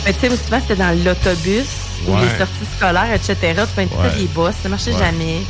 [0.05, 1.65] Mais tu sais, souvent c'était dans l'autobus
[2.07, 3.35] ou les sorties scolaires, etc.
[3.75, 4.15] Tu Ouais.
[4.17, 5.41] des bosses, ça marchait jamais.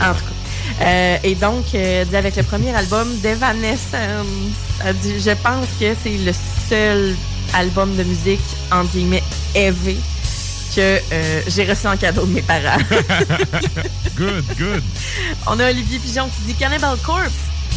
[0.00, 0.32] En tout cas.
[0.80, 4.26] Euh, et donc, euh, avec le premier album d'Evanescence,
[4.84, 6.32] elle dit, je pense que c'est le
[6.68, 7.14] seul
[7.54, 9.22] album de musique, entre guillemets,
[9.54, 9.98] heavy
[10.74, 12.78] que euh, j'ai reçu en cadeau de mes parents.
[14.16, 14.82] good, good.
[15.46, 17.32] On a Olivier Pigeon qui dit Cannibal Corpse,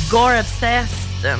[0.10, 1.38] Gore Obsessed.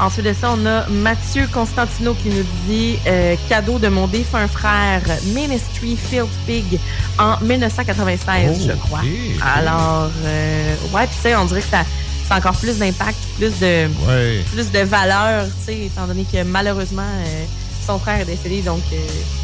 [0.00, 4.48] Ensuite de ça, on a Mathieu Constantino qui nous dit euh, cadeau de mon défunt
[4.48, 5.02] frère
[5.34, 6.78] Ministry Field Pig
[7.18, 9.00] en 1996, Oh, je crois.
[9.44, 11.82] Alors, euh, ouais, puis tu sais, on dirait que ça,
[12.26, 14.42] c'est encore plus d'impact, plus de, Ouais.
[14.54, 17.44] plus de valeur, tu sais, étant donné que malheureusement, euh,
[17.86, 18.80] son frère est décédé, donc...
[18.92, 18.96] euh,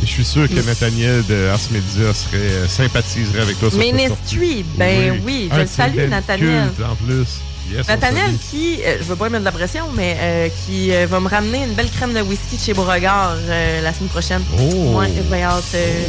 [0.02, 5.20] Et je suis sûr que Nathaniel de Ars Media serait, sympathiserait avec toi Nestui, ben
[5.26, 6.70] oui, je le de ses salue, Nathaniel.
[6.90, 7.40] en plus.
[7.70, 11.06] Yes, Nathaniel qui, euh, je veux pas mettre de la pression, mais euh, qui euh,
[11.06, 14.42] va me ramener une belle crème de whisky de chez Beauregard euh, la semaine prochaine.
[14.58, 14.98] Oh.
[14.98, 16.04] Ouais, ben, hâte, euh,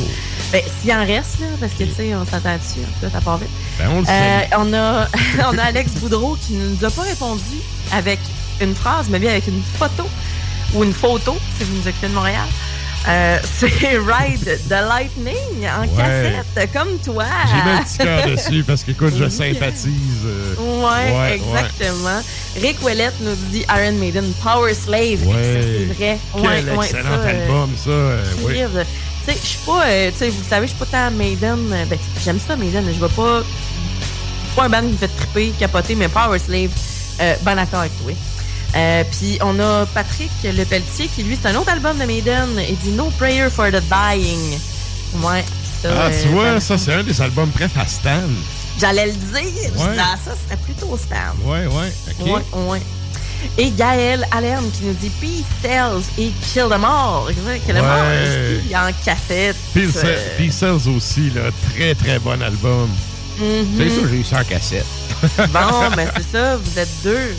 [0.51, 3.49] ben, s'il en reste, là, parce que tu sais, on s'attend dessus, ça part vite.
[3.79, 4.49] Ben, on le sait.
[4.57, 5.07] on, a,
[5.51, 7.41] on a Alex Boudreau qui ne nous a pas répondu
[7.91, 8.19] avec
[8.61, 10.07] une phrase, mais bien avec une photo
[10.75, 12.45] ou une photo, si vous nous écoutez de Montréal.
[13.07, 16.43] Euh, c'est Ride the Lightning en Ouais.
[16.53, 17.25] cassette, comme toi.
[17.47, 19.31] J'ai mis un petit cœur dessus parce qu'écoute, je Oui.
[19.31, 20.25] sympathise.
[20.25, 22.21] euh, Ouais, ouais, exactement.
[22.61, 25.19] Rick Ouellette nous dit Iron Maiden, Power Slave.
[25.19, 26.17] C'est vrai.
[26.33, 27.89] Quel ouais, ouais, excellent ça, euh, album, ça.
[27.89, 28.53] euh, oui.
[28.55, 28.85] Crève.
[29.25, 31.57] Tu sais, je suis pas, tu sais, vous le savez, je suis pas tant Maiden.
[31.89, 33.41] Ben, j'aime ça, Maiden, je vais pas.
[34.55, 36.71] Pas un band qui me fait triper, capoter, mais Power Slave,
[37.21, 38.11] euh, bon accord avec toi.
[38.75, 42.49] Euh, Puis on a Patrick Le Pelletier qui, lui, c'est un autre album de Maiden.
[42.69, 44.59] Il dit No Prayer for the Dying.
[45.21, 45.43] Ouais,
[45.81, 45.89] ça.
[45.97, 48.21] Ah, tu euh, vois, ça, c'est un des albums prêts à Stan.
[48.79, 49.71] J'allais le dire.
[49.77, 49.95] Ouais.
[49.99, 51.33] ah, ça serait plutôt Stan.
[51.43, 52.25] Ouais, ouais, ok.
[52.27, 52.81] Ouais, ouais.
[53.57, 57.33] Et Gaël Allerne qui nous dit Peace Cells et Kill Them All.
[57.65, 58.59] Kill Them All Ouais.
[58.63, 59.55] aussi, en cassette.
[59.73, 61.43] Peace Euh, Cells aussi, là.
[61.73, 62.89] Très, très bon album.
[63.39, 63.65] Mhm.
[63.77, 64.85] C'est ça, j'ai eu ça en cassette.
[65.37, 67.35] Bon, ben c'est ça, vous êtes deux.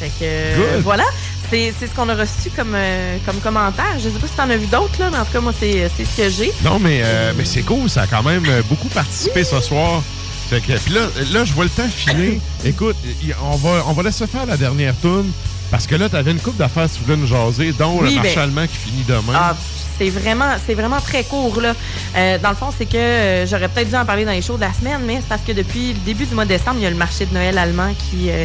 [0.00, 0.82] Fait que euh, Good.
[0.82, 1.04] voilà,
[1.50, 3.94] c'est ce qu'on a reçu comme, euh, comme commentaire.
[3.98, 5.90] Je sais pas si t'en as vu d'autres, là, mais en tout cas, moi, c'est
[5.96, 6.52] c'est ce que j'ai.
[6.64, 10.02] Non, mais, euh, mais c'est cool, ça a quand même euh, beaucoup participé ce soir.
[10.48, 12.40] Fait que, puis là, là, je vois le temps filer.
[12.64, 12.96] Écoute,
[13.42, 15.30] on va, on va laisser faire la dernière tune.
[15.70, 18.16] Parce que là, t'avais une coupe d'affaires que tu voulais nous jaser, dont Oui, le
[18.16, 19.34] marché ben- allemand qui finit demain.
[19.36, 19.54] Ah,
[19.98, 21.74] c'est vraiment, c'est vraiment très court là.
[22.16, 24.56] Euh, dans le fond, c'est que euh, j'aurais peut-être dû en parler dans les shows
[24.56, 26.82] de la semaine, mais c'est parce que depuis le début du mois de décembre, il
[26.82, 28.44] y a le marché de Noël allemand qui euh,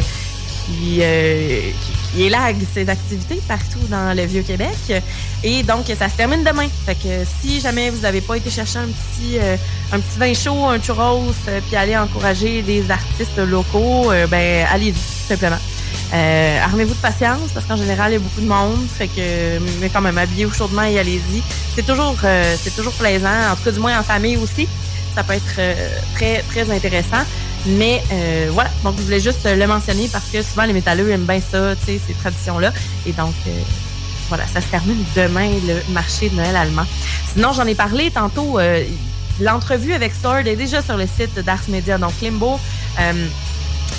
[0.66, 5.02] qui, euh, qui, qui élague ses activités partout dans le vieux Québec.
[5.42, 6.68] Et donc, ça se termine demain.
[6.84, 9.56] Fait que si jamais vous n'avez pas été chercher un petit euh,
[9.92, 14.66] un petit vin chaud, un churros, euh, puis aller encourager des artistes locaux, euh, ben
[14.70, 15.58] allez-y, tout simplement.
[16.14, 18.86] Euh, armez-vous de patience parce qu'en général, il y a beaucoup de monde.
[18.96, 21.42] Fait que, mais quand même, habillez-vous chaudement et allez-y.
[21.74, 23.50] C'est toujours, euh, c'est toujours plaisant.
[23.52, 24.68] En tout cas, du moins en famille aussi.
[25.16, 27.24] Ça peut être euh, très, très intéressant.
[27.66, 31.24] Mais euh, voilà, donc je voulais juste le mentionner parce que souvent les métalleux aiment
[31.24, 32.70] bien ça, tu sais, ces traditions-là.
[33.06, 33.50] Et donc, euh,
[34.28, 36.84] voilà, ça se termine demain, le marché de Noël allemand.
[37.32, 38.60] Sinon, j'en ai parlé tantôt.
[38.60, 38.84] euh,
[39.40, 41.98] L'entrevue avec Sword est déjà sur le site d'Ars Media.
[41.98, 42.58] Donc, Limbo
[43.00, 43.26] euh,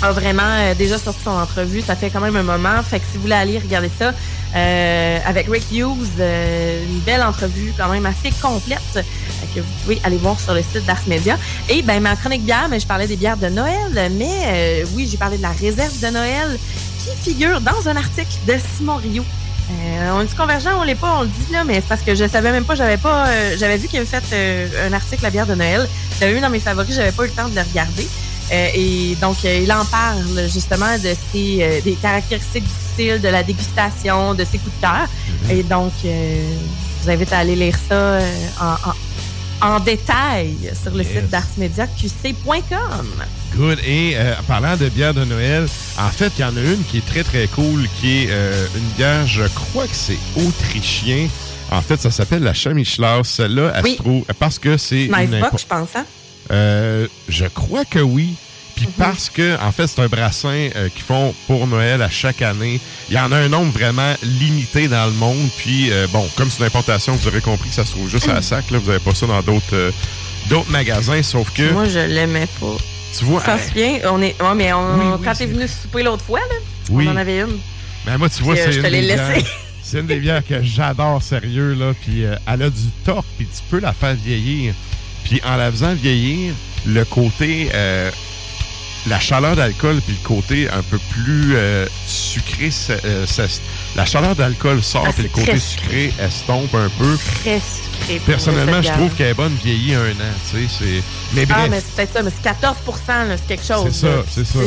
[0.02, 1.80] a vraiment euh, déjà sorti son entrevue.
[1.80, 2.82] Ça fait quand même un moment.
[2.82, 4.12] Fait que si vous voulez aller regarder ça,
[4.56, 9.02] euh, avec Rick Hughes, euh, une belle entrevue quand même assez complète euh,
[9.54, 11.36] que vous pouvez aller voir sur le site d'Ars Media.
[11.68, 15.08] Et ben ma chronique bière, mais je parlais des bières de Noël, mais euh, oui,
[15.10, 16.58] j'ai parlé de la réserve de Noël
[17.04, 19.24] qui figure dans un article de Simon Rio.
[19.70, 22.14] Euh, on est convergent, on l'est pas, on le dit là, mais c'est parce que
[22.14, 25.22] je savais même pas, j'avais pas, euh, j'avais vu qu'il avait fait euh, un article
[25.22, 25.86] la bière de Noël.
[26.18, 28.08] J'avais vu dans mes favoris, j'avais pas eu le temps de le regarder.
[28.50, 33.20] Euh, et donc, euh, il en parle justement de ses, euh, des caractéristiques du style,
[33.20, 35.06] de la dégustation, de ses coups de cœur.
[35.50, 36.38] Et donc, je
[37.02, 38.18] vous invite à aller lire ça
[38.60, 41.12] en, en, en détail sur le Yes.
[41.12, 43.06] site d'artsmediaqc.com.
[43.56, 43.78] Good.
[43.86, 45.66] Et en parlant de bière de Noël,
[45.98, 48.30] en fait, il y en a une qui est très, très cool, qui est
[48.74, 51.28] une bière, je crois que c'est autrichien.
[51.70, 53.24] En fait, ça s'appelle la Chamischlaus.
[53.24, 53.92] Celle-là, elle Oui.
[53.96, 54.24] se trouve...
[54.38, 55.04] Parce que c'est...
[55.04, 56.04] une Nice box, je pense, hein?
[56.50, 58.34] Euh, je crois que oui.
[58.74, 58.92] Puis Mhm.
[58.96, 62.80] parce que, en fait, c'est un brassin euh, qu'ils font pour Noël à chaque année.
[63.08, 65.48] Il y en a un nombre vraiment limité dans le monde.
[65.58, 68.28] Puis, euh, bon, comme c'est une importation, vous aurez compris que ça se trouve juste
[68.28, 68.70] à la sac.
[68.70, 69.90] Là, vous n'avez pas ça dans d'autres euh,
[70.48, 71.22] d'autres magasins.
[71.24, 72.76] Sauf que, Moi, je l'aimais pas.
[73.18, 74.40] tu vois, Ça se vient, on est.
[74.40, 76.54] Ouais, mais on, Oui, oui, quand t'es venu souper l'autre fois, là,
[76.90, 77.06] Oui.
[77.08, 77.58] on en avait une.
[78.06, 79.16] Ben moi, tu vois, c'est je te l'ai
[79.82, 81.92] c'est une des bières que j'adore, sérieux, là.
[82.00, 84.74] Puis euh, elle a du torque, puis tu peux la faire vieillir.
[85.28, 86.54] Puis en la faisant vieillir,
[86.86, 87.70] le côté...
[87.74, 88.10] euh,
[89.06, 93.24] la chaleur d'alcool, puis le côté un peu plus euh, sucré, ça- euh,
[93.96, 97.16] la chaleur d'alcool sort, Ah, puis le côté sucré estompe un peu.
[97.42, 98.20] Très sucré.
[98.24, 100.74] Personnellement, je trouve qu'elle est bonne vieillie un an, tu sais.
[100.78, 101.02] c'est-
[101.32, 102.76] Mais bref, Ah, mais c'est peut-être ça, mais c'est 14
[103.08, 103.88] là, c'est quelque chose.
[103.90, 104.58] C'est ça, c'est ça.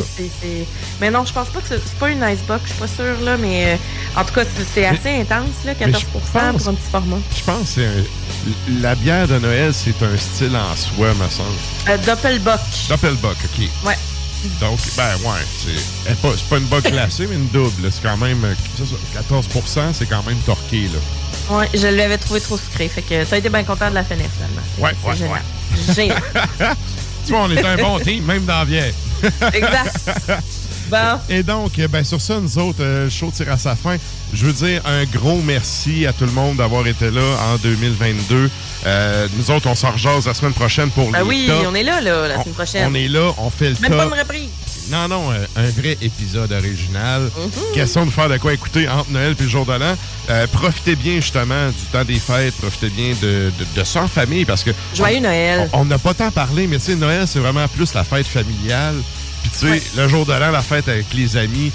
[1.00, 3.36] Mais non, je pense pas que c'est pas une icebox, je suis pas sûre, là,
[3.38, 4.42] mais euh, en tout cas,
[4.74, 7.16] c'est- assez intense, là, mais je 14 pense- pour un petit format.
[7.36, 11.48] je pense que un- la bière de Noël, c'est un style en soi, me semble.
[11.88, 12.60] Euh, Doppelbock.
[12.88, 13.68] Doppelbock, OK.
[13.86, 13.96] Ouais.
[14.60, 15.40] Donc, ben ouais,
[16.06, 17.90] c'est pas, pas une bock classée, mais une double.
[17.92, 19.46] C'est quand même, euh, c'est 14
[20.08, 21.56] quand même torqué, là.
[21.56, 24.26] Ouais, je l'avais trouvé trop sucré, fait que t'as été bien content de la finir,
[24.34, 24.62] finalement.
[24.76, 26.22] C'est- Ouais, c'est ouais, génial.
[26.58, 26.76] Génial.
[27.24, 28.92] Tu vois, on est un bon team, même dans la.
[29.52, 29.94] Exact.
[30.92, 31.18] Bon.
[31.30, 33.96] Et donc, ben, sur ça, nous autres, euh, le show tire à sa fin.
[34.34, 37.22] Je veux dire un gros merci à tout le monde d'avoir été là
[37.52, 38.50] en 2022.
[38.84, 41.82] Euh, nous autres, on s'en rejase la semaine prochaine pour Ben les oui, on est
[41.82, 42.88] là, là, la semaine prochaine.
[42.90, 44.10] On est là, on fait le Même top.
[44.10, 44.48] pas une reprise.
[44.90, 47.22] Non, non, euh, un vrai épisode original.
[47.22, 47.74] Mhm.
[47.74, 49.96] Question de faire de quoi écouter entre Noël et le jour de l'an.
[50.28, 54.70] Euh, profitez bien justement du temps des fêtes, profitez bien de, de, famille parce que.
[54.94, 55.70] Joyeux Noël.
[55.72, 58.26] On on n'a pas tant parlé, mais tu sais, Noël, c'est vraiment plus la fête
[58.26, 58.96] familiale.
[59.58, 61.70] Tu sais, le jour de l'an, la fête avec les amis,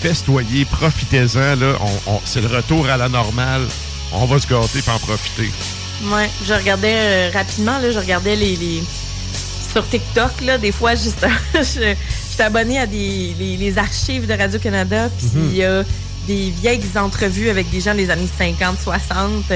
[0.00, 1.56] festoyez, profitez-en.
[1.56, 3.62] Là, on, on- c'est le retour à la normale.
[4.12, 5.50] On va se gâter et en profiter.
[6.04, 8.82] Ouais, je regardais euh, rapidement, là, je regardais les, les-
[9.72, 11.94] sur TikTok, là, des fois, juste, je,
[12.30, 15.48] j'étais abonnée à des, les, les archives de Radio-Canada, puis Mhm.
[15.50, 15.82] il y a
[16.26, 19.54] des vieilles entrevues avec des gens des années 50, 60 qui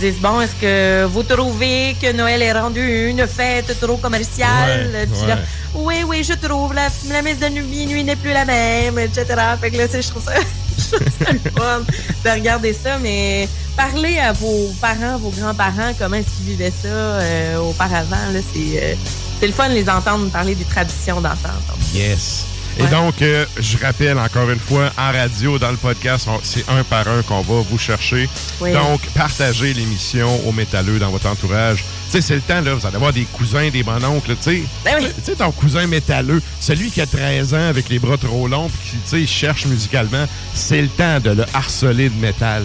[0.00, 4.90] disent, bon, est-ce que vous trouvez que Noël est rendu une fête trop commerciale?
[4.92, 5.26] Ouais, Puis ouais.
[5.28, 5.38] là,
[5.74, 9.26] oui, oui, je trouve, la, la messe de minuit n'est plus la même, etc.
[9.60, 10.32] Fait que là, je trouve ça,
[10.78, 11.80] je trouve ça le fun
[12.24, 16.88] de regarder ça, mais parlez à vos parents, vos grands-parents, comment est-ce qu'ils vivaient ça
[16.88, 18.94] euh, auparavant, là, c'est, euh,
[19.38, 21.50] c'est le fun de les entendre parler des traditions d'antan.
[21.94, 22.44] Yes.
[22.80, 26.82] Et donc, euh, je rappelle encore une fois, en radio, dans le podcast, c'est un
[26.82, 28.28] par un qu'on va vous chercher.
[28.60, 28.72] Oui.
[28.72, 31.84] Donc, partagez l'émission aux métalleux dans votre entourage.
[32.10, 34.62] Tu sais, c'est le temps, là, vous allez avoir des cousins, des mononcles, tu sais.
[34.84, 38.48] Ben Tu sais, ton cousin métalleux, celui qui a 13 ans avec les bras trop
[38.48, 42.64] longs puis qui, tu sais, cherche musicalement, c'est le temps de le harceler de métal.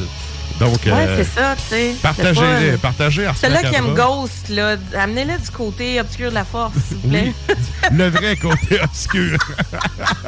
[0.59, 1.95] Donc, Ouais, euh, c'est ça, tu sais.
[2.01, 3.93] partagez-les, C'est pas- partagez Celui-là qui aime.
[3.93, 7.33] Ghost, là, amenez-le du côté obscur de la force, s'il vous plaît.
[7.91, 9.37] le vrai côté obscur.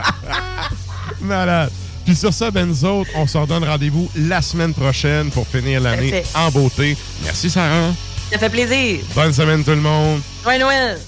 [1.21, 1.71] Malade.
[2.05, 5.81] Puis sur ça, ben nous autres, on se redonne rendez-vous la semaine prochaine pour finir
[5.81, 6.95] l'année en beauté.
[7.23, 7.91] Merci Sarah.
[8.31, 8.99] Ça fait plaisir.
[9.15, 10.21] Bonne semaine tout le monde.
[10.43, 10.99] Joyeux Noël.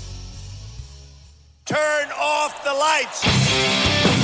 [1.66, 1.78] Turn
[2.20, 4.19] off the lights.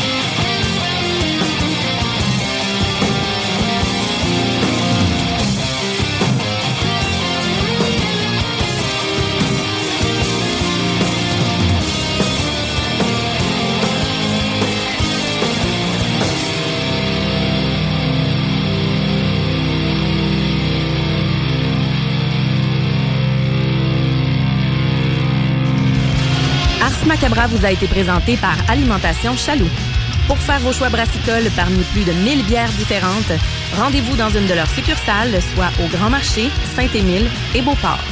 [27.07, 29.69] Macabra vous a été présenté par Alimentation Chaloux.
[30.27, 33.31] Pour faire vos choix brassicoles parmi plus de 1000 bières différentes,
[33.77, 38.03] rendez-vous dans une de leurs succursales, soit au Grand Marché, Saint-Émile et Beauport.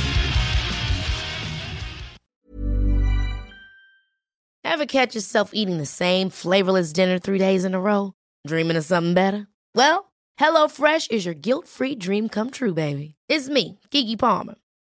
[4.64, 8.14] Ever catch yourself eating the same flavorless dinner three days in a row?
[8.48, 9.48] Dreaming of something better?
[9.76, 13.16] Well, HelloFresh is your guilt-free dream come true, baby.
[13.28, 14.56] It's me, Kiki Palmer.